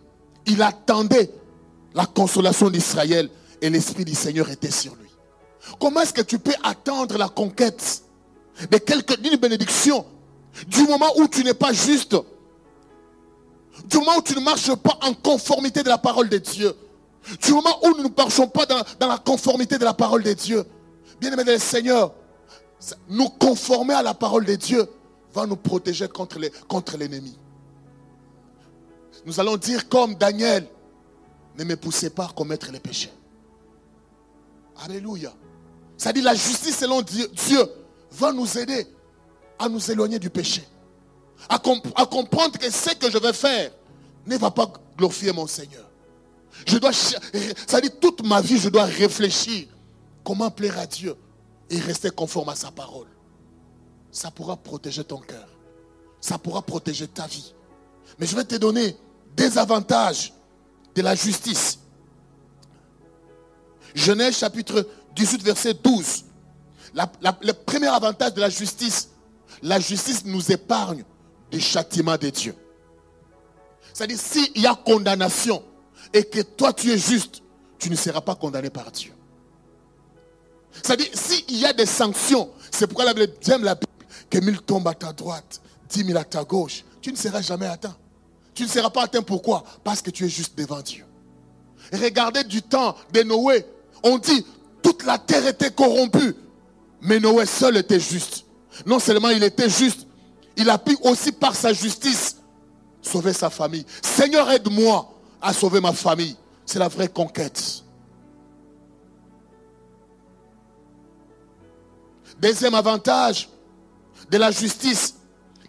Il 0.47 0.63
attendait 0.63 1.31
la 1.95 2.07
consolation 2.07 2.71
d'Israël 2.71 3.29
et 3.61 3.69
l'Esprit 3.69 4.05
du 4.05 4.15
Seigneur 4.15 4.49
était 4.51 4.71
sur 4.71 4.95
lui. 4.95 5.11
Comment 5.81 6.01
est-ce 6.01 6.13
que 6.13 6.23
tu 6.23 6.39
peux 6.39 6.55
attendre 6.63 7.19
la 7.19 7.29
conquête 7.29 8.03
de 8.71 8.79
quelque 8.79 9.21
d'une 9.21 9.37
bénédiction 9.37 10.07
du 10.69 10.85
moment 10.85 11.11
où 11.17 11.27
tu 11.27 11.43
n'es 11.43 11.55
pas 11.55 11.73
juste? 11.73 12.17
Du 13.87 13.99
moment 13.99 14.19
où 14.19 14.23
tu 14.23 14.35
ne 14.35 14.41
marches 14.41 14.75
pas 14.77 14.99
en 15.03 15.13
conformité 15.13 15.83
de 15.83 15.89
la 15.89 15.99
parole 15.99 16.29
de 16.29 16.39
Dieu? 16.39 16.73
Du 17.43 17.53
moment 17.53 17.85
où 17.85 17.89
nous 17.97 18.05
ne 18.05 18.15
marchons 18.17 18.47
pas 18.47 18.65
dans 18.65 19.09
la 19.09 19.19
conformité 19.19 19.77
de 19.77 19.85
la 19.85 19.93
parole 19.93 20.23
de 20.23 20.33
Dieu? 20.33 20.65
Bien-aimé 21.21 21.45
le 21.45 21.59
Seigneur, 21.59 22.13
nous 23.09 23.29
conformer 23.29 23.95
à 23.95 24.03
la 24.03 24.15
parole 24.15 24.45
de 24.45 24.55
Dieu 24.55 24.87
va 25.33 25.47
nous 25.47 25.57
protéger 25.57 26.09
contre 26.09 26.97
l'ennemi. 26.97 27.37
nous 29.25 29.41
allons 29.41 29.57
dire 29.57 29.89
comme 29.89 30.15
Daniel, 30.15 30.67
ne 31.59 31.65
me 31.65 31.77
poussez 31.77 32.11
pas 32.11 32.25
à 32.25 32.29
commettre 32.29 32.71
les 32.71 32.81
péchés. 32.81 33.13
Alléluia. 34.85 35.33
Ça 35.97 36.13
dit 36.13 36.21
la 36.21 36.35
justice 36.35 36.77
selon 36.77 37.01
Dieu, 37.03 37.29
va 38.13 38.33
nous 38.33 38.59
aider 38.59 38.87
à 39.59 39.69
nous 39.69 39.91
éloigner 39.91 40.19
du 40.19 40.31
péché. 40.31 40.63
À, 41.49 41.55
à, 41.55 42.07
comprendre 42.07 42.59
que 42.59 42.71
ce 42.71 42.95
que 42.95 43.11
je 43.11 43.19
vais 43.19 43.33
faire 43.33 43.71
ne 44.27 44.37
va 44.37 44.51
pas 44.51 44.71
glorifier 44.97 45.33
mon 45.33 45.47
Seigneur. 45.47 45.85
Je 46.67 46.79
dois, 46.79 46.93
ça 46.93 47.81
dit 47.81 47.91
toute 48.01 48.27
ma 48.27 48.41
vie, 48.41 48.59
je 48.59 48.69
dois 48.69 48.85
réfléchir 48.85 49.67
Comment 50.27 50.51
plaire 50.51 50.77
à 50.81 50.87
Dieu 50.87 51.15
et 51.71 51.79
rester 51.79 52.11
conforme 52.11 52.49
à 52.49 52.57
sa 52.57 52.73
parole? 52.73 53.07
Ça 54.11 54.33
pourra 54.33 54.57
protéger 54.57 55.05
ton 55.05 55.19
cœur. 55.19 55.49
Ça 56.21 56.37
pourra 56.37 56.63
protéger 56.63 57.07
ta 57.07 57.29
vie. 57.29 57.55
Mais 58.19 58.27
je 58.27 58.35
vais 58.35 58.43
te 58.43 58.57
donner 58.57 58.97
des 59.37 59.57
avantages 59.57 60.33
de 60.97 61.03
la 61.03 61.15
justice. 61.15 61.79
Genèse 63.95 64.37
chapitre 64.39 64.89
18, 65.15 65.45
verset 65.45 65.75
12. 65.75 66.25
le 66.93 67.53
premier 67.53 67.87
avantage 67.87 68.35
de 68.35 68.41
la 68.41 68.51
justice, 68.51 69.11
la 69.63 69.79
justice 69.79 70.25
nous 70.25 70.51
épargne 70.51 71.05
du 71.53 71.61
châtiment 71.61 72.17
de 72.17 72.31
Dieu. 72.31 72.57
C'est-à-dire, 73.93 74.19
s'il 74.19 74.61
y 74.61 74.67
a 74.67 74.75
condamnation 74.75 75.63
et 76.13 76.25
que 76.25 76.41
toi 76.41 76.73
tu 76.73 76.91
es 76.91 76.99
juste, 76.99 77.45
tu 77.79 77.91
ne 77.91 77.95
seras 77.95 78.23
pas 78.23 78.35
condamné 78.35 78.71
par 78.71 78.91
Dieu. 78.91 79.16
C'est-à-dire, 80.83 81.09
s'il 81.13 81.59
y 81.59 81.65
a 81.65 81.73
des 81.73 81.87
sanctions, 81.87 82.51
c'est 82.71 82.87
pourquoi 82.87 83.05
la 83.05 83.15
Bible 83.15 83.33
la 83.63 83.75
Bible, 83.75 83.93
que 84.31 84.39
mille 84.39 84.61
tombent 84.61 84.89
à 84.89 84.95
ta 84.95 85.13
droite, 85.13 85.61
dix 85.89 86.05
mille 86.05 86.17
à 86.17 86.25
ta 86.25 86.45
gauche, 86.45 86.85
tu 87.01 87.13
ne 87.13 87.17
seras 87.17 87.41
jamais 87.41 87.67
atteint. 87.67 87.97
Tu 88.55 88.65
ne 88.65 88.69
seras 88.69 88.91
pas 88.91 89.05
atteint 89.05 89.23
pourquoi? 89.23 89.65
Parce 89.85 90.01
que 90.01 90.11
tu 90.11 90.25
es 90.25 90.29
juste 90.29 90.57
devant 90.57 90.81
Dieu. 90.81 91.05
Regardez 91.93 92.43
du 92.45 92.63
temps 92.63 92.97
de 93.13 93.23
Noé. 93.23 93.65
On 94.03 94.19
dit, 94.19 94.45
toute 94.83 95.05
la 95.05 95.19
terre 95.19 95.47
était 95.47 95.71
corrompue. 95.71 96.35
Mais 97.03 97.21
Noé 97.21 97.47
seul 97.47 97.77
était 97.77 98.01
juste. 98.01 98.45
Non 98.85 98.99
seulement 98.99 99.31
il 99.31 99.43
était 99.43 99.71
juste, 99.71 100.07
il 100.57 100.69
a 100.71 100.79
pu 100.79 100.97
aussi 101.03 101.33
par 101.33 101.55
sa 101.55 101.73
justice 101.73 102.37
sauver 103.03 103.33
sa 103.33 103.51
famille. 103.51 103.87
Seigneur, 104.03 104.51
aide-moi 104.51 105.15
à 105.41 105.53
sauver 105.53 105.81
ma 105.81 105.93
famille. 105.93 106.37
C'est 106.65 106.79
la 106.79 106.89
vraie 106.89 107.09
conquête. 107.09 107.85
Deuxième 112.41 112.75
avantage 112.75 113.49
de 114.31 114.37
la 114.37 114.51
justice, 114.51 115.15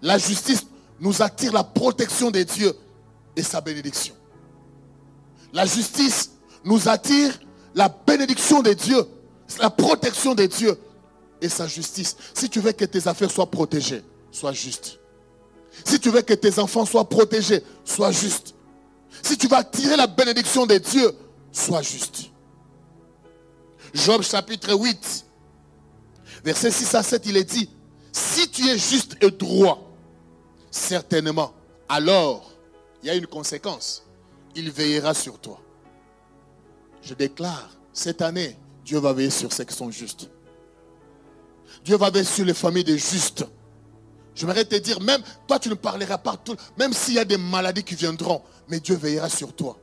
la 0.02 0.18
justice 0.18 0.66
nous 1.00 1.22
attire 1.22 1.54
la 1.54 1.64
protection 1.64 2.32
de 2.32 2.44
Dieu 2.44 2.74
et 3.36 3.44
sa 3.44 3.62
bénédiction. 3.62 4.16
La 5.54 5.66
justice 5.66 6.32
nous 6.64 6.90
attire 6.90 7.40
la 7.74 7.90
bénédiction 7.90 8.62
de 8.62 8.74
Dieu, 8.74 9.06
la 9.60 9.70
protection 9.70 10.36
de 10.36 10.46
Dieu 10.46 10.78
et 11.42 11.50
sa 11.50 11.68
justice. 11.68 12.18
Si 12.34 12.50
tu 12.50 12.60
veux 12.60 12.72
que 12.72 12.86
tes 12.86 13.08
affaires 13.08 13.32
soient 13.32 13.50
protégées, 13.50 14.04
sois 14.32 14.54
juste. 14.54 15.00
Si 15.86 16.00
tu 16.00 16.10
veux 16.10 16.22
que 16.22 16.34
tes 16.34 16.60
enfants 16.60 16.86
soient 16.86 17.08
protégés, 17.08 17.64
sois 17.86 18.12
juste. 18.12 18.56
Si 19.22 19.38
tu 19.38 19.48
vas 19.48 19.58
attirer 19.58 19.96
la 19.96 20.08
bénédiction 20.08 20.66
de 20.66 20.78
Dieu, 20.78 21.12
sois 21.52 21.82
juste. 21.82 22.32
Job 23.94 24.22
chapitre 24.22 24.74
8, 24.74 25.26
Verset 26.48 26.72
6 26.72 26.96
à 26.96 27.04
7, 27.04 27.26
il 27.26 27.36
est 27.36 27.44
dit, 27.44 27.70
si 28.14 28.50
tu 28.50 28.70
es 28.70 28.78
juste 28.78 29.18
et 29.20 29.30
droit, 29.32 29.92
certainement, 30.72 31.54
alors, 31.90 32.54
il 33.04 33.08
y 33.08 33.10
a 33.10 33.16
une 33.16 33.28
conséquence. 33.28 34.06
Il 34.56 34.72
veillera 34.72 35.14
sur 35.14 35.40
toi. 35.40 35.60
Je 37.02 37.14
déclare, 37.16 37.70
cette 37.92 38.22
année, 38.22 38.56
Dieu 38.86 38.98
va 38.98 39.12
veiller 39.12 39.30
sur 39.30 39.52
ceux 39.52 39.66
qui 39.66 39.76
sont 39.76 39.92
justes. 39.92 40.30
Dieu 41.84 41.98
va 41.98 42.12
veiller 42.12 42.24
sur 42.24 42.46
les 42.46 42.54
familles 42.54 42.86
des 42.86 42.98
justes. 42.98 43.46
J'aimerais 44.34 44.64
te 44.64 44.76
dire, 44.76 45.02
même 45.02 45.22
toi, 45.50 45.60
tu 45.60 45.68
ne 45.68 45.74
parleras 45.74 46.18
pas 46.18 46.38
tout, 46.38 46.56
même 46.78 46.94
s'il 46.94 47.16
y 47.16 47.20
a 47.20 47.26
des 47.26 47.36
maladies 47.36 47.84
qui 47.84 47.96
viendront, 47.96 48.42
mais 48.70 48.80
Dieu 48.80 48.96
veillera 48.96 49.28
sur 49.28 49.54
toi. 49.54 49.78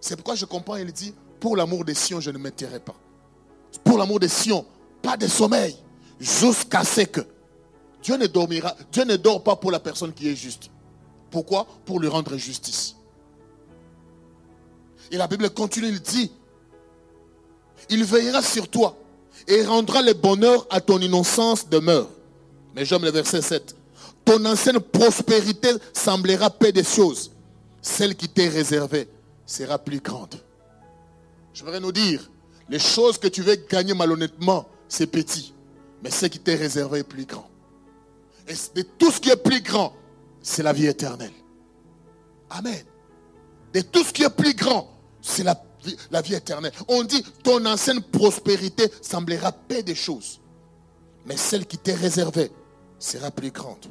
C'est 0.00 0.14
pourquoi 0.14 0.36
je 0.36 0.44
comprends, 0.44 0.76
il 0.76 0.92
dit, 0.92 1.12
pour 1.40 1.56
l'amour 1.56 1.84
des 1.84 1.94
Sion, 1.94 2.20
je 2.20 2.30
ne 2.30 2.38
m'étierai 2.38 2.78
pas. 2.78 2.94
Pour 3.82 3.98
l'amour 3.98 4.20
des 4.20 4.28
Sion, 4.28 4.64
pas 5.02 5.16
de 5.16 5.26
sommeil, 5.26 5.76
jusqu'à 6.20 6.84
ce 6.84 7.02
que 7.02 7.20
Dieu 8.02 8.16
ne 8.16 8.26
dormira, 8.26 8.74
Dieu 8.92 9.04
ne 9.04 9.16
dort 9.16 9.42
pas 9.42 9.56
pour 9.56 9.70
la 9.70 9.80
personne 9.80 10.12
qui 10.12 10.28
est 10.28 10.36
juste. 10.36 10.70
Pourquoi? 11.30 11.66
Pour 11.84 12.00
lui 12.00 12.08
rendre 12.08 12.36
justice. 12.36 12.94
Et 15.10 15.16
la 15.16 15.26
Bible 15.26 15.50
continue, 15.50 15.88
il 15.88 16.00
dit, 16.00 16.30
il 17.90 18.04
veillera 18.04 18.42
sur 18.42 18.68
toi 18.68 18.96
et 19.46 19.64
rendra 19.64 20.02
le 20.02 20.12
bonheur 20.12 20.66
à 20.70 20.80
ton 20.80 20.98
innocence 20.98 21.68
demeure. 21.68 22.08
Mais 22.74 22.84
j'aime 22.84 23.04
le 23.04 23.10
verset 23.10 23.42
7. 23.42 23.76
Ton 24.24 24.44
ancienne 24.44 24.80
prospérité 24.80 25.70
semblera 25.92 26.50
paix 26.50 26.72
des 26.72 26.84
choses. 26.84 27.32
Celle 27.80 28.14
qui 28.14 28.28
t'est 28.28 28.48
réservée 28.48 29.08
sera 29.46 29.78
plus 29.78 30.00
grande. 30.00 30.34
Je 31.54 31.64
voudrais 31.64 31.80
nous 31.80 31.92
dire, 31.92 32.30
les 32.68 32.78
choses 32.78 33.16
que 33.16 33.28
tu 33.28 33.42
veux 33.42 33.54
gagner 33.54 33.94
malhonnêtement, 33.94 34.68
c'est 34.88 35.06
petit. 35.06 35.54
Mais 36.02 36.10
ce 36.10 36.26
qui 36.26 36.38
t'est 36.38 36.54
réservé 36.54 37.00
est 37.00 37.04
plus 37.04 37.24
grand. 37.24 37.48
Et 38.46 38.54
de 38.74 38.82
tout 38.82 39.10
ce 39.10 39.20
qui 39.20 39.30
est 39.30 39.36
plus 39.36 39.60
grand, 39.60 39.92
c'est 40.42 40.62
la 40.62 40.72
vie 40.72 40.86
éternelle. 40.86 41.32
Amen. 42.50 42.82
De 43.74 43.80
tout 43.80 44.02
ce 44.02 44.12
qui 44.12 44.22
est 44.22 44.30
plus 44.30 44.54
grand, 44.54 44.90
c'est 45.20 45.44
la, 45.44 46.22
vie 46.22 46.34
éternelle. 46.34 46.72
On 46.88 47.02
dit, 47.02 47.22
ton 47.42 47.64
ancienne 47.66 48.00
prospérité 48.00 48.90
semblera 49.02 49.52
paix 49.52 49.82
des 49.82 49.94
choses. 49.94 50.40
Mais 51.26 51.36
celle 51.36 51.66
qui 51.66 51.76
t'est 51.76 51.94
réservée 51.94 52.50
sera 52.98 53.30
plus 53.30 53.50
grande. 53.50 53.86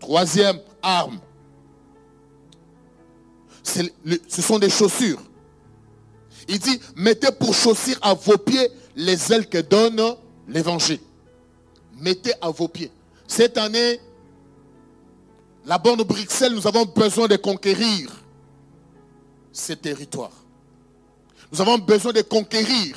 Troisième 0.00 0.58
arme. 0.82 1.20
ce 3.62 4.42
sont 4.42 4.58
des 4.58 4.70
chaussures. 4.70 5.22
Il 6.48 6.58
dit, 6.58 6.80
mettez 6.96 7.30
pour 7.30 7.54
chaussures 7.54 7.98
à 8.02 8.14
vos 8.14 8.38
pieds 8.38 8.68
les 8.96 9.32
ailes 9.32 9.48
que 9.48 9.58
donne 9.58 10.16
l'évangile. 10.48 10.98
Mettez 12.00 12.32
à 12.40 12.50
vos 12.50 12.68
pieds. 12.68 12.90
Cette 13.26 13.58
année, 13.58 14.00
la 15.66 15.78
borne 15.78 16.02
Bruxelles, 16.02 16.54
nous 16.54 16.66
avons 16.66 16.84
besoin 16.84 17.28
de 17.28 17.36
conquérir 17.36 18.10
ces 19.52 19.76
territoires. 19.76 20.32
Nous 21.52 21.60
avons 21.60 21.78
besoin 21.78 22.12
de 22.12 22.22
conquérir 22.22 22.96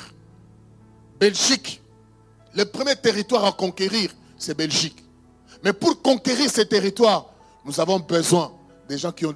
Belgique. 1.20 1.82
Le 2.54 2.64
premier 2.64 2.96
territoire 2.96 3.44
à 3.44 3.52
conquérir, 3.52 4.10
c'est 4.38 4.56
Belgique. 4.56 5.04
Mais 5.62 5.72
pour 5.72 6.00
conquérir 6.02 6.50
ces 6.50 6.66
territoires, 6.66 7.26
nous 7.64 7.80
avons 7.80 7.98
besoin 7.98 8.52
des 8.88 8.98
gens 8.98 9.12
qui 9.12 9.26
ont 9.26 9.34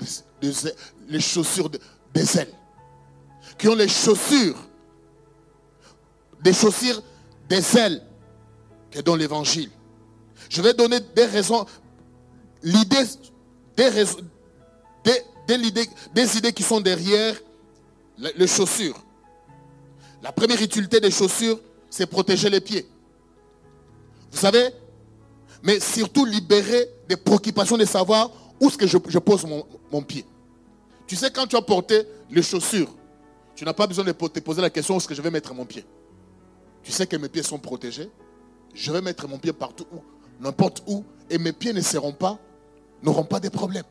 les 1.09 1.21
chaussures 1.21 1.71
des 2.15 2.39
ailes. 2.39 2.53
Qui 3.59 3.69
ont 3.69 3.75
les 3.75 3.89
chaussures, 3.89 4.57
des 6.43 6.53
chaussures 6.53 7.03
des 7.49 7.77
ailes 7.77 8.03
que 8.91 9.01
dans 9.01 9.17
l'évangile. 9.17 9.71
Je 10.49 10.63
vais 10.63 10.75
donner 10.75 11.01
des 11.15 11.25
raisons, 11.27 11.67
l'idée, 12.63 13.05
des 13.77 13.89
raisons, 13.89 14.19
des, 15.05 16.37
idées 16.37 16.53
qui 16.53 16.63
sont 16.63 16.81
derrière 16.81 17.35
les 18.19 18.47
chaussures. 18.47 19.03
La 20.23 20.33
première 20.33 20.61
utilité 20.61 21.01
des 21.01 21.11
chaussures, 21.11 21.59
c'est 21.91 22.07
protéger 22.07 22.51
les 22.51 22.61
pieds. 22.61 22.87
Vous 24.31 24.39
savez, 24.39 24.71
mais 25.63 25.81
surtout 25.81 26.25
libérer 26.25 26.89
des 27.09 27.17
préoccupations 27.17 27.77
de 27.77 27.85
savoir 27.85 28.31
où 28.61 28.69
est-ce 28.69 28.77
que 28.77 28.87
je, 28.87 29.19
pose 29.19 29.45
mon, 29.45 29.65
mon, 29.91 30.03
pied. 30.03 30.25
Tu 31.07 31.17
sais, 31.17 31.31
quand 31.31 31.47
tu 31.47 31.57
as 31.57 31.63
porté 31.63 32.03
les 32.31 32.43
chaussures, 32.43 32.93
tu 33.55 33.65
n'as 33.65 33.73
pas 33.73 33.87
besoin 33.87 34.05
de 34.05 34.13
te 34.13 34.41
poser 34.41 34.61
la 34.61 34.71
question 34.71 34.95
où 34.95 34.99
est-ce 34.99 35.09
que 35.09 35.15
je 35.15 35.23
vais 35.23 35.31
mettre 35.31 35.55
mon 35.55 35.65
pied? 35.65 35.85
Tu 36.83 36.93
sais 36.93 37.07
que 37.07 37.17
mes 37.17 37.29
pieds 37.29 37.43
sont 37.43 37.59
protégés. 37.59 38.11
Je 38.75 38.93
vais 38.93 39.01
mettre 39.01 39.27
mon 39.29 39.39
pied 39.39 39.53
partout 39.53 39.87
où, 39.93 39.99
n'importe 40.41 40.83
où, 40.87 41.05
et 41.31 41.39
mes 41.39 41.53
pieds 41.53 41.73
ne 41.73 41.81
seront 41.81 42.13
pas, 42.13 42.39
n'auront 43.03 43.25
pas 43.25 43.41
de 43.41 43.49
problèmes. 43.49 43.85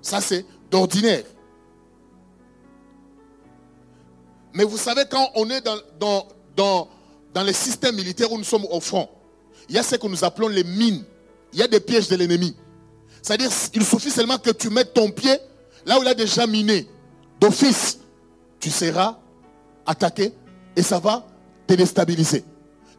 Ça, 0.00 0.20
c'est 0.20 0.44
d'ordinaire. 0.70 1.24
Mais 4.54 4.64
vous 4.64 4.76
savez, 4.76 5.04
quand 5.10 5.30
on 5.34 5.48
est 5.48 5.60
dans, 5.60 5.76
dans, 5.98 6.28
dans, 6.56 6.88
dans 7.32 7.42
les 7.42 7.52
systèmes 7.52 7.96
militaires 7.96 8.30
où 8.30 8.38
nous 8.38 8.44
sommes 8.44 8.66
au 8.70 8.80
front, 8.80 9.08
il 9.68 9.76
y 9.76 9.78
a 9.78 9.82
ce 9.82 9.96
que 9.96 10.06
nous 10.06 10.24
appelons 10.24 10.48
les 10.48 10.64
mines. 10.64 11.04
Il 11.52 11.58
y 11.58 11.62
a 11.62 11.68
des 11.68 11.80
pièges 11.80 12.08
de 12.08 12.16
l'ennemi. 12.16 12.56
C'est-à-dire, 13.22 13.50
il 13.74 13.84
suffit 13.84 14.10
seulement 14.10 14.38
que 14.38 14.50
tu 14.50 14.68
mettes 14.68 14.92
ton 14.92 15.10
pied 15.10 15.38
là 15.86 15.98
où 15.98 16.02
il 16.02 16.08
a 16.08 16.14
déjà 16.14 16.46
miné. 16.46 16.88
D'office, 17.40 17.98
tu 18.60 18.70
seras 18.70 19.18
attaqué 19.86 20.32
et 20.76 20.82
ça 20.82 20.98
va 20.98 21.26
te 21.66 21.74
déstabiliser. 21.74 22.44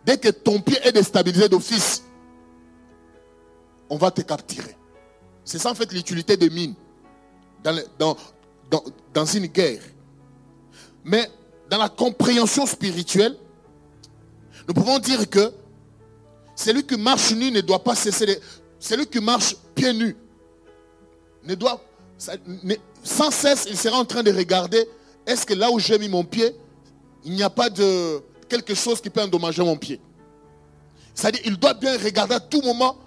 Dès 0.06 0.18
que 0.18 0.30
ton 0.30 0.60
pied 0.60 0.78
est 0.84 0.92
déstabilisé 0.92 1.48
d'office, 1.48 2.04
on 3.90 3.98
va 3.98 4.12
te 4.12 4.22
capturer. 4.22 4.76
C'est 5.46 5.60
ça 5.60 5.72
en 5.72 5.76
fait 5.76 5.92
l'utilité 5.92 6.38
des 6.38 6.50
mines 6.50 6.76
dans, 7.64 8.18
dans, 9.14 9.26
une 9.26 9.48
guerre. 9.48 9.82
Mais 11.04 11.30
dans 11.70 11.78
la 11.78 11.90
compréhension 11.90 12.66
spirituelle, 12.66 13.38
nous 14.68 14.74
pouvons 14.74 15.00
dire 15.00 15.30
que 15.30 15.52
celui 16.56 16.86
qui 16.86 16.98
marche 16.98 17.32
nu 17.34 17.52
ne 17.52 17.62
doit 17.62 17.84
pas 17.84 17.96
cesser 17.96 18.26
de... 18.26 18.40
Celui 18.80 19.06
qui 19.08 19.20
marche 19.20 19.56
pieds 19.76 19.94
nus 19.94 20.16
ne 21.44 21.56
doit... 21.56 21.82
sans 23.04 23.32
cesse, 23.32 23.68
il 23.70 23.78
sera 23.78 23.98
en 23.98 24.06
train 24.06 24.24
de 24.24 24.32
regarder, 24.32 24.88
est-ce 25.26 25.46
que 25.46 25.54
là 25.54 25.72
où 25.72 25.80
j'ai 25.80 25.98
mis 25.98 26.10
mon 26.10 26.24
pied, 26.24 26.56
il 27.24 27.34
n'y 27.34 27.44
a 27.44 27.50
pas 27.50 27.70
de 27.70 28.22
quelque 28.54 28.76
chose 28.76 29.02
qui 29.02 29.10
peut 29.10 29.22
endommager 29.22 29.64
mon 29.64 29.76
pied. 29.76 30.00
C'est-à-dire, 31.16 31.42
il 31.46 31.58
doit 31.58 31.74
bien 31.74 31.98
regarder 31.98 32.36
à 32.36 32.40
tout 32.40 32.62
moment, 32.62 32.98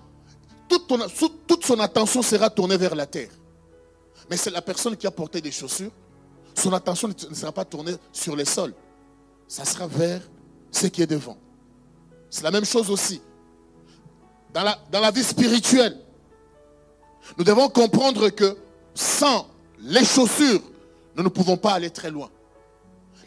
toute, 0.68 1.64
son 1.64 1.78
attention 1.78 2.20
sera 2.20 2.50
tournée 2.50 2.76
vers 2.76 2.96
la 2.96 3.06
terre. 3.06 3.30
Mais 4.28 4.36
c'est 4.36 4.50
la 4.50 4.60
personne 4.60 4.96
qui 4.96 5.06
a 5.06 5.10
porté 5.12 5.40
des 5.40 5.52
chaussures, 5.52 5.92
son 6.54 6.72
attention 6.72 7.08
ne 7.08 7.34
sera 7.34 7.52
pas 7.52 7.64
tournée 7.64 7.94
sur 8.12 8.34
le 8.34 8.44
sol. 8.44 8.74
Ça 9.46 9.64
sera 9.64 9.86
vers 9.86 10.20
ce 10.72 10.88
qui 10.88 11.02
est 11.02 11.06
devant. 11.06 11.38
C'est 12.28 12.42
la 12.42 12.50
même 12.50 12.64
chose 12.64 12.90
aussi. 12.90 13.20
Dans 14.52 14.64
la, 14.64 14.76
dans 14.90 15.00
la 15.00 15.12
vie 15.12 15.22
spirituelle, 15.22 15.96
nous 17.38 17.44
devons 17.44 17.68
comprendre 17.68 18.30
que 18.30 18.56
sans 18.94 19.46
les 19.80 20.04
chaussures, 20.04 20.62
nous 21.14 21.22
ne 21.22 21.28
pouvons 21.28 21.56
pas 21.56 21.74
aller 21.74 21.90
très 21.90 22.10
loin. 22.10 22.30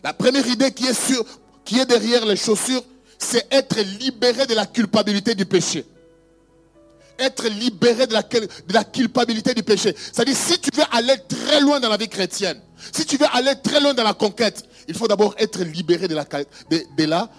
La 0.04 0.14
première 0.14 0.48
idée 0.48 0.72
qui 0.72 0.86
est, 0.86 0.94
sur, 0.94 1.24
qui 1.70 1.80
est 1.80 1.86
derrière 1.86 2.26
les 2.26 2.36
chaussures, 2.36 2.82
c'est 3.20 3.46
être 3.52 3.80
libéré 4.00 4.48
de 4.48 4.56
la 4.56 4.66
culpabilité 4.66 5.36
du 5.36 5.46
péché 5.46 5.86
être 7.20 7.50
libéré 7.50 8.08
de 8.08 8.14
la, 8.14 8.24
de 8.24 8.74
la 8.74 8.86
culpabilité 8.86 9.54
du 9.54 9.62
péché. 9.62 9.94
C'est-à-dire, 9.94 10.38
si 10.38 10.58
tu 10.58 10.70
veux 10.74 10.86
aller 10.90 11.18
très 11.28 11.60
loin 11.60 11.82
dans 11.82 11.90
la 11.90 11.98
vie 11.98 12.08
chrétienne, 12.08 12.62
si 12.94 13.06
tu 13.06 13.18
veux 13.18 13.26
aller 13.34 13.56
très 13.62 13.82
loin 13.82 13.94
dans 13.94 14.06
la 14.06 14.14
conquête, 14.14 14.64
il 14.88 14.96
faut 14.96 15.06
d'abord 15.06 15.36
être 15.38 15.62
libéré 15.64 16.08
de 16.08 16.16
la, 16.16 17.30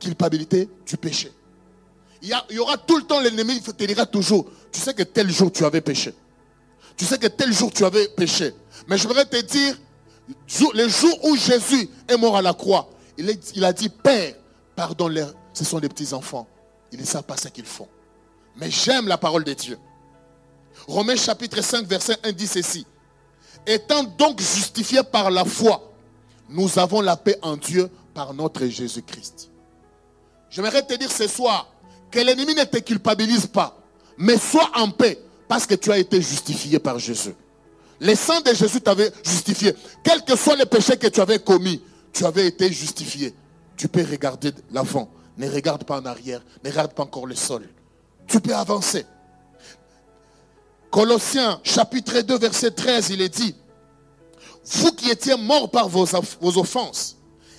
culpabilité 0.00 0.70
du 0.86 0.96
péché. 0.96 1.30
Il 2.22 2.34
y, 2.50 2.58
aura 2.58 2.78
tout 2.78 2.96
le 2.96 3.02
temps 3.02 3.20
l'ennemi 3.20 3.60
qui 3.60 3.70
te 3.74 3.84
dira 3.84 4.06
toujours, 4.06 4.50
tu 4.72 4.80
sais 4.80 4.94
que 4.94 5.02
tel 5.02 5.30
jour 5.30 5.52
tu 5.52 5.66
avais 5.66 5.82
péché. 5.82 6.14
Tu 6.96 7.04
sais 7.04 7.18
que 7.18 7.26
tel 7.26 7.52
jour 7.52 7.70
tu 7.70 7.84
avais 7.84 8.08
péché. 8.08 8.54
Mais 8.88 8.96
je 8.96 9.06
voudrais 9.06 9.26
te 9.26 9.38
dire, 9.42 9.78
le 10.72 10.88
jour 10.88 11.24
où 11.26 11.36
Jésus 11.36 11.90
est 12.08 12.16
mort 12.16 12.38
à 12.38 12.40
la 12.40 12.54
croix, 12.54 12.88
il, 13.18 13.64
a 13.64 13.72
dit, 13.72 13.88
Père, 13.88 14.34
pardonne-leur, 14.76 15.34
ce 15.52 15.64
sont 15.64 15.78
des 15.78 15.88
petits 15.88 16.12
enfants. 16.14 16.46
Ils 16.92 17.00
ne 17.00 17.04
savent 17.04 17.24
pas 17.24 17.36
ce 17.36 17.48
qu'ils 17.48 17.66
font. 17.66 17.88
Mais 18.56 18.70
j'aime 18.70 19.08
la 19.08 19.18
parole 19.18 19.44
de 19.44 19.52
Dieu. 19.52 19.78
Romains 20.86 21.16
chapitre 21.16 21.62
5, 21.62 21.86
verset 21.86 22.16
1 22.22 22.32
dit 22.32 22.46
ceci. 22.46 22.86
Étant 23.66 24.04
donc 24.04 24.40
justifiés 24.40 25.02
par 25.02 25.30
la 25.30 25.44
foi, 25.44 25.92
nous 26.48 26.78
avons 26.78 27.00
la 27.00 27.16
paix 27.16 27.38
en 27.42 27.56
Dieu 27.56 27.90
par 28.14 28.34
notre 28.34 28.66
Jésus-Christ. 28.66 29.50
J'aimerais 30.50 30.84
te 30.84 30.94
dire 30.94 31.10
ce 31.10 31.28
soir 31.28 31.72
que 32.10 32.18
l'ennemi 32.18 32.54
ne 32.54 32.64
te 32.64 32.78
culpabilise 32.78 33.46
pas, 33.46 33.78
mais 34.18 34.36
sois 34.36 34.70
en 34.74 34.90
paix 34.90 35.18
parce 35.46 35.66
que 35.66 35.74
tu 35.74 35.92
as 35.92 35.98
été 35.98 36.20
justifié 36.20 36.78
par 36.78 36.98
Jésus. 36.98 37.34
Le 38.00 38.14
sang 38.14 38.40
de 38.40 38.54
Jésus 38.54 38.80
t'avait 38.80 39.12
justifié. 39.24 39.74
Quels 40.02 40.24
que 40.24 40.34
soient 40.34 40.56
les 40.56 40.66
péchés 40.66 40.96
que 40.96 41.06
tu 41.06 41.20
avais 41.20 41.38
commis, 41.38 41.82
tu 42.12 42.24
avais 42.24 42.46
été 42.46 42.72
justifié. 42.72 43.34
Tu 43.76 43.88
peux 43.88 44.04
regarder 44.04 44.52
l'avant. 44.70 45.10
Ne 45.36 45.48
regarde 45.48 45.84
pas 45.84 46.00
en 46.00 46.06
arrière. 46.06 46.42
Ne 46.64 46.70
regarde 46.70 46.92
pas 46.92 47.04
encore 47.04 47.26
le 47.26 47.34
sol 47.34 47.68
tu 48.30 48.40
peux 48.40 48.54
avancer. 48.54 49.04
Colossiens 50.90 51.60
chapitre 51.62 52.20
2 52.20 52.38
verset 52.38 52.70
13, 52.70 53.10
il 53.10 53.20
est 53.20 53.28
dit, 53.28 53.54
vous 54.64 54.92
qui 54.92 55.10
étiez 55.10 55.36
morts 55.36 55.70
par 55.70 55.88
vos, 55.88 56.06
vos 56.40 56.58
offenses 56.58 57.16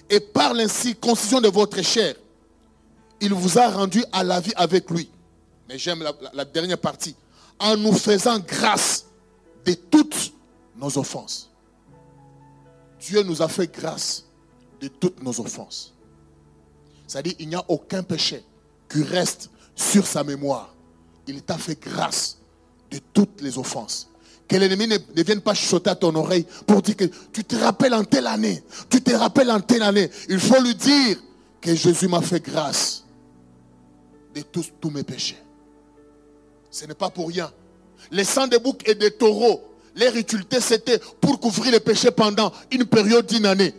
et 0.09 0.19
par 0.19 0.53
l'incirconcision 0.53 1.41
de 1.41 1.49
votre 1.49 1.81
chair, 1.81 2.15
il 3.19 3.33
vous 3.33 3.59
a 3.59 3.69
rendu 3.69 4.03
à 4.11 4.23
la 4.23 4.39
vie 4.39 4.53
avec 4.55 4.89
lui. 4.89 5.09
Mais 5.69 5.77
j'aime 5.77 6.03
la, 6.33 6.45
dernière 6.45 6.77
partie. 6.77 7.15
En 7.59 7.77
nous 7.77 7.93
faisant 7.93 8.39
grâce 8.39 9.05
de 9.65 9.73
toutes 9.73 10.33
nos 10.75 10.97
offenses. 10.97 11.49
Dieu 12.99 13.21
nous 13.23 13.41
a 13.41 13.47
fait 13.47 13.71
grâce 13.71 14.25
de 14.81 14.87
toutes 14.87 15.21
nos 15.23 15.39
offenses. 15.39 15.93
C'est-à-dire, 17.07 17.33
il 17.39 17.49
n'y 17.49 17.55
a 17.55 17.63
aucun 17.67 18.03
péché 18.03 18.43
qui 18.89 19.03
reste 19.03 19.49
sur 19.75 20.05
sa 20.05 20.23
mémoire. 20.23 20.73
Il 21.27 21.41
t'a 21.43 21.57
fait 21.57 21.79
grâce 21.79 22.37
de 22.89 22.99
toutes 23.13 23.41
les 23.41 23.57
offenses. 23.57 24.09
Que 24.47 24.57
l'ennemi 24.57 24.87
ne, 24.87 25.23
vienne 25.23 25.39
pas 25.39 25.53
chuchoter 25.53 25.91
à 25.91 25.95
ton 25.95 26.13
oreille 26.15 26.45
pour 26.67 26.81
dire 26.81 26.97
que 26.97 27.05
tu 27.31 27.43
te 27.43 27.55
rappelles 27.55 27.93
en 27.93 28.03
telle 28.03 28.27
année, 28.27 28.63
tu 28.89 29.01
te 29.01 29.13
rappelles 29.13 29.51
en 29.51 29.61
telle 29.61 29.83
année. 29.83 30.09
Il 30.27 30.39
faut 30.39 30.61
lui 30.61 30.75
dire 30.75 31.17
que 31.61 31.73
Jésus 31.73 32.07
m'a 32.07 32.21
fait 32.21 32.43
grâce 32.43 33.05
de 34.35 34.41
tous, 34.41 34.71
mes 34.89 35.03
péchés. 35.03 35.37
Ce 36.69 36.85
n'est 36.85 36.95
pas 36.95 37.09
pour 37.09 37.29
rien. 37.29 37.51
Les 38.11 38.23
sangs 38.23 38.47
de 38.47 38.57
boucs 38.57 38.87
et 38.87 38.95
des 38.95 39.11
taureaux, 39.11 39.61
les 39.95 40.09
ritualités, 40.09 40.59
c'était 40.59 40.99
pour 41.19 41.39
couvrir 41.39 41.71
les 41.71 41.79
péchés 41.79 42.11
pendant 42.11 42.51
une 42.71 42.85
période 42.85 43.25
d'une 43.25 43.45
année. 43.45 43.73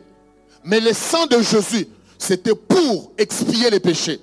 Mais 0.64 0.80
le 0.80 0.92
sang 0.92 1.26
de 1.26 1.40
Jésus, 1.42 1.88
c'était 2.18 2.54
pour 2.54 3.12
expier 3.18 3.70
les 3.70 3.80
péchés. 3.80 4.20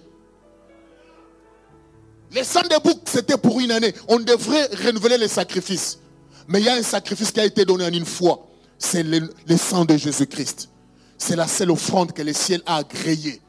Les 2.31 2.43
sang 2.43 2.61
de 2.61 2.81
boucs, 2.81 3.01
c'était 3.05 3.37
pour 3.37 3.59
une 3.59 3.71
année. 3.71 3.93
On 4.07 4.19
devrait 4.19 4.67
renouveler 4.85 5.17
les 5.17 5.27
sacrifices. 5.27 5.99
Mais 6.47 6.59
il 6.59 6.65
y 6.65 6.69
a 6.69 6.75
un 6.75 6.83
sacrifice 6.83 7.31
qui 7.31 7.39
a 7.39 7.45
été 7.45 7.65
donné 7.65 7.85
en 7.85 7.91
une 7.91 8.05
fois. 8.05 8.47
C'est 8.77 9.03
le, 9.03 9.29
sang 9.57 9.85
de 9.85 9.97
Jésus-Christ. 9.97 10.69
C'est 11.17 11.35
la 11.35 11.47
seule 11.47 11.71
offrande 11.71 12.13
que 12.13 12.21
le 12.21 12.33
ciel 12.33 12.61
a 12.65 12.77
agréée. 12.77 13.41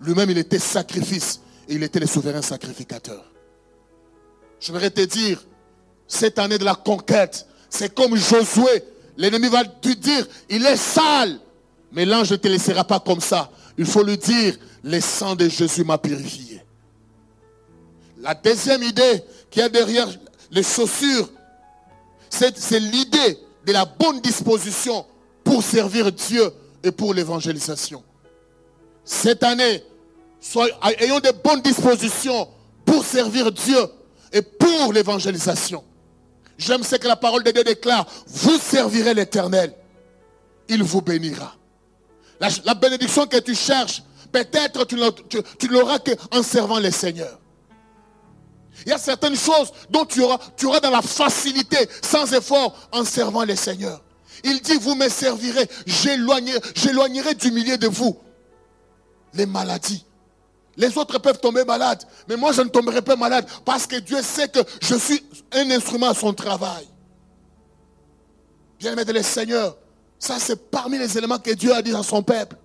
Lui-même, 0.00 0.30
il 0.30 0.38
était 0.38 0.58
sacrifice 0.58 1.40
et 1.68 1.74
il 1.74 1.82
était 1.82 2.00
le 2.00 2.06
souverain 2.06 2.42
sacrificateur. 2.42 3.24
Je 4.60 4.70
voudrais 4.70 4.90
te 4.90 5.00
dire, 5.00 5.42
cette 6.06 6.38
année 6.38 6.58
de 6.58 6.64
la 6.64 6.74
conquête, 6.74 7.46
c'est 7.68 7.94
comme 7.94 8.14
Josué. 8.14 8.84
L'ennemi 9.16 9.48
va 9.48 9.64
te 9.64 9.88
dire, 9.88 10.26
il 10.48 10.64
est 10.64 10.76
sale. 10.76 11.38
Mais 11.92 12.04
l'ange 12.04 12.30
ne 12.32 12.36
te 12.36 12.48
laissera 12.48 12.84
pas 12.84 13.00
comme 13.00 13.20
ça. 13.20 13.50
Il 13.78 13.86
faut 13.86 14.02
lui 14.02 14.18
dire, 14.18 14.56
le 14.82 15.00
sang 15.00 15.34
de 15.34 15.48
Jésus 15.48 15.84
m'a 15.84 15.98
purifié. 15.98 16.62
La 18.20 18.34
deuxième 18.34 18.82
idée 18.82 19.22
qui 19.50 19.60
est 19.60 19.68
derrière 19.68 20.08
les 20.50 20.62
chaussures 20.62 21.28
c'est 22.32 22.80
l'idée 22.80 23.38
de 23.66 23.72
la 23.72 23.84
bonne 23.84 24.20
disposition 24.20 25.04
pour 25.44 25.62
servir 25.62 26.10
Dieu 26.10 26.50
et 26.82 26.90
pour 26.90 27.14
l'évangélisation. 27.14 28.02
Cette 29.04 29.42
année, 29.42 29.84
ayons 30.98 31.20
de 31.20 31.32
bonnes 31.44 31.60
dispositions 31.60 32.48
pour 32.84 33.04
servir 33.04 33.52
Dieu 33.52 33.78
et 34.32 34.42
pour 34.42 34.92
l'évangélisation. 34.92 35.84
J'aime 36.56 36.82
ce 36.82 36.96
que 36.96 37.06
la 37.06 37.16
parole 37.16 37.42
de 37.42 37.50
Dieu 37.50 37.64
déclare. 37.64 38.06
Vous 38.26 38.58
servirez 38.58 39.14
l'Éternel. 39.14 39.74
Il 40.68 40.82
vous 40.82 41.02
bénira. 41.02 41.54
La, 42.64 42.74
bénédiction 42.74 43.26
que 43.26 43.38
tu 43.38 43.54
cherches, 43.54 44.02
peut-être 44.32 44.84
tu, 44.84 44.96
l'auras 45.68 45.98
qu'en 46.00 46.42
servant 46.42 46.80
le 46.80 46.90
Seigneur. 46.90 47.38
Il 48.84 48.88
y 48.88 48.92
a 48.92 48.98
certaines 48.98 49.36
choses 49.36 49.72
dont 49.90 50.04
tu 50.04 50.22
auras, 50.22 50.38
tu 50.56 50.66
dans 50.66 50.90
la 50.90 51.02
facilité, 51.02 51.76
sans 52.02 52.32
effort, 52.32 52.76
en 52.90 53.04
servant 53.04 53.44
les 53.44 53.54
seigneurs. 53.54 54.02
Il 54.42 54.60
dit, 54.60 54.76
vous 54.80 54.96
me 54.96 55.08
servirez, 55.08 55.68
j'éloignerai 55.86 57.34
du 57.34 57.52
milieu 57.52 57.76
de 57.76 57.86
vous 57.86 58.18
les 59.34 59.46
maladies. 59.46 60.04
Les 60.76 60.96
autres 60.98 61.18
peuvent 61.18 61.38
tomber 61.38 61.64
malades, 61.64 62.02
mais 62.28 62.36
moi 62.36 62.52
je 62.52 62.62
ne 62.62 62.68
tomberai 62.68 63.02
pas 63.02 63.14
malade 63.14 63.46
parce 63.64 63.86
que 63.86 63.96
Dieu 63.96 64.20
sait 64.22 64.48
que 64.48 64.60
je 64.80 64.94
suis 64.94 65.22
un 65.52 65.70
instrument 65.70 66.08
à 66.08 66.14
son 66.14 66.32
travail. 66.32 66.88
Bien-aimé 68.80 69.04
de 69.04 69.12
les 69.12 69.22
seigneurs, 69.22 69.76
ça 70.22 70.38
c'est 70.38 70.70
parmi 70.70 70.98
les 70.98 71.18
éléments 71.18 71.40
que 71.40 71.50
Dieu 71.50 71.74
a 71.74 71.82
dit 71.82 71.92
à 71.92 72.02
son 72.04 72.22
peuple. 72.22 72.56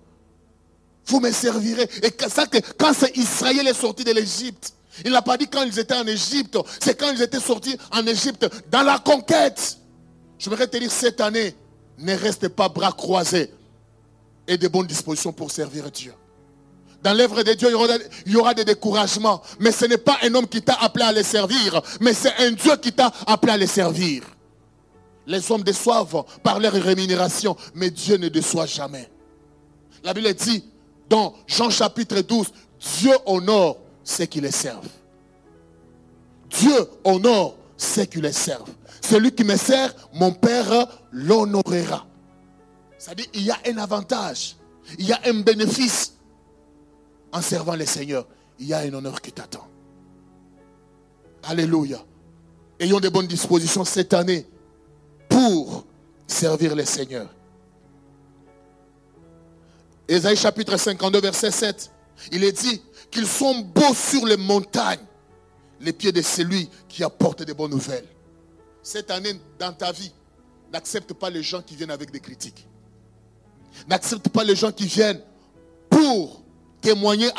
Vous 1.06 1.18
me 1.18 1.32
servirez. 1.32 1.88
Et 2.02 2.14
ça, 2.28 2.44
quand 2.78 2.92
Israël 3.16 3.66
est 3.66 3.74
sorti 3.74 4.04
de 4.04 4.12
l'Égypte, 4.12 4.74
il 5.04 5.10
n'a 5.10 5.22
pas 5.22 5.36
dit 5.36 5.48
quand 5.48 5.62
ils 5.62 5.76
étaient 5.76 5.96
en 5.96 6.06
Égypte, 6.06 6.56
c'est 6.80 6.96
quand 6.96 7.10
ils 7.10 7.20
étaient 7.20 7.40
sortis 7.40 7.76
en 7.90 8.06
Égypte 8.06 8.46
dans 8.70 8.82
la 8.82 8.98
conquête. 8.98 9.76
Je 10.38 10.48
voudrais 10.48 10.68
te 10.68 10.76
dire 10.76 10.92
cette 10.92 11.20
année, 11.20 11.56
ne 11.98 12.14
reste 12.14 12.48
pas 12.48 12.68
bras 12.68 12.92
croisés 12.92 13.52
et 14.46 14.56
de 14.56 14.68
bonnes 14.68 14.86
dispositions 14.86 15.32
pour 15.32 15.50
servir 15.50 15.90
Dieu. 15.90 16.14
Dans 17.02 17.14
l'œuvre 17.14 17.42
de 17.42 17.54
Dieu, 17.54 17.68
il 17.70 18.32
y, 18.32 18.36
aura, 18.36 18.54
des 18.54 18.64
découragements. 18.64 19.42
Mais 19.58 19.72
ce 19.72 19.86
n'est 19.86 19.98
pas 19.98 20.18
un 20.22 20.32
homme 20.34 20.46
qui 20.46 20.62
t'a 20.62 20.74
appelé 20.74 21.06
à 21.06 21.12
les 21.12 21.24
servir, 21.24 21.82
mais 22.00 22.12
c'est 22.12 22.36
un 22.38 22.52
Dieu 22.52 22.76
qui 22.76 22.92
t'a 22.92 23.12
appelé 23.26 23.52
à 23.52 23.56
les 23.56 23.66
servir. 23.66 24.22
Les 25.28 25.52
hommes 25.52 25.62
déçoivent 25.62 26.24
par 26.42 26.58
leur 26.58 26.72
rémunération, 26.72 27.54
mais 27.74 27.90
Dieu 27.90 28.16
ne 28.16 28.28
déçoit 28.28 28.64
jamais. 28.64 29.10
La 30.02 30.14
Bible 30.14 30.32
dit 30.32 30.64
dans 31.08 31.34
Jean 31.46 31.68
chapitre 31.68 32.22
12, 32.22 32.50
Dieu 32.98 33.12
honore 33.26 33.76
ceux 34.02 34.24
qui 34.24 34.40
les 34.40 34.50
servent. 34.50 34.88
Dieu 36.48 36.74
honore 37.04 37.56
ceux 37.76 38.06
qui 38.06 38.22
les 38.22 38.32
servent. 38.32 38.72
Celui 39.02 39.32
qui 39.32 39.44
me 39.44 39.56
sert, 39.56 39.94
mon 40.14 40.32
Père 40.32 40.88
l'honorera. 41.12 42.06
C'est-à-dire, 42.96 43.26
il 43.34 43.42
y 43.42 43.50
a 43.50 43.58
un 43.66 43.76
avantage, 43.76 44.56
il 44.98 45.06
y 45.06 45.12
a 45.12 45.20
un 45.26 45.40
bénéfice 45.40 46.14
en 47.32 47.42
servant 47.42 47.76
le 47.76 47.84
Seigneur. 47.84 48.26
Il 48.58 48.66
y 48.66 48.72
a 48.72 48.78
un 48.78 48.92
honneur 48.94 49.20
qui 49.20 49.30
t'attend. 49.30 49.68
Alléluia. 51.44 52.02
Ayons 52.80 52.98
de 52.98 53.10
bonnes 53.10 53.26
dispositions 53.26 53.84
cette 53.84 54.14
année 54.14 54.46
pour 55.28 55.84
servir 56.26 56.74
le 56.74 56.84
Seigneur. 56.84 57.28
Ésaïe 60.08 60.36
chapitre 60.36 60.76
52, 60.76 61.20
verset 61.20 61.50
7. 61.50 61.90
Il 62.32 62.42
est 62.42 62.52
dit, 62.52 62.82
qu'ils 63.10 63.26
sont 63.26 63.60
beaux 63.60 63.94
sur 63.94 64.26
les 64.26 64.36
montagnes, 64.36 65.04
les 65.80 65.92
pieds 65.92 66.12
de 66.12 66.22
celui 66.22 66.68
qui 66.88 67.04
apporte 67.04 67.42
des 67.42 67.54
bonnes 67.54 67.70
nouvelles. 67.70 68.06
Cette 68.82 69.10
année, 69.10 69.38
dans 69.58 69.72
ta 69.72 69.92
vie, 69.92 70.12
n'accepte 70.72 71.12
pas 71.14 71.30
les 71.30 71.42
gens 71.42 71.62
qui 71.62 71.76
viennent 71.76 71.90
avec 71.90 72.10
des 72.10 72.20
critiques. 72.20 72.66
N'accepte 73.86 74.28
pas 74.28 74.44
les 74.44 74.56
gens 74.56 74.72
qui 74.72 74.86
viennent 74.86 75.20
pour 75.88 76.42
témoigner 76.80 77.30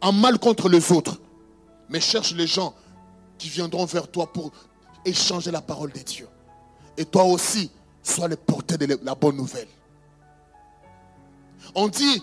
en 0.00 0.12
mal 0.12 0.38
contre 0.38 0.68
les 0.68 0.92
autres. 0.92 1.20
Mais 1.88 2.00
cherche 2.00 2.32
les 2.32 2.46
gens 2.46 2.74
qui 3.38 3.48
viendront 3.48 3.84
vers 3.84 4.08
toi 4.08 4.32
pour 4.32 4.52
échanger 5.04 5.50
la 5.50 5.60
parole 5.60 5.92
de 5.92 6.00
Dieu. 6.00 6.28
Et 7.00 7.06
toi 7.06 7.24
aussi, 7.24 7.70
sois 8.02 8.28
le 8.28 8.36
porteur 8.36 8.76
de 8.76 8.98
la 9.02 9.14
bonne 9.14 9.36
nouvelle. 9.36 9.68
On 11.74 11.88
dit 11.88 12.22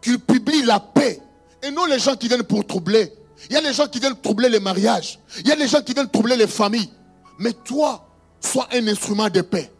qu'il 0.00 0.18
publie 0.18 0.62
la 0.62 0.80
paix 0.80 1.20
et 1.62 1.70
non 1.70 1.84
les 1.84 1.98
gens 1.98 2.16
qui 2.16 2.26
viennent 2.26 2.44
pour 2.44 2.66
troubler. 2.66 3.12
Il 3.50 3.52
y 3.52 3.58
a 3.58 3.60
les 3.60 3.74
gens 3.74 3.86
qui 3.86 4.00
viennent 4.00 4.18
troubler 4.18 4.48
les 4.48 4.58
mariages. 4.58 5.18
Il 5.40 5.48
y 5.48 5.52
a 5.52 5.54
les 5.54 5.68
gens 5.68 5.82
qui 5.82 5.92
viennent 5.92 6.08
troubler 6.08 6.34
les 6.34 6.46
familles. 6.46 6.90
Mais 7.38 7.52
toi, 7.52 8.08
sois 8.40 8.68
un 8.72 8.88
instrument 8.88 9.28
de 9.28 9.42
paix 9.42 9.70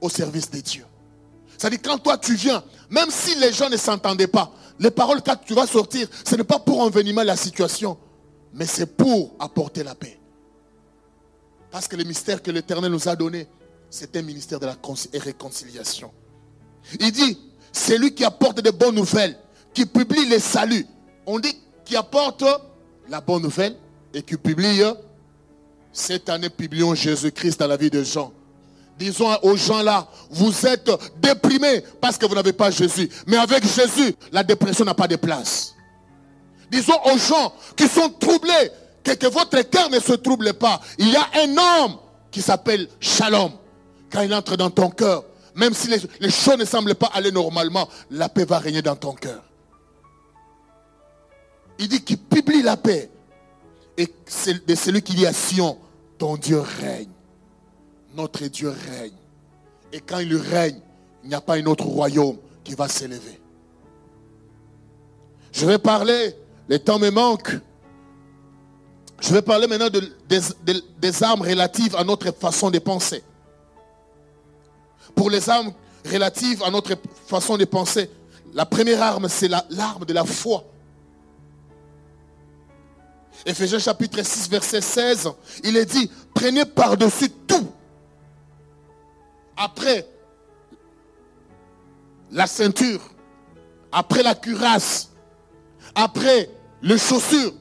au 0.00 0.08
service 0.08 0.50
de 0.50 0.58
Dieu. 0.58 0.84
C'est-à-dire 1.56 1.78
quand 1.80 1.98
toi 1.98 2.18
tu 2.18 2.34
viens, 2.34 2.64
même 2.90 3.12
si 3.12 3.36
les 3.36 3.52
gens 3.52 3.70
ne 3.70 3.76
s'entendaient 3.76 4.26
pas, 4.26 4.50
les 4.80 4.90
paroles 4.90 5.22
que 5.22 5.30
tu 5.46 5.54
vas 5.54 5.68
sortir, 5.68 6.08
ce 6.24 6.34
n'est 6.34 6.42
pas 6.42 6.58
pour 6.58 6.80
envenimer 6.80 7.22
la 7.22 7.36
situation, 7.36 7.96
mais 8.52 8.66
c'est 8.66 8.96
pour 8.96 9.36
apporter 9.38 9.84
la 9.84 9.94
paix. 9.94 10.18
Parce 11.70 11.86
que 11.86 11.94
le 11.94 12.02
mystère 12.02 12.42
que 12.42 12.50
l'Éternel 12.50 12.90
nous 12.90 13.08
a 13.08 13.14
donné, 13.14 13.46
c'est 13.90 14.16
un 14.16 14.22
ministère 14.22 14.60
de 14.60 14.66
la 14.66 14.76
réconciliation. 15.14 16.10
Il 17.00 17.12
dit, 17.12 17.38
c'est 17.72 17.98
lui 17.98 18.14
qui 18.14 18.24
apporte 18.24 18.60
de 18.60 18.70
bonnes 18.70 18.94
nouvelles, 18.94 19.36
qui 19.74 19.86
publie 19.86 20.26
les 20.26 20.40
saluts, 20.40 20.86
on 21.26 21.38
dit 21.38 21.54
qui 21.84 21.96
apporte 21.96 22.44
la 23.08 23.20
bonne 23.20 23.42
nouvelle 23.42 23.76
et 24.12 24.22
qui 24.22 24.36
publie. 24.36 24.82
Cette 25.92 26.28
année, 26.28 26.50
publions 26.50 26.94
Jésus-Christ 26.94 27.58
dans 27.60 27.66
la 27.66 27.76
vie 27.76 27.90
des 27.90 28.04
gens. 28.04 28.32
Disons 28.98 29.28
aux 29.42 29.56
gens 29.56 29.82
là, 29.82 30.08
vous 30.30 30.66
êtes 30.66 30.90
déprimés 31.16 31.82
parce 32.00 32.18
que 32.18 32.26
vous 32.26 32.34
n'avez 32.34 32.52
pas 32.52 32.70
Jésus. 32.70 33.08
Mais 33.26 33.36
avec 33.36 33.64
Jésus, 33.64 34.14
la 34.32 34.42
dépression 34.42 34.84
n'a 34.84 34.94
pas 34.94 35.06
de 35.06 35.16
place. 35.16 35.74
Disons 36.70 36.98
aux 37.04 37.16
gens 37.16 37.52
qui 37.76 37.88
sont 37.88 38.10
troublés 38.10 38.70
que 39.04 39.26
votre 39.28 39.62
cœur 39.62 39.88
ne 39.90 40.00
se 40.00 40.12
trouble 40.14 40.52
pas. 40.54 40.80
Il 40.98 41.08
y 41.08 41.16
a 41.16 41.26
un 41.34 41.56
homme 41.56 41.96
qui 42.30 42.42
s'appelle 42.42 42.88
Shalom. 43.00 43.52
Quand 44.10 44.22
il 44.22 44.32
entre 44.34 44.56
dans 44.56 44.70
ton 44.70 44.90
cœur, 44.90 45.24
même 45.54 45.74
si 45.74 45.88
les, 45.88 46.30
choses 46.30 46.58
ne 46.58 46.64
semblent 46.64 46.94
pas 46.94 47.10
aller 47.12 47.32
normalement, 47.32 47.88
la 48.10 48.28
paix 48.28 48.44
va 48.44 48.58
régner 48.58 48.82
dans 48.82 48.96
ton 48.96 49.12
cœur. 49.12 49.42
Il 51.78 51.88
dit 51.88 52.02
qu'il 52.02 52.18
publie 52.18 52.62
la 52.62 52.76
paix. 52.76 53.10
Et 53.96 54.12
c'est 54.26 54.64
de 54.66 54.74
celui 54.74 55.02
qui 55.02 55.14
dit 55.14 55.26
à 55.26 55.32
Sion, 55.32 55.76
ton 56.16 56.36
Dieu 56.36 56.60
règne. 56.60 57.08
Notre 58.14 58.46
Dieu 58.46 58.68
règne. 58.68 59.12
Et 59.92 60.00
quand 60.00 60.18
il 60.18 60.36
règne, 60.36 60.80
il 61.24 61.30
n'y 61.30 61.34
a 61.34 61.40
pas 61.40 61.56
un 61.56 61.66
autre 61.66 61.84
royaume 61.84 62.36
qui 62.62 62.74
va 62.74 62.88
s'élever. 62.88 63.40
Je 65.52 65.66
vais 65.66 65.78
parler, 65.78 66.36
le 66.68 66.78
temps 66.78 66.98
me 66.98 67.10
manque, 67.10 67.58
Je 69.20 69.34
vais 69.34 69.42
parler 69.42 69.66
maintenant 69.66 69.88
des 69.88 71.22
armes 71.24 71.42
relatives 71.42 71.96
à 71.96 72.04
notre 72.04 72.30
façon 72.32 72.70
de 72.70 72.78
penser. 72.78 73.24
Pour 75.14 75.30
les 75.30 75.48
armes 75.48 75.72
relatives 76.04 76.62
à 76.62 76.70
notre 76.70 76.92
façon 77.26 77.56
de 77.56 77.64
penser, 77.64 78.10
la 78.54 78.66
première 78.66 79.02
arme, 79.02 79.28
c'est 79.28 79.48
l'arme 79.48 80.04
de 80.04 80.12
la 80.12 80.24
foi. 80.24 80.64
Éphésiens 83.46 83.78
chapitre 83.78 84.22
6, 84.22 84.48
verset 84.48 84.80
16, 84.80 85.30
il 85.64 85.76
est 85.76 85.86
dit, 85.86 86.10
prenez 86.34 86.64
par-dessus 86.64 87.30
tout. 87.46 87.68
Après 89.56 90.06
la 92.30 92.46
ceinture, 92.46 93.00
après 93.92 94.22
la 94.22 94.34
cuirasse, 94.34 95.10
après 95.94 96.50
les 96.82 96.98
chaussures, 96.98 97.52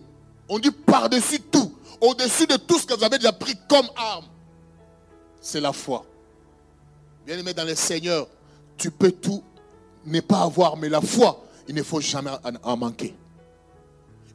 on 0.50 0.60
dit 0.60 0.72
par-dessus 0.72 1.40
tout, 1.40 1.74
au-dessus 2.02 2.48
de 2.48 2.58
tout 2.58 2.80
ce 2.80 2.86
que 2.86 2.94
vous 2.94 3.04
avez 3.04 3.18
déjà 3.18 3.32
pris 3.32 3.56
comme 3.68 3.88
arme, 3.96 4.26
c'est 5.42 5.62
la 5.62 5.74
foi. 5.74 6.06
Bien 7.28 7.38
aimé 7.40 7.54
dans 7.54 7.66
le 7.66 7.76
Seigneur, 7.76 8.26
tu 8.78 8.90
peux 8.90 9.12
tout 9.12 9.44
ne 10.06 10.22
pas 10.22 10.44
avoir, 10.44 10.78
mais 10.78 10.88
la 10.88 11.02
foi, 11.02 11.44
il 11.68 11.76
ne 11.76 11.84
faut 11.84 12.00
jamais 12.00 12.32
en 12.64 12.78
manquer. 12.78 13.14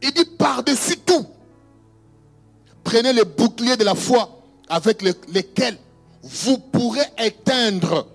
Il 0.02 0.12
dit 0.12 0.26
par-dessus 0.26 0.98
tout, 0.98 1.26
prenez 2.84 3.14
les 3.14 3.24
boucliers 3.24 3.78
de 3.78 3.84
la 3.84 3.94
foi 3.94 4.42
avec 4.68 5.00
lesquels 5.00 5.78
vous 6.22 6.58
pourrez 6.58 7.06
éteindre 7.16 8.08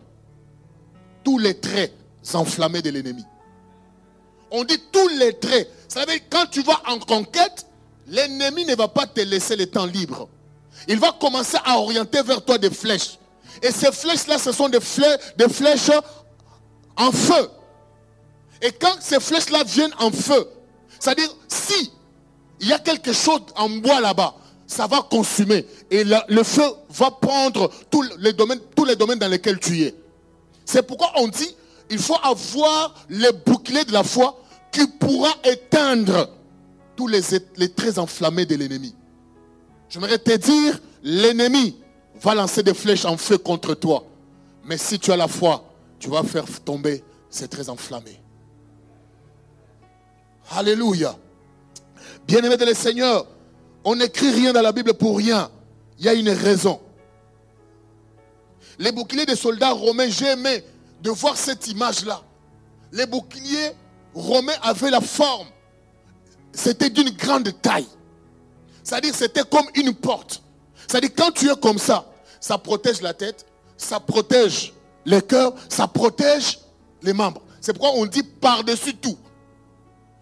tous 1.23 1.39
les 1.39 1.59
traits 1.59 1.91
enflammés 2.35 2.83
de 2.83 2.91
l'ennemi. 2.91 3.25
On 4.51 4.63
dit 4.63 4.79
tous 4.91 5.07
les 5.07 5.39
traits. 5.39 5.71
Ça 5.87 6.01
veut 6.01 6.05
dire 6.05 6.21
quand 6.29 6.45
tu 6.51 6.61
vas 6.61 6.79
en 6.85 6.99
conquête, 6.99 7.65
l'ennemi 8.05 8.63
ne 8.65 8.75
va 8.75 8.87
pas 8.87 9.07
te 9.07 9.21
laisser 9.21 9.55
le 9.55 9.65
temps 9.65 9.87
libre. 9.87 10.29
Il 10.87 10.99
va 10.99 11.13
commencer 11.19 11.57
à 11.65 11.79
orienter 11.79 12.21
vers 12.21 12.45
toi 12.45 12.59
des 12.59 12.69
flèches. 12.69 13.17
Et 13.61 13.71
ces 13.71 13.91
flèches-là, 13.91 14.37
ce 14.37 14.51
sont 14.51 14.69
des 14.69 14.79
flèches, 14.79 15.19
des 15.37 15.49
flèches 15.49 15.91
en 16.95 17.11
feu. 17.11 17.49
Et 18.61 18.71
quand 18.71 18.95
ces 18.99 19.19
flèches-là 19.19 19.63
viennent 19.63 19.93
en 19.99 20.11
feu, 20.11 20.47
c'est-à-dire 20.99 21.29
si 21.47 21.91
il 22.59 22.67
y 22.67 22.73
a 22.73 22.79
quelque 22.79 23.13
chose 23.13 23.41
en 23.55 23.69
bois 23.69 24.01
là-bas, 24.01 24.35
ça 24.65 24.87
va 24.87 25.01
consumer. 25.09 25.65
Et 25.89 26.03
le 26.03 26.43
feu 26.43 26.67
va 26.89 27.11
prendre 27.11 27.69
tous 27.89 28.03
les, 28.19 28.33
domaines, 28.33 28.59
tous 28.75 28.85
les 28.85 28.95
domaines 28.95 29.19
dans 29.19 29.29
lesquels 29.29 29.59
tu 29.59 29.83
es. 29.83 29.95
C'est 30.65 30.83
pourquoi 30.85 31.11
on 31.17 31.27
dit, 31.27 31.55
il 31.89 31.99
faut 31.99 32.17
avoir 32.21 32.93
le 33.09 33.31
bouclier 33.31 33.85
de 33.85 33.93
la 33.93 34.03
foi 34.03 34.41
qui 34.71 34.85
pourra 34.87 35.29
éteindre 35.45 36.29
tous 36.95 37.07
les, 37.07 37.21
les 37.55 37.71
traits 37.71 37.97
enflammés 37.97 38.45
de 38.45 38.55
l'ennemi. 38.55 38.93
J'aimerais 39.89 40.17
te 40.17 40.35
dire, 40.35 40.79
l'ennemi 41.03 41.77
va 42.21 42.35
lancer 42.35 42.63
des 42.63 42.73
flèches 42.73 43.05
en 43.05 43.17
feu 43.17 43.37
contre 43.37 43.73
toi. 43.73 44.03
Mais 44.65 44.77
si 44.77 44.99
tu 44.99 45.11
as 45.11 45.17
la 45.17 45.27
foi, 45.27 45.63
tu 45.99 46.09
vas 46.09 46.23
faire 46.23 46.45
tomber 46.63 47.03
ces 47.29 47.47
traits 47.47 47.69
enflammés. 47.69 48.19
Alléluia. 50.51 51.15
Bien-aimé 52.27 52.57
de 52.57 52.65
le 52.65 52.73
Seigneur, 52.73 53.25
on 53.83 53.95
n'écrit 53.95 54.31
rien 54.31 54.53
dans 54.53 54.61
la 54.61 54.71
Bible 54.71 54.93
pour 54.93 55.17
rien. 55.17 55.49
Il 55.99 56.05
y 56.05 56.09
a 56.09 56.13
une 56.13 56.29
raison. 56.29 56.79
Les 58.79 58.91
boucliers 58.91 59.25
des 59.25 59.35
soldats 59.35 59.71
romains, 59.71 60.09
j'ai 60.09 60.27
aimé 60.27 60.63
de 61.01 61.09
voir 61.09 61.35
cette 61.35 61.67
image-là. 61.67 62.21
Les 62.91 63.05
boucliers 63.05 63.71
romains 64.13 64.57
avaient 64.61 64.91
la 64.91 65.01
forme. 65.01 65.47
C'était 66.51 66.89
d'une 66.89 67.09
grande 67.11 67.51
taille. 67.61 67.87
C'est-à-dire 68.83 69.13
c'était 69.15 69.43
comme 69.43 69.67
une 69.75 69.93
porte. 69.93 70.41
C'est-à-dire 70.87 71.11
quand 71.15 71.31
tu 71.31 71.49
es 71.51 71.55
comme 71.55 71.77
ça, 71.77 72.05
ça 72.39 72.57
protège 72.57 73.01
la 73.01 73.13
tête, 73.13 73.45
ça 73.77 73.99
protège 73.99 74.73
le 75.05 75.19
cœur, 75.19 75.53
ça 75.69 75.87
protège 75.87 76.59
les 77.01 77.13
membres. 77.13 77.41
C'est 77.61 77.73
pourquoi 77.73 77.99
on 77.99 78.05
dit 78.05 78.23
par-dessus 78.23 78.95
tout. 78.95 79.17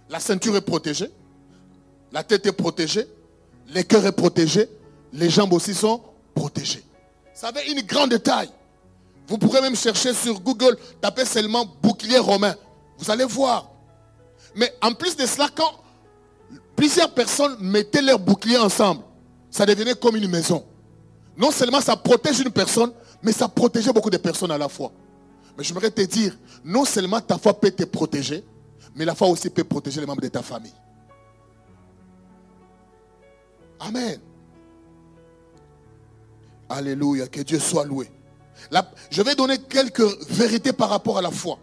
La 0.09 0.19
ceinture 0.19 0.55
est 0.55 0.61
protégée, 0.61 1.11
la 2.11 2.23
tête 2.23 2.45
est 2.45 2.51
protégée, 2.51 3.07
le 3.73 3.81
cœur 3.83 4.05
est 4.05 4.11
protégé, 4.11 4.69
les 5.13 5.29
jambes 5.29 5.53
aussi 5.53 5.73
sont 5.73 6.01
protégées. 6.33 6.83
Ça 7.33 7.47
avait 7.47 7.69
une 7.71 7.81
grande 7.81 8.21
taille. 8.21 8.49
Vous 9.27 9.37
pourrez 9.37 9.61
même 9.61 9.75
chercher 9.75 10.13
sur 10.13 10.39
Google, 10.39 10.77
taper 11.01 11.25
seulement 11.25 11.65
bouclier 11.81 12.19
romain. 12.19 12.55
Vous 12.97 13.09
allez 13.09 13.25
voir. 13.25 13.69
Mais 14.55 14.73
en 14.81 14.93
plus 14.93 15.15
de 15.15 15.25
cela, 15.25 15.49
quand 15.53 15.71
plusieurs 16.75 17.11
personnes 17.13 17.57
mettaient 17.59 18.01
leurs 18.01 18.19
boucliers 18.19 18.57
ensemble, 18.57 19.01
ça 19.55 19.65
devenait 19.65 19.95
comme 19.95 20.17
une 20.17 20.27
maison. 20.27 20.65
Non 21.37 21.49
seulement 21.49 21.79
ça 21.79 21.95
protège 21.95 22.41
une 22.41 22.51
personne, 22.51 22.91
mais 23.23 23.31
ça 23.31 23.47
protégeait 23.47 23.93
beaucoup 23.93 24.09
de 24.09 24.17
personnes 24.17 24.51
à 24.51 24.57
la 24.57 24.67
fois. 24.67 24.91
Mais 25.57 25.63
je 25.63 25.73
voudrais 25.73 25.91
te 25.91 26.01
dire, 26.01 26.37
non 26.65 26.83
seulement 26.83 27.21
ta 27.21 27.37
foi 27.37 27.57
peut 27.57 27.71
te 27.71 27.85
protéger, 27.85 28.43
mais 28.95 29.05
la 29.05 29.15
foi 29.15 29.29
aussi 29.29 29.49
peut 29.49 29.63
protéger 29.63 30.01
les 30.01 30.05
membres 30.05 30.23
de 30.23 30.27
ta 30.27 30.41
famille. 30.41 30.73
Amen. 33.79 34.19
Alléluia, 36.67 37.29
que 37.29 37.39
Dieu 37.39 37.59
soit 37.59 37.85
loué. 37.85 38.11
je 39.09 39.21
vais 39.21 39.35
donner 39.35 39.57
quelques 39.57 40.29
vérités 40.29 40.73
par 40.73 40.89
rapport 40.89 41.17
à 41.17 41.21
la 41.21 41.31
foi. 41.31 41.59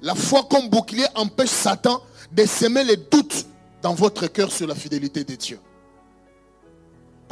La 0.00 0.16
foi 0.16 0.42
comme 0.50 0.68
bouclier 0.68 1.06
empêche 1.14 1.50
Satan 1.50 2.02
de 2.32 2.44
semer 2.46 2.82
les 2.82 2.96
doutes 2.96 3.46
dans 3.80 3.94
votre 3.94 4.26
cœur 4.26 4.50
sur 4.50 4.66
la 4.66 4.74
fidélité 4.74 5.22
de 5.22 5.36
Dieu. 5.36 5.60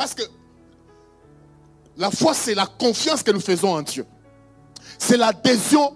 Parce 0.00 0.14
que 0.14 0.22
la 1.98 2.10
foi, 2.10 2.32
c'est 2.32 2.54
la 2.54 2.64
confiance 2.64 3.22
que 3.22 3.32
nous 3.32 3.40
faisons 3.40 3.74
en 3.74 3.82
Dieu. 3.82 4.06
C'est 4.98 5.18
l'adhésion 5.18 5.94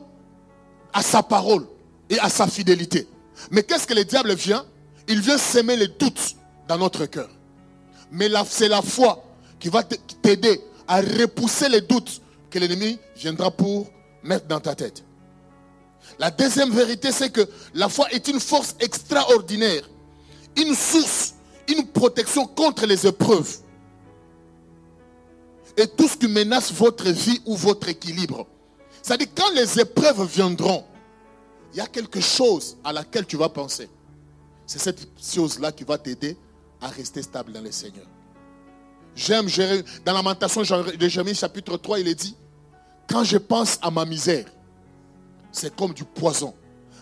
à 0.92 1.00
sa 1.00 1.22
parole 1.22 1.66
et 2.10 2.18
à 2.18 2.28
sa 2.28 2.46
fidélité. 2.46 3.08
Mais 3.50 3.62
qu'est-ce 3.62 3.86
que 3.86 3.94
le 3.94 4.04
diable 4.04 4.34
vient? 4.34 4.66
Il 5.08 5.22
vient 5.22 5.38
semer 5.38 5.76
les 5.76 5.88
doutes 5.88 6.36
dans 6.68 6.76
notre 6.76 7.06
cœur. 7.06 7.30
Mais 8.10 8.28
c'est 8.46 8.68
la 8.68 8.82
foi 8.82 9.24
qui 9.58 9.70
va 9.70 9.82
t'aider 9.82 10.60
à 10.86 11.00
repousser 11.00 11.70
les 11.70 11.80
doutes 11.80 12.20
que 12.50 12.58
l'ennemi 12.58 12.98
viendra 13.16 13.50
pour 13.50 13.86
mettre 14.22 14.46
dans 14.48 14.60
ta 14.60 14.74
tête. 14.74 15.02
La 16.18 16.30
deuxième 16.30 16.72
vérité, 16.72 17.10
c'est 17.10 17.30
que 17.30 17.48
la 17.72 17.88
foi 17.88 18.12
est 18.12 18.28
une 18.28 18.38
force 18.38 18.76
extraordinaire, 18.80 19.88
une 20.58 20.74
source, 20.74 21.36
une 21.68 21.86
protection 21.86 22.46
contre 22.46 22.84
les 22.84 23.06
épreuves. 23.06 23.64
Et 25.76 25.86
tout 25.86 26.08
ce 26.08 26.16
qui 26.16 26.28
menace 26.28 26.72
votre 26.72 27.08
vie 27.10 27.40
ou 27.46 27.56
votre 27.56 27.88
équilibre. 27.88 28.46
C'est-à-dire 29.02 29.28
quand 29.34 29.50
les 29.54 29.80
épreuves 29.80 30.26
viendront, 30.26 30.84
il 31.72 31.78
y 31.78 31.80
a 31.80 31.86
quelque 31.86 32.20
chose 32.20 32.76
à 32.84 32.92
laquelle 32.92 33.26
tu 33.26 33.36
vas 33.36 33.48
penser. 33.48 33.88
C'est 34.66 34.78
cette 34.78 35.08
chose-là 35.20 35.72
qui 35.72 35.84
va 35.84 35.98
t'aider 35.98 36.36
à 36.80 36.88
rester 36.88 37.22
stable 37.22 37.52
dans 37.52 37.60
le 37.60 37.72
Seigneur. 37.72 38.06
J'aime 39.16 39.48
dans 40.04 40.12
Lamentation 40.12 40.62
de 40.62 41.08
Jérémie 41.08 41.34
chapitre 41.34 41.76
3, 41.76 42.00
il 42.00 42.08
est 42.08 42.14
dit, 42.14 42.36
quand 43.08 43.24
je 43.24 43.36
pense 43.36 43.78
à 43.82 43.90
ma 43.90 44.04
misère, 44.04 44.46
c'est 45.52 45.74
comme 45.74 45.92
du 45.92 46.04
poison. 46.04 46.54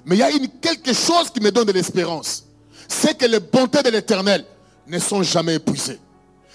Mais 0.04 0.16
il 0.16 0.18
y 0.18 0.22
a 0.22 0.30
quelque 0.60 0.92
chose 0.92 1.30
qui 1.30 1.40
me 1.40 1.50
donne 1.50 1.66
de 1.66 1.72
l'espérance. 1.72 2.44
C'est 2.88 3.16
que 3.16 3.26
les 3.26 3.40
bontés 3.40 3.82
de 3.82 3.90
l'éternel 3.90 4.44
ne 4.86 4.98
sont 4.98 5.22
jamais 5.22 5.54
épuisées. 5.54 5.98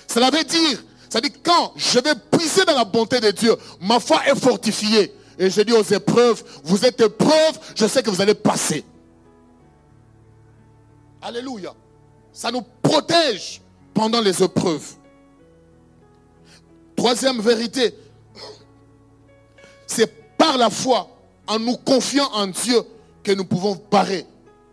Cela 0.07 0.30
veut 0.30 0.43
dire, 0.43 0.84
dit 1.22 1.32
quand 1.43 1.74
je 1.76 1.99
vais 1.99 2.16
puiser 2.32 2.66
dans 2.66 2.76
la 2.76 2.86
bonté 2.86 3.20
de 3.20 3.32
Dieu, 3.32 3.55
ma 3.80 3.99
foi 3.99 4.28
est 4.28 4.36
fortifiée. 4.36 5.14
Et 5.39 5.49
je 5.49 5.62
dis 5.62 5.74
aux 5.74 5.84
épreuves, 5.84 6.43
vous 6.64 6.86
êtes 6.86 6.99
épreuves, 6.99 7.60
je 7.76 7.86
sais 7.88 8.01
que 8.01 8.10
vous 8.10 8.22
allez 8.22 8.34
passer. 8.34 8.84
Alléluia. 11.22 11.74
Ça 12.34 12.51
nous 12.51 12.64
protège 12.82 13.62
pendant 13.93 14.22
les 14.22 14.43
épreuves. 14.43 14.95
Troisième 16.95 17.39
vérité, 17.41 17.95
c'est 19.86 20.08
par 20.38 20.58
la 20.58 20.70
foi, 20.70 21.10
en 21.47 21.60
nous 21.60 21.78
confiant 21.78 22.30
en 22.34 22.47
Dieu, 22.47 22.82
que 23.24 23.32
nous 23.32 23.45
pouvons 23.45 23.80
barrer 23.89 24.26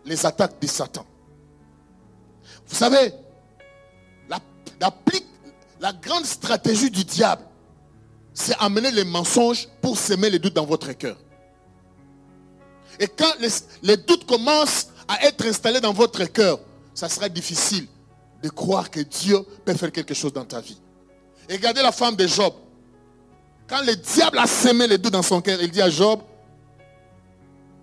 les 0.05 0.25
attaques 0.25 0.59
de 0.61 0.67
Satan. 0.67 1.05
Vous 2.67 2.75
savez, 2.75 3.13
la, 4.29 4.91
la 5.85 5.93
grande 5.93 6.25
stratégie 6.25 6.89
du 6.89 7.03
diable, 7.03 7.43
c'est 8.33 8.55
amener 8.57 8.89
les 8.89 9.03
mensonges 9.03 9.67
pour 9.83 9.99
semer 9.99 10.31
les 10.31 10.39
doutes 10.39 10.55
dans 10.55 10.65
votre 10.65 10.91
cœur. 10.93 11.15
Et 12.99 13.07
quand 13.07 13.31
les, 13.83 13.95
doutes 13.97 14.25
commencent 14.25 14.87
à 15.07 15.23
être 15.27 15.45
installés 15.45 15.79
dans 15.79 15.93
votre 15.93 16.25
cœur, 16.25 16.59
ça 16.95 17.07
sera 17.07 17.29
difficile 17.29 17.85
de 18.41 18.49
croire 18.49 18.89
que 18.89 19.01
Dieu 19.01 19.37
peut 19.63 19.75
faire 19.75 19.91
quelque 19.91 20.15
chose 20.15 20.33
dans 20.33 20.43
ta 20.43 20.59
vie. 20.59 20.81
Et 21.47 21.53
regardez 21.53 21.83
la 21.83 21.91
femme 21.91 22.15
de 22.15 22.25
Job. 22.25 22.55
Quand 23.67 23.83
le 23.85 23.95
diable 23.95 24.39
a 24.39 24.47
semé 24.47 24.87
les 24.87 24.97
doutes 24.97 25.13
dans 25.13 25.21
son 25.21 25.39
cœur, 25.39 25.61
il 25.61 25.69
dit 25.69 25.83
à 25.83 25.89
Job, 25.91 26.19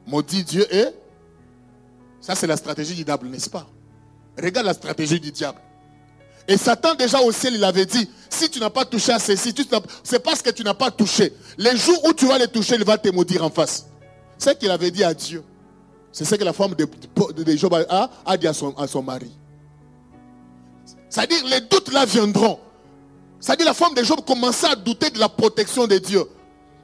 maudit 0.09 0.43
Dieu 0.43 0.67
et 0.75 0.87
ça 2.21 2.35
c'est 2.35 2.49
la 2.49 2.57
stratégie 2.57 2.97
du 2.97 3.05
diable, 3.05 3.29
n'est-ce 3.29 3.49
pas? 3.49 3.69
Regarde 4.37 4.67
la 4.67 4.75
stratégie 4.75 5.21
du 5.21 5.31
diable. 5.31 5.61
Et 6.49 6.57
Satan 6.57 6.95
déjà 6.95 7.21
au 7.21 7.31
ciel, 7.31 7.55
il 7.55 7.65
avait 7.65 7.87
dit, 7.87 8.09
si 8.29 8.51
tu 8.51 8.59
n'as 8.59 8.71
pas 8.71 8.85
touché 8.85 9.13
à 9.13 9.19
ceci, 9.19 9.55
c'est 10.03 10.23
parce 10.23 10.43
que 10.43 10.51
tu 10.51 10.65
n'as 10.65 10.75
pas 10.75 10.91
touché. 10.91 11.33
Les 11.57 11.77
jours 11.77 12.05
où 12.05 12.13
tu 12.13 12.27
vas 12.27 12.39
les 12.39 12.49
toucher, 12.49 12.75
il 12.77 12.85
va 12.85 12.99
te 12.99 13.09
maudire 13.11 13.45
en 13.45 13.51
face. 13.51 13.87
C'est 14.39 14.51
ce 14.51 14.55
qu'il 14.57 14.71
avait 14.71 14.91
dit 14.91 15.05
à 15.05 15.15
Dieu. 15.15 15.45
C'est 16.11 16.25
ce 16.25 16.35
que 16.35 16.45
la 16.45 16.53
femme 16.53 16.75
de, 16.75 17.57
Job 17.57 17.75
a, 17.89 18.37
dit 18.37 18.47
à 18.47 18.53
son, 18.53 18.75
à 18.77 18.87
son 18.87 19.03
mari. 19.03 19.31
C'est-à-dire, 21.09 21.45
les 21.47 21.61
doutes 21.61 21.93
là 21.93 22.05
viendront. 22.05 22.59
C'est-à-dire, 23.41 23.67
la 23.67 23.75
femme 23.75 23.95
de 23.95 24.03
Job 24.03 24.21
commençait 24.27 24.67
à 24.67 24.75
douter 24.75 25.11
de 25.11 25.19
la 25.19 25.29
protection 25.29 25.87
de 25.87 25.99
Dieu. 25.99 26.25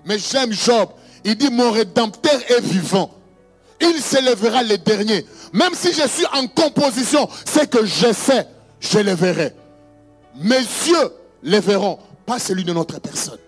Mais 0.04 0.18
j'aime 0.18 0.52
Job. 0.52 0.90
Il 1.24 1.36
dit, 1.36 1.50
mon 1.50 1.72
rédempteur 1.72 2.38
est 2.48 2.60
vivant. 2.60 3.10
Il 3.80 4.00
s'élèvera 4.00 4.62
le 4.62 4.78
dernier. 4.78 5.26
Même 5.52 5.74
si 5.74 5.92
je 5.92 6.06
suis 6.08 6.26
en 6.32 6.46
composition, 6.46 7.28
c'est 7.44 7.68
que 7.68 7.84
je 7.84 8.12
sais, 8.12 8.46
je 8.80 8.98
le 8.98 9.12
verrai. 9.12 9.54
Mes 10.36 10.58
yeux 10.58 11.12
les 11.42 11.60
verront, 11.60 11.98
pas 12.26 12.38
celui 12.38 12.64
de 12.64 12.72
notre 12.72 13.00
personne. 13.00 13.38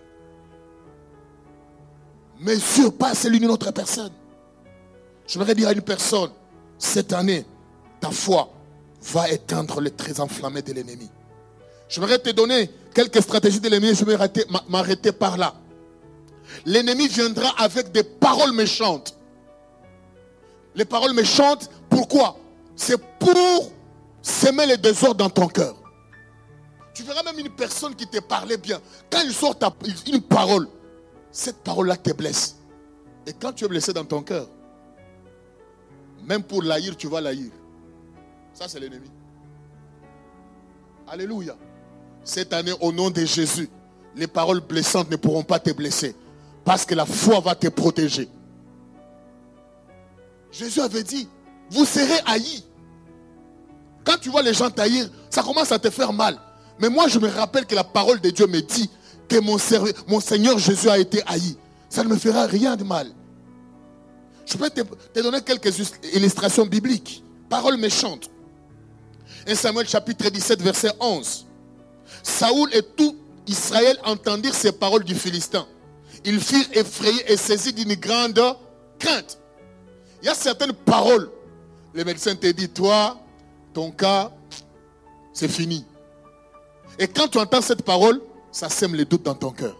Mes 2.41 2.55
yeux, 2.55 2.91
pas 2.91 3.15
celui 3.15 3.39
d'une 3.39 3.51
autre 3.51 3.71
personne. 3.71 4.13
Je 5.27 5.39
voudrais 5.39 5.55
dire 5.55 5.69
à 5.69 5.73
une 5.73 5.83
personne, 5.83 6.31
cette 6.79 7.13
année, 7.13 7.45
ta 8.01 8.11
foi 8.11 8.51
va 9.13 9.29
éteindre 9.31 9.81
les 9.81 9.91
traits 9.91 10.21
enflammés 10.21 10.63
de 10.63 10.73
l'ennemi. 10.73 11.11
Je 11.89 12.01
voudrais 12.01 12.19
te 12.19 12.31
donner 12.31 12.71
quelques 12.95 13.23
stratégies 13.23 13.61
de 13.61 13.69
l'ennemi, 13.69 13.95
je 13.95 14.05
vais 14.05 14.17
m'arrêter 14.69 15.13
par 15.13 15.37
là. 15.37 15.55
L'ennemi 16.65 17.09
viendra 17.09 17.51
avec 17.59 17.93
des 17.93 18.03
paroles 18.03 18.53
méchantes. 18.53 19.17
Les 20.75 20.85
paroles 20.85 21.15
méchantes, 21.15 21.71
pourquoi? 21.89 22.37
C'est 22.77 23.01
pour 23.19 23.71
semer 24.23 24.67
les 24.67 24.77
désordres 24.77 25.17
dans 25.17 25.31
ton 25.31 25.49
cœur. 25.49 25.75
Tu 26.95 27.03
verras 27.03 27.23
même 27.23 27.39
une 27.39 27.51
personne 27.51 27.95
qui 27.95 28.07
te 28.07 28.19
parlait 28.19 28.57
bien. 28.57 28.81
Quand 29.11 29.21
il 29.25 29.33
sort 29.33 29.57
une 30.07 30.21
parole, 30.21 30.69
cette 31.31 31.59
parole-là 31.59 31.97
te 31.97 32.13
blesse. 32.13 32.57
Et 33.27 33.33
quand 33.33 33.53
tu 33.53 33.65
es 33.65 33.69
blessé 33.69 33.93
dans 33.93 34.05
ton 34.05 34.23
cœur, 34.23 34.49
même 36.25 36.43
pour 36.43 36.63
l'haïr, 36.63 36.97
tu 36.97 37.09
vas 37.09 37.21
l'haïr. 37.21 37.51
Ça, 38.53 38.69
c'est 38.69 38.81
l'ennemi. 38.81 39.11
Alléluia. 41.09 41.57
Cette 42.25 42.53
année, 42.53 42.73
au 42.81 42.93
nom 42.93 43.11
de 43.11 43.25
Jésus, 43.25 43.69
les 44.15 44.27
paroles 44.27 44.61
blessantes 44.61 45.11
ne 45.11 45.17
pourront 45.17 45.43
pas 45.43 45.59
te 45.59 45.71
blesser. 45.71 46.15
Parce 46.65 46.85
que 46.85 46.95
la 46.95 47.07
foi 47.07 47.41
va 47.41 47.55
te 47.55 47.69
protéger. 47.69 48.29
Jésus 50.51 50.81
avait 50.81 51.03
dit, 51.03 51.29
vous 51.71 51.85
serez 51.85 52.21
haïs. 52.27 52.65
Tu 54.19 54.31
vois 54.31 54.43
les 54.43 54.55
gens 54.55 54.71
taillir, 54.71 55.09
ça 55.29 55.43
commence 55.43 55.73
à 55.73 55.79
te 55.79 55.91
faire 55.91 56.13
mal. 56.13 56.39
Mais 56.79 56.89
moi, 56.89 57.09
je 57.09 57.19
me 57.19 57.29
rappelle 57.29 57.67
que 57.67 57.75
la 57.75 57.85
parole 57.85 58.21
de 58.21 58.31
Dieu 58.31 58.47
me 58.47 58.61
dit 58.61 58.89
que 59.29 59.39
mon, 59.39 59.57
mon 60.09 60.21
Seigneur 60.21 60.59
Jésus 60.59 60.89
a 60.89 60.99
été 60.99 61.23
haï. 61.27 61.57
Ça 61.89 62.03
ne 62.03 62.09
me 62.09 62.17
fera 62.17 62.47
rien 62.47 62.77
de 62.77 62.85
mal. 62.85 63.09
Je 64.47 64.57
peux 64.57 64.71
te, 64.71 65.21
donner 65.21 65.43
quelques 65.43 65.79
illustrations 66.13 66.67
bibliques. 66.67 67.23
Paroles 67.49 67.77
méchantes. 67.77 68.31
1 69.47 69.55
Samuel 69.55 69.89
chapitre 69.89 70.29
17, 70.29 70.63
verset 70.63 70.93
11. 70.99 71.47
Saoul 72.23 72.71
et 72.75 72.83
tout 72.83 73.17
Israël 73.47 73.97
entendirent 74.05 74.55
ces 74.55 74.73
paroles 74.73 75.05
du 75.05 75.15
Philistin. 75.15 75.67
Ils 76.25 76.41
firent 76.41 76.69
effrayés 76.73 77.33
et 77.33 77.37
saisis 77.37 77.73
d'une 77.73 77.95
grande 77.95 78.41
crainte. 78.99 79.39
Il 80.23 80.27
y 80.27 80.29
a 80.29 80.35
certaines 80.35 80.73
paroles. 80.73 81.31
Les 81.95 82.05
médecins 82.05 82.35
te 82.35 82.47
disent, 82.49 82.73
toi, 82.75 83.19
ton 83.73 83.91
cas, 83.91 84.33
c'est 85.33 85.49
fini. 85.49 85.85
Et 86.99 87.09
quand 87.09 87.29
tu 87.29 87.39
entends 87.39 87.63
cette 87.63 87.83
parole, 87.83 88.21
ça 88.51 88.69
sème 88.69 88.95
les 88.95 89.05
doutes 89.05 89.23
dans 89.23 89.35
ton 89.35 89.51
cœur. 89.51 89.77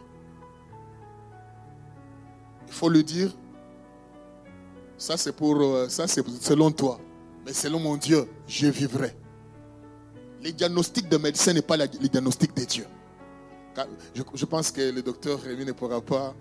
Il 2.67 2.73
faut 2.73 2.89
le 2.89 3.03
dire. 3.03 3.31
Ça, 4.97 5.17
c'est 5.17 5.33
pour, 5.33 5.61
euh, 5.61 5.89
ça, 5.89 6.07
selon 6.07 6.71
toi. 6.71 7.01
Mais 7.45 7.53
selon 7.53 7.81
mon 7.81 7.97
Dieu, 7.97 8.29
je 8.47 8.69
vivrai. 8.69 9.17
Les 10.43 10.53
diagnostics 10.53 11.09
de 11.09 11.17
médecins 11.17 11.53
n'est 11.53 11.63
pas 11.63 11.77
les 11.77 11.89
diagnostics 11.89 12.55
de 12.55 12.65
Dieu. 12.65 12.87
Je, 14.35 14.45
pense 14.45 14.71
que 14.71 14.91
le 14.91 15.03
docteur 15.03 15.41
Rémi 15.41 15.65
ne 15.65 15.73
pourra 15.73 16.01
pas 16.01 16.35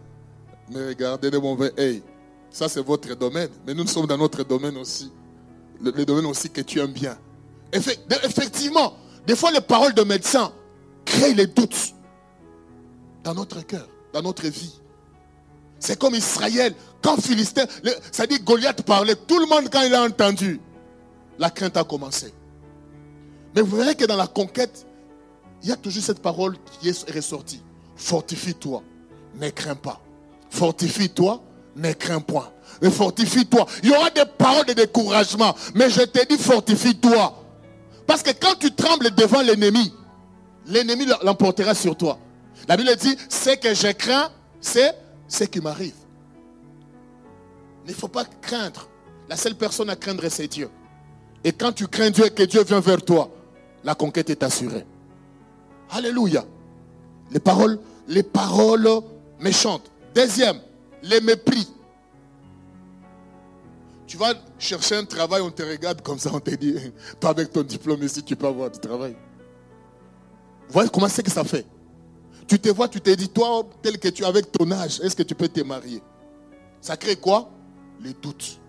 me 0.69 0.89
regarder 0.89 1.31
de 1.31 1.37
mon 1.37 1.57
Hey, 1.77 2.03
ça 2.49 2.67
c'est 2.67 2.81
votre 2.81 3.15
domaine. 3.15 3.49
Mais 3.65 3.73
nous, 3.73 3.87
sommes 3.87 4.07
dans 4.07 4.17
notre 4.17 4.43
domaine 4.43 4.77
aussi. 4.77 5.11
Le, 5.81 5.91
domaine 6.05 6.25
aussi 6.25 6.49
que 6.49 6.61
tu 6.61 6.79
aimes 6.79 6.91
bien. 6.91 7.17
Effectivement, 7.71 8.93
des 9.27 9.35
fois 9.35 9.51
les 9.51 9.61
paroles 9.61 9.93
de 9.93 10.03
médecins 10.03 10.51
créent 11.05 11.33
les 11.33 11.47
doutes 11.47 11.93
dans 13.23 13.33
notre 13.33 13.61
cœur, 13.65 13.87
dans 14.13 14.21
notre 14.21 14.47
vie. 14.47 14.79
C'est 15.79 15.97
comme 15.97 16.15
Israël, 16.15 16.73
quand 17.01 17.21
Philistin, 17.21 17.65
ça 18.11 18.27
dit 18.27 18.39
Goliath 18.39 18.83
parlait, 18.83 19.15
tout 19.15 19.39
le 19.39 19.45
monde 19.45 19.69
quand 19.71 19.81
il 19.81 19.93
a 19.93 20.03
entendu, 20.03 20.59
la 21.37 21.49
crainte 21.49 21.77
a 21.77 21.83
commencé. 21.83 22.33
Mais 23.55 23.61
vous 23.61 23.77
verrez 23.77 23.95
que 23.95 24.05
dans 24.05 24.17
la 24.17 24.27
conquête, 24.27 24.85
il 25.63 25.69
y 25.69 25.71
a 25.71 25.75
toujours 25.75 26.03
cette 26.03 26.21
parole 26.21 26.57
qui 26.79 26.89
est 26.89 27.11
ressortie. 27.11 27.61
Fortifie-toi, 27.95 28.83
ne 29.35 29.49
crains 29.49 29.75
pas. 29.75 30.01
Fortifie-toi, 30.49 31.41
ne 31.75 31.91
crains 31.93 32.21
point. 32.21 32.51
Mais 32.81 32.91
fortifie-toi. 32.91 33.65
Il 33.83 33.89
y 33.89 33.95
aura 33.95 34.09
des 34.09 34.25
paroles 34.37 34.65
de 34.65 34.73
découragement. 34.73 35.55
Mais 35.75 35.89
je 35.89 36.01
te 36.01 36.25
dis, 36.27 36.41
fortifie-toi. 36.41 37.38
Parce 38.09 38.23
que 38.23 38.31
quand 38.31 38.55
tu 38.57 38.71
trembles 38.71 39.11
devant 39.11 39.43
l'ennemi, 39.43 39.93
l'ennemi 40.65 41.05
l'emportera 41.21 41.75
sur 41.75 41.95
toi. 41.95 42.17
La 42.67 42.75
Bible 42.75 42.95
dit, 42.95 43.15
ce 43.29 43.51
que 43.51 43.75
je 43.75 43.91
crains, 43.91 44.31
c'est 44.59 44.95
ce 45.27 45.43
qui 45.43 45.61
m'arrive. 45.61 45.93
Il 47.85 47.91
ne 47.91 47.95
faut 47.95 48.07
pas 48.07 48.25
craindre. 48.41 48.89
La 49.29 49.37
seule 49.37 49.53
personne 49.53 49.91
à 49.91 49.95
craindre, 49.95 50.27
c'est 50.27 50.47
Dieu. 50.47 50.71
Et 51.43 51.51
quand 51.51 51.71
tu 51.71 51.85
crains 51.85 52.09
Dieu 52.09 52.25
et 52.25 52.31
que 52.31 52.41
Dieu 52.41 52.63
vient 52.63 52.79
vers 52.79 53.03
toi, 53.03 53.29
la 53.83 53.93
conquête 53.93 54.31
est 54.31 54.41
assurée. 54.41 54.87
Alléluia. 55.91 56.43
Les 57.29 57.39
paroles, 57.39 57.77
les 58.07 58.23
paroles 58.23 58.89
méchantes. 59.39 59.91
Deuxième, 60.15 60.59
les 61.03 61.21
mépris. 61.21 61.67
Tu 64.09 64.17
vas 64.17 64.33
chercher 64.57 64.95
un 64.95 65.05
travail, 65.05 65.39
on 65.43 65.51
te 65.51 65.61
regarde 65.61 66.01
comme 66.01 66.17
ça, 66.17 66.31
on 66.33 66.39
te 66.39 66.49
dit, 66.55 66.73
pas 67.19 67.29
avec 67.29 67.53
ton 67.53 67.61
diplôme 67.61 68.01
ici, 68.01 68.23
tu 68.23 68.35
peux 68.35 68.47
avoir 68.47 68.71
du 68.71 68.79
travail. 68.79 69.15
Vous 70.67 70.73
voyez 70.73 70.89
comment 70.89 71.07
c'est 71.07 71.21
que 71.21 71.29
ça 71.29 71.43
fait 71.43 71.63
Tu 72.47 72.57
te 72.59 72.69
vois, 72.69 72.87
tu 72.87 72.99
te 72.99 73.11
dis, 73.11 73.29
toi, 73.29 73.69
tel 73.83 73.99
que 73.99 74.07
tu 74.07 74.23
es 74.23 74.25
avec 74.25 74.51
ton 74.51 74.71
âge, 74.71 74.99
est-ce 75.01 75.15
que 75.15 75.21
tu 75.21 75.35
peux 75.35 75.47
te 75.47 75.61
marier? 75.61 76.01
Ça 76.81 76.97
crée 76.97 77.17
quoi? 77.17 77.51
Les 78.01 78.13
doutes. 78.13 78.59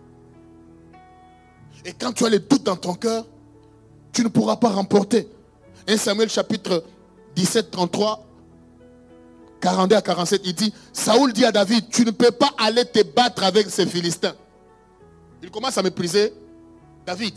Et 1.86 1.95
quand 1.95 2.12
tu 2.12 2.26
as 2.26 2.28
les 2.28 2.41
doutes 2.41 2.64
dans 2.64 2.76
ton 2.76 2.93
cœur, 2.93 3.24
tu 4.12 4.22
ne 4.22 4.28
pourras 4.28 4.57
pas 4.57 4.68
remporter. 4.68 5.26
1 5.88 5.97
Samuel 5.97 6.28
chapitre 6.28 6.84
17, 7.34 7.70
33, 7.70 8.26
42 9.62 9.97
à 9.97 10.03
47, 10.03 10.43
il 10.45 10.55
dit, 10.55 10.74
Saoul 10.93 11.32
dit 11.32 11.47
à 11.47 11.53
David, 11.53 11.88
tu 11.88 12.05
ne 12.05 12.11
peux 12.11 12.30
pas 12.30 12.51
aller 12.59 12.84
te 12.84 13.03
battre 13.05 13.43
avec 13.43 13.70
ces 13.70 13.86
Philistins. 13.86 14.34
Il 15.43 15.51
commence 15.51 15.76
à 15.78 15.82
mépriser 15.82 16.32
David. 17.07 17.34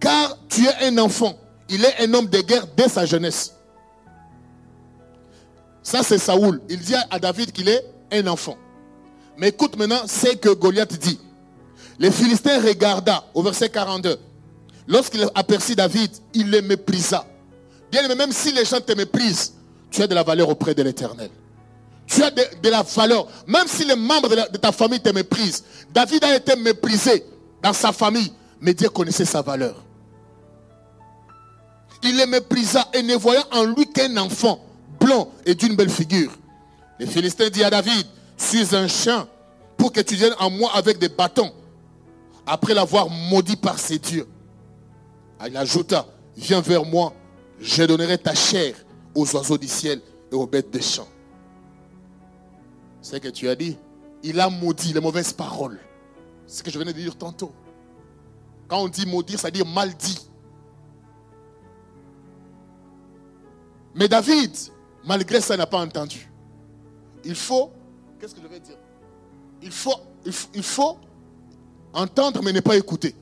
Car 0.00 0.38
tu 0.48 0.64
es 0.64 0.86
un 0.86 0.98
enfant. 0.98 1.38
Il 1.68 1.84
est 1.84 2.00
un 2.00 2.12
homme 2.14 2.26
de 2.26 2.40
guerre 2.40 2.66
dès 2.76 2.88
sa 2.88 3.06
jeunesse. 3.06 3.54
Ça, 5.82 6.02
c'est 6.02 6.18
Saoul. 6.18 6.60
Il 6.68 6.80
dit 6.80 6.94
à 7.10 7.18
David 7.18 7.52
qu'il 7.52 7.68
est 7.68 7.84
un 8.12 8.26
enfant. 8.26 8.56
Mais 9.36 9.48
écoute 9.48 9.76
maintenant 9.76 10.06
ce 10.06 10.34
que 10.36 10.50
Goliath 10.50 10.98
dit. 10.98 11.18
Les 11.98 12.10
Philistins 12.10 12.60
regarda 12.60 13.24
au 13.34 13.42
verset 13.42 13.68
42. 13.68 14.18
Lorsqu'il 14.86 15.26
aperçut 15.34 15.74
David, 15.74 16.10
il 16.34 16.50
le 16.50 16.60
méprisa. 16.62 17.26
Bien, 17.90 18.06
même 18.14 18.32
si 18.32 18.52
les 18.52 18.64
gens 18.64 18.80
te 18.80 18.92
méprisent, 18.92 19.54
tu 19.90 20.02
as 20.02 20.06
de 20.06 20.14
la 20.14 20.22
valeur 20.22 20.48
auprès 20.48 20.74
de 20.74 20.82
l'éternel. 20.82 21.30
Tu 22.06 22.22
as 22.22 22.30
de, 22.30 22.68
la 22.68 22.82
valeur. 22.82 23.26
Même 23.46 23.66
si 23.66 23.84
les 23.84 23.96
membres 23.96 24.28
de, 24.28 24.56
ta 24.58 24.72
famille 24.72 25.00
te 25.00 25.10
méprisent. 25.10 25.64
David 25.92 26.24
a 26.24 26.36
été 26.36 26.54
méprisé 26.56 27.24
dans 27.62 27.72
sa 27.72 27.92
famille, 27.92 28.32
mais 28.60 28.74
Dieu 28.74 28.88
connaissait 28.90 29.24
sa 29.24 29.42
valeur. 29.42 29.82
Il 32.02 32.18
le 32.18 32.26
méprisa 32.26 32.86
et 32.92 33.02
ne 33.02 33.14
voyant 33.16 33.44
en 33.52 33.64
lui 33.64 33.90
qu'un 33.90 34.14
enfant 34.18 34.60
blanc 35.00 35.28
et 35.46 35.54
d'une 35.54 35.74
belle 35.74 35.88
figure. 35.88 36.30
Les 36.98 37.06
Philistins 37.06 37.48
disent 37.48 37.64
à 37.64 37.70
David, 37.70 38.06
suis 38.36 38.76
un 38.76 38.86
chien 38.86 39.26
pour 39.76 39.92
que 39.92 40.00
tu 40.00 40.14
viennes 40.14 40.34
en 40.38 40.50
moi 40.50 40.70
avec 40.74 40.98
des 40.98 41.08
bâtons. 41.08 41.52
Après 42.46 42.74
l'avoir 42.74 43.08
maudit 43.08 43.56
par 43.56 43.78
ses 43.78 43.98
dieux. 43.98 44.28
Il 45.46 45.56
ajouta, 45.56 46.06
viens 46.36 46.60
vers 46.60 46.84
moi, 46.84 47.14
je 47.60 47.82
donnerai 47.84 48.18
ta 48.18 48.34
chair 48.34 48.74
aux 49.14 49.34
oiseaux 49.34 49.58
du 49.58 49.68
ciel 49.68 50.00
et 50.30 50.34
aux 50.34 50.46
bêtes 50.46 50.70
des 50.70 50.82
champs. 50.82 51.08
C'est 53.04 53.16
ce 53.16 53.20
que 53.20 53.28
tu 53.28 53.50
as 53.50 53.54
dit. 53.54 53.76
Il 54.22 54.40
a 54.40 54.48
maudit 54.48 54.94
les 54.94 55.00
mauvaises 55.00 55.34
paroles. 55.34 55.78
C'est 56.46 56.58
ce 56.58 56.62
que 56.62 56.70
je 56.70 56.78
venais 56.78 56.94
de 56.94 56.98
dire 56.98 57.14
tantôt. 57.18 57.52
Quand 58.66 58.78
on 58.78 58.88
dit 58.88 59.04
maudire, 59.04 59.38
ça 59.38 59.48
veut 59.48 59.52
dire 59.52 59.66
mal 59.66 59.94
dit. 59.94 60.26
Mais 63.94 64.08
David, 64.08 64.56
malgré 65.04 65.42
ça, 65.42 65.54
n'a 65.54 65.66
pas 65.66 65.80
entendu. 65.80 66.30
Il 67.26 67.34
faut, 67.34 67.72
qu'est-ce 68.18 68.34
que 68.34 68.40
je 68.40 68.46
vais 68.46 68.60
dire? 68.60 68.78
Il 69.60 69.70
faut, 69.70 70.00
il 70.54 70.64
entendre 71.92 72.42
mais 72.42 72.54
ne 72.54 72.60
pas 72.60 72.76
écouter. 72.78 73.14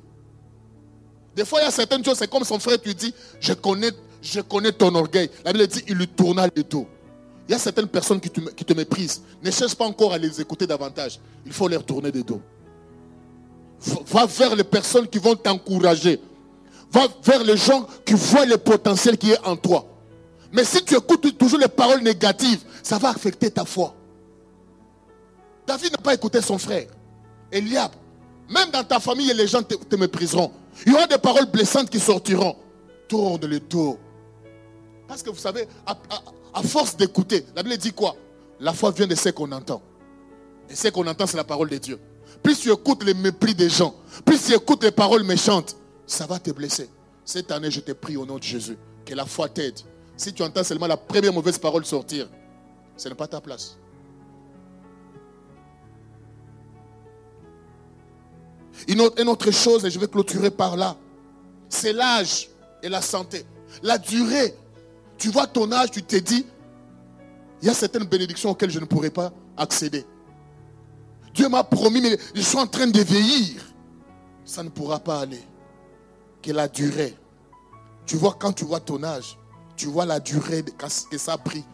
Des 1.35 1.45
fois, 1.45 1.61
il 1.61 1.65
y 1.65 1.67
a 1.67 1.73
certaines 1.73 2.05
choses, 2.05 2.19
c'est 2.19 2.31
comme 2.31 2.45
son 2.45 2.61
frère 2.61 2.81
tu 2.81 2.95
dis, 2.95 3.13
je 3.41 3.53
connais, 3.53 3.91
je 4.23 4.43
connais 4.43 4.71
ton 4.71 4.95
orgueil. 4.95 5.29
La 5.45 5.53
Bible 5.53 5.67
dit, 5.67 5.83
il 5.89 5.97
lui 5.97 6.07
tourna 6.07 6.47
le 6.55 6.63
dos. 6.63 6.87
Il 7.53 7.57
y 7.57 7.57
a 7.57 7.59
certaines 7.59 7.89
personnes 7.89 8.19
qui 8.19 8.31
te, 8.31 8.73
méprisent. 8.73 9.21
Ne 9.43 9.51
cherche 9.51 9.75
pas 9.75 9.85
encore 9.85 10.15
à 10.15 10.17
les 10.17 10.41
écouter 10.41 10.67
davantage. 10.67 11.21
Il 11.45 11.53
faut 11.53 11.69
leur 11.69 11.85
tourner 11.85 12.11
le 12.11 12.23
dos. 12.23 12.41
Va 14.07 14.25
vers 14.25 14.57
les 14.57 14.65
personnes 14.65 15.07
qui 15.07 15.19
vont 15.19 15.37
t'encourager. 15.37 16.19
Va 16.91 17.03
vers 17.23 17.45
les 17.45 17.59
gens 17.59 17.87
qui 18.07 18.15
voient 18.15 18.47
le 18.47 18.57
potentiel 18.57 19.19
qui 19.19 19.33
est 19.33 19.45
en 19.45 19.55
toi. 19.55 19.87
Mais 20.51 20.65
si 20.65 20.83
tu 20.83 20.97
écoutes 20.97 21.37
toujours 21.37 21.59
les 21.59 21.69
paroles 21.69 22.01
négatives, 22.01 22.63
ça 22.83 22.97
va 22.97 23.11
affecter 23.11 23.51
ta 23.51 23.67
foi. 23.67 23.95
David 25.67 25.93
n'a 25.93 25.99
pas 25.99 26.15
écouté 26.15 26.41
son 26.41 26.57
frère. 26.57 26.89
Eliab. 27.51 27.91
Même 28.49 28.71
dans 28.71 28.83
ta 28.83 28.99
famille, 28.99 29.31
les 29.35 29.47
gens 29.47 29.63
te, 29.63 29.97
mépriseront. 29.97 30.51
Il 30.87 30.93
y 30.93 30.95
aura 30.95 31.07
des 31.07 31.19
paroles 31.19 31.51
blessantes 31.51 31.91
qui 31.91 32.01
sortiront. 32.01 32.57
Tourne 33.09 33.45
le 33.45 33.61
dos. 33.61 33.99
Parce 35.07 35.23
que 35.23 35.29
vous 35.29 35.37
savez, 35.37 35.69
force 36.61 36.97
d'écouter, 36.97 37.47
la 37.57 37.63
Bible 37.63 37.79
dit 37.79 37.93
quoi? 37.93 38.17
La 38.61 38.73
foi 38.73 38.91
vient 38.91 39.07
de 39.07 39.15
ce 39.15 39.31
qu'on 39.31 39.51
entend. 39.53 39.81
Et 40.69 40.75
ce 40.75 40.89
qu'on 40.89 41.07
entend, 41.07 41.27
c'est 41.27 41.37
la 41.37 41.45
parole 41.45 41.69
de 41.69 41.79
Dieu. 41.79 41.99
Plus 42.43 42.59
tu 42.59 42.71
écoutes 42.73 43.05
les 43.05 43.15
mépris 43.15 43.55
des 43.55 43.71
gens, 43.71 43.95
plus 44.25 44.43
tu 44.45 44.53
écoutes 44.53 44.83
les 44.83 44.91
paroles 44.91 45.23
méchantes, 45.23 45.77
ça 46.07 46.27
va 46.27 46.39
te 46.39 46.51
blesser. 46.51 46.91
Cette 47.25 47.51
année, 47.51 47.71
je 47.71 47.81
te 47.81 47.93
prie 47.93 48.17
au 48.17 48.27
nom 48.27 48.37
de 48.37 48.43
Jésus, 48.43 48.77
que 49.07 49.15
la 49.15 49.25
foi 49.25 49.49
t'aide. 49.49 49.79
Si 50.17 50.33
tu 50.33 50.43
entends 50.43 50.65
seulement 50.65 50.87
la 50.87 50.97
première 50.97 51.33
mauvaise 51.33 51.59
parole 51.59 51.85
sortir, 51.85 52.29
ce 52.97 53.09
n'est 53.09 53.15
pas 53.15 53.29
ta 53.29 53.41
place. 53.41 53.79
Une 58.89 59.01
autre, 59.01 59.51
chose, 59.51 59.85
et 59.85 59.91
je 59.91 59.99
vais 59.99 60.09
clôturer 60.09 60.51
par 60.51 60.77
là, 60.77 60.97
c'est 61.69 61.93
l'âge 61.93 62.49
et 62.83 62.89
la 62.89 63.01
santé. 63.01 63.45
La 63.83 63.99
durée. 63.99 64.57
Tu 65.23 65.29
vois 65.29 65.47
ton 65.47 65.71
âge, 65.71 65.93
tu 65.93 66.03
t'es 66.03 66.21
dit, 66.21 66.45
il 67.61 67.69
y 67.69 67.71
a 67.71 67.75
certaines 67.75 68.03
bénédictions 68.03 68.51
auxquelles 68.51 68.73
je 68.73 68.81
ne 68.81 68.87
pourrai 68.87 69.11
pas 69.11 69.33
accéder. 69.57 70.05
Dieu 71.33 71.49
m'a 71.49 71.63
promis, 71.63 72.01
mais 72.01 72.19
je 72.35 72.41
suis 72.41 72.59
en 72.59 72.67
train 72.67 72.89
de 72.89 73.01
vieillir. 73.01 73.63
Ça 74.45 74.65
ne 74.65 74.69
pourra 74.69 74.99
pas 74.99 75.21
aller. 75.21 75.41
Que 76.43 76.51
la 76.51 76.67
durée. 76.67 77.15
Tu 78.05 78.17
vois, 78.17 78.35
quand 78.37 78.53
tu 78.53 78.65
vois 78.65 78.81
ton 78.81 79.05
âge, 79.05 79.39
tu 79.77 79.87
vois 79.87 80.07
la 80.07 80.19
durée 80.19 80.65
que 81.09 81.19
ça 81.19 81.35
a 81.35 81.39
pris. 81.39 81.65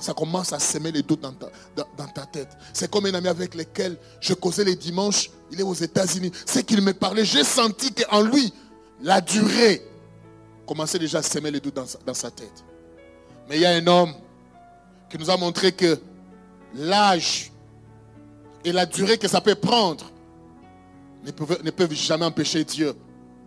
Ça 0.00 0.14
commence 0.14 0.54
à 0.54 0.58
semer 0.58 0.92
les 0.92 1.02
doutes 1.02 1.20
dans 1.20 1.34
ta, 1.34 1.48
dans, 1.76 2.08
ta 2.08 2.24
tête. 2.24 2.56
C'est 2.72 2.90
comme 2.90 3.04
un 3.04 3.12
ami 3.12 3.28
avec 3.28 3.54
lequel 3.54 3.98
je 4.18 4.32
causais 4.32 4.64
les 4.64 4.76
dimanches. 4.76 5.30
Il 5.52 5.60
est 5.60 5.62
aux 5.62 5.74
États-Unis. 5.74 6.32
C'est 6.46 6.64
qu'il 6.64 6.80
me 6.80 6.94
parlait. 6.94 7.26
J'ai 7.26 7.44
senti 7.44 7.92
qu'en 7.92 8.22
lui, 8.22 8.50
la 9.02 9.20
durée 9.20 9.86
commençait 10.66 10.98
déjà 10.98 11.18
à 11.18 11.22
semer 11.22 11.50
les 11.50 11.60
doutes 11.60 11.78
dans 12.04 12.14
sa 12.14 12.30
tête. 12.30 12.64
Mais 13.48 13.56
il 13.56 13.62
y 13.62 13.66
a 13.66 13.70
un 13.70 13.86
homme 13.86 14.12
qui 15.08 15.18
nous 15.18 15.30
a 15.30 15.36
montré 15.36 15.72
que 15.72 15.98
l'âge 16.74 17.52
et 18.64 18.72
la 18.72 18.84
durée 18.86 19.18
que 19.18 19.28
ça 19.28 19.40
peut 19.40 19.54
prendre 19.54 20.10
ne 21.24 21.30
peuvent, 21.30 21.62
ne 21.62 21.70
peuvent 21.70 21.92
jamais 21.94 22.24
empêcher 22.24 22.64
Dieu 22.64 22.94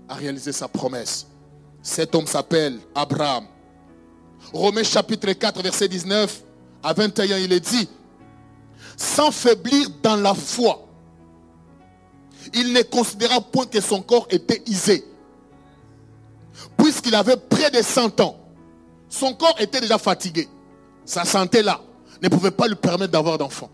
à 0.07 0.15
réaliser 0.15 0.51
sa 0.51 0.67
promesse. 0.67 1.27
Cet 1.81 2.15
homme 2.15 2.27
s'appelle 2.27 2.79
Abraham. 2.95 3.45
Romains 4.53 4.83
chapitre 4.83 5.31
4, 5.31 5.61
verset 5.61 5.87
19 5.87 6.43
à 6.81 6.93
21, 6.93 7.37
il 7.37 7.51
est 7.51 7.59
dit, 7.59 7.89
sans 8.95 9.31
faiblir 9.31 9.89
dans 10.01 10.15
la 10.15 10.33
foi, 10.33 10.85
il 12.53 12.73
ne 12.73 12.81
considéra 12.81 13.41
point 13.41 13.65
que 13.65 13.81
son 13.81 14.01
corps 14.01 14.27
était 14.29 14.63
isé, 14.65 15.03
puisqu'il 16.77 17.15
avait 17.15 17.37
près 17.37 17.71
de 17.71 17.81
100 17.81 18.19
ans. 18.21 18.37
Son 19.09 19.33
corps 19.33 19.55
était 19.59 19.81
déjà 19.81 19.97
fatigué. 19.97 20.47
Sa 21.05 21.25
santé 21.25 21.63
là 21.63 21.81
ne 22.21 22.29
pouvait 22.29 22.51
pas 22.51 22.67
lui 22.67 22.75
permettre 22.75 23.11
d'avoir 23.11 23.37
d'enfants. 23.37 23.69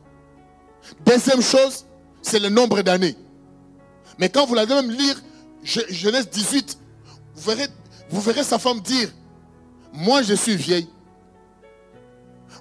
Deuxième 1.05 1.41
chose, 1.41 1.85
c'est 2.21 2.39
le 2.39 2.49
nombre 2.49 2.81
d'années. 2.81 3.15
Mais 4.17 4.29
quand 4.29 4.45
vous 4.45 4.55
l'allez 4.55 4.73
même 4.73 4.91
lire, 4.91 5.21
Genèse 5.63 6.29
18, 6.29 6.77
vous 7.35 7.51
verrez, 7.51 7.67
vous 8.09 8.21
verrez 8.21 8.43
sa 8.43 8.59
femme 8.59 8.79
dire, 8.79 9.09
moi 9.91 10.21
je 10.21 10.33
suis 10.35 10.55
vieille. 10.55 10.87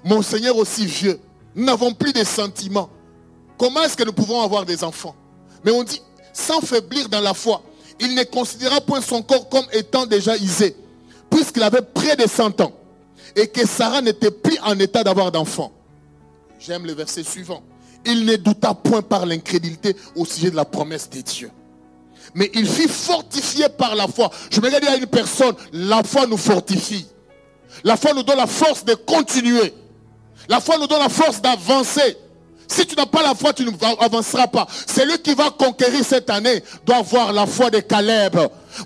Mon 0.03 0.21
Seigneur 0.21 0.57
aussi 0.57 0.85
vieux. 0.85 1.19
Nous 1.55 1.65
n'avons 1.65 1.93
plus 1.93 2.13
de 2.13 2.23
sentiments. 2.23 2.89
Comment 3.57 3.83
est-ce 3.83 3.95
que 3.95 4.03
nous 4.03 4.13
pouvons 4.13 4.41
avoir 4.41 4.65
des 4.65 4.83
enfants? 4.83 5.15
Mais 5.63 5.71
on 5.71 5.83
dit, 5.83 6.01
sans 6.33 6.59
faiblir 6.61 7.07
dans 7.07 7.21
la 7.21 7.33
foi, 7.33 7.63
il 7.99 8.15
ne 8.15 8.23
considéra 8.23 8.81
point 8.81 9.01
son 9.01 9.21
corps 9.21 9.49
comme 9.49 9.65
étant 9.71 10.05
déjà 10.05 10.35
isé, 10.37 10.75
puisqu'il 11.29 11.63
avait 11.63 11.81
près 11.81 12.15
de 12.15 12.27
100 12.27 12.61
ans, 12.61 12.73
et 13.35 13.47
que 13.47 13.65
Sarah 13.67 14.01
n'était 14.01 14.31
plus 14.31 14.57
en 14.63 14.77
état 14.79 15.03
d'avoir 15.03 15.31
d'enfants. 15.31 15.71
J'aime 16.59 16.85
le 16.85 16.93
verset 16.93 17.23
suivant 17.23 17.61
il 18.05 18.25
ne 18.25 18.35
douta 18.35 18.73
point 18.73 19.01
par 19.01 19.25
l'incrédulité 19.25 19.95
au 20.15 20.25
sujet 20.25 20.51
de 20.51 20.55
la 20.55 20.65
promesse 20.65 21.09
de 21.09 21.21
Dieu. 21.21 21.51
Mais 22.33 22.49
il 22.53 22.67
fut 22.67 22.87
fortifié 22.87 23.69
par 23.69 23.95
la 23.95 24.07
foi. 24.07 24.29
Je 24.51 24.59
me 24.61 24.65
regarde 24.67 24.85
à 24.85 24.95
une 24.95 25.07
personne, 25.07 25.55
la 25.73 26.03
foi 26.03 26.27
nous 26.27 26.37
fortifie. 26.37 27.07
La 27.83 27.97
foi 27.97 28.13
nous 28.13 28.23
donne 28.23 28.37
la 28.37 28.47
force 28.47 28.85
de 28.85 28.93
continuer. 28.93 29.73
La 30.47 30.59
foi 30.59 30.77
nous 30.77 30.87
donne 30.87 30.99
la 30.99 31.09
force 31.09 31.41
d'avancer. 31.41 32.17
Si 32.67 32.85
tu 32.85 32.95
n'as 32.95 33.05
pas 33.05 33.21
la 33.23 33.35
foi, 33.35 33.53
tu 33.53 33.65
n'avanceras 33.65 34.47
pas. 34.47 34.67
Celui 34.87 35.19
qui 35.19 35.33
va 35.33 35.49
conquérir 35.51 36.03
cette 36.03 36.29
année 36.29 36.63
doit 36.85 36.97
avoir 36.97 37.33
la 37.33 37.45
foi 37.45 37.69
de 37.69 37.79
Caleb. 37.79 38.37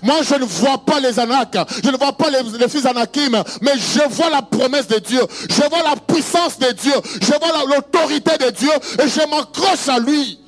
Moi, 0.02 0.16
je 0.22 0.34
ne 0.34 0.44
vois 0.44 0.78
pas 0.78 1.00
les 1.00 1.18
Anak, 1.18 1.56
je 1.82 1.90
ne 1.90 1.96
vois 1.96 2.12
pas 2.12 2.30
les, 2.30 2.68
fils 2.68 2.86
Anakim, 2.86 3.42
mais 3.60 3.72
je 3.76 4.08
vois 4.08 4.30
la 4.30 4.42
promesse 4.42 4.86
de 4.86 4.98
Dieu. 4.98 5.20
Je 5.48 5.68
vois 5.68 5.82
la 5.82 5.96
puissance 5.96 6.58
de 6.58 6.70
Dieu. 6.72 6.94
Je 7.20 7.26
vois 7.26 7.64
l'autorité 7.74 8.36
de 8.38 8.50
Dieu 8.50 8.70
et 9.02 9.08
je 9.08 9.28
m'accroche 9.28 9.88
à 9.88 9.98
lui. 9.98 10.38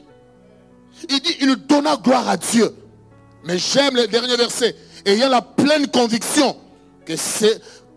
Il 1.09 1.21
dit, 1.21 1.37
il 1.41 1.57
donna 1.57 1.97
gloire 1.97 2.29
à 2.29 2.37
Dieu. 2.37 2.75
Mais 3.45 3.59
j'aime 3.59 3.97
le 3.97 4.07
dernier 4.07 4.37
verset. 4.37 4.77
Ayant 5.05 5.29
la 5.29 5.43
pleine 5.43 5.89
conviction 5.89 6.57
que 7.05 7.15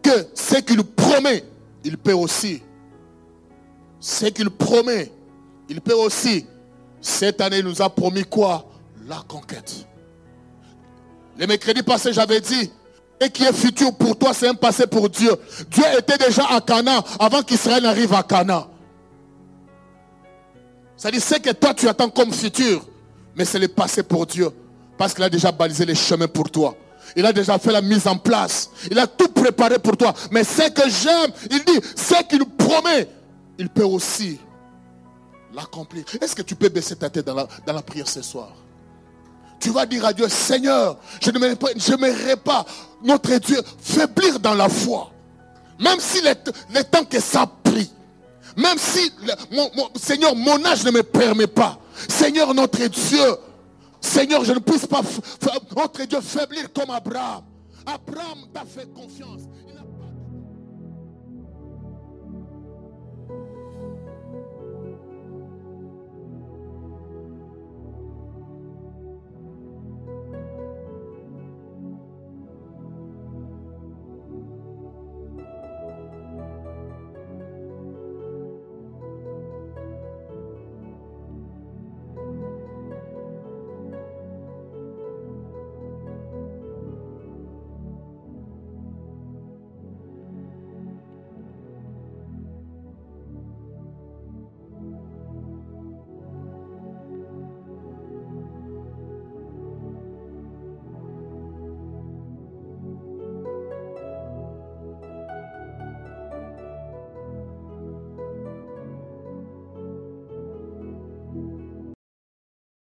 que 0.02 0.28
ce 0.34 0.56
qu'il 0.57 0.84
promet, 0.84 1.44
il 1.84 1.98
peut 1.98 2.14
aussi. 2.14 2.62
Ce 3.99 4.26
qu'il 4.26 4.49
promet, 4.49 5.12
il 5.69 5.81
peut 5.81 5.93
aussi. 5.93 6.45
Cette 7.01 7.41
année, 7.41 7.59
il 7.59 7.65
nous 7.65 7.81
a 7.81 7.89
promis 7.89 8.23
quoi? 8.23 8.65
La 9.07 9.23
conquête. 9.27 9.85
Les 11.37 11.47
mercredis 11.47 11.83
passés, 11.83 12.13
j'avais 12.13 12.41
dit, 12.41 12.71
et 13.19 13.29
qui 13.29 13.43
est 13.43 13.53
futur 13.53 13.95
pour 13.95 14.17
toi, 14.17 14.33
c'est 14.33 14.47
un 14.47 14.53
passé 14.53 14.87
pour 14.87 15.09
Dieu. 15.09 15.31
Dieu 15.69 15.83
était 15.97 16.17
déjà 16.17 16.45
à 16.49 16.61
Cana 16.61 17.03
avant 17.19 17.43
qu'Israël 17.43 17.83
n'arrive 17.83 18.13
à 18.13 18.23
Cana. 18.23 18.67
C'est-à-dire, 20.97 21.21
c'est 21.21 21.41
que 21.41 21.51
toi, 21.51 21.73
tu 21.73 21.87
attends 21.87 22.09
comme 22.09 22.31
futur, 22.33 22.85
mais 23.35 23.45
c'est 23.45 23.59
le 23.59 23.67
passé 23.67 24.01
pour 24.03 24.25
Dieu. 24.25 24.49
Parce 24.97 25.13
qu'il 25.13 25.23
a 25.23 25.29
déjà 25.29 25.51
balisé 25.51 25.85
les 25.85 25.95
chemins 25.95 26.27
pour 26.27 26.49
toi. 26.49 26.75
Il 27.15 27.25
a 27.25 27.33
déjà 27.33 27.59
fait 27.59 27.71
la 27.71 27.81
mise 27.81 28.07
en 28.07 28.17
place. 28.17 28.71
Il 28.89 28.97
a 28.97 29.05
tout 29.05 29.27
préparé 29.27 29.77
pour 29.77 29.95
toi. 29.97 30.13
Mais 30.31 30.43
ce 30.43 30.69
que 30.69 30.89
j'aime, 30.89 31.31
il 31.51 31.63
dit, 31.63 31.79
ce 31.95 32.23
qu'il 32.23 32.45
promet, 32.45 33.07
il 33.59 33.69
peut 33.69 33.83
aussi 33.83 34.39
l'accomplir. 35.56 36.03
Est-ce 36.22 36.36
que 36.36 36.41
tu 36.41 36.56
peux 36.56 36.69
baisser 36.69 36.95
ta 36.95 37.10
tête 37.10 37.26
dans 37.26 37.48
la, 37.73 37.82
prière 37.82 38.07
ce 38.07 38.22
soir? 38.22 38.52
Tu 39.60 39.69
vas 39.72 39.86
dire 39.86 40.06
à 40.06 40.14
Dieu, 40.14 40.27
Seigneur, 40.27 40.98
je 41.22 41.32
ne 41.32 41.98
m'aimerais 41.98 42.36
pas, 42.36 42.65
notre 43.03 43.36
Dieu, 43.38 43.60
faiblir 43.80 44.40
dans 44.40 44.53
la 44.53 44.69
foi. 44.69 45.11
Même 45.80 45.99
si 45.99 46.22
le, 46.22 46.84
temps 46.84 47.06
que 47.06 47.19
ça 47.19 47.49
prie, 47.64 47.90
même 48.56 48.77
si, 48.77 49.11
mon, 49.52 49.69
Seigneur, 49.95 50.36
mon 50.36 50.64
âge 50.65 50.84
ne 50.84 50.91
me 50.91 51.03
permet 51.03 51.48
pas. 51.48 51.80
Seigneur, 52.07 52.53
notre 52.53 52.86
Dieu, 52.88 53.38
Seigneur, 53.99 54.44
je 54.44 54.53
ne 54.53 54.60
puisse 54.60 54.86
pas, 54.86 55.02
notre 55.76 56.03
Dieu, 56.03 56.22
faiblir 56.22 56.72
comme 56.73 56.90
Abraham. 56.90 57.44
Abraham 57.86 58.45
t'a 58.53 58.64
fait 58.65 58.91
confiance. 58.94 59.41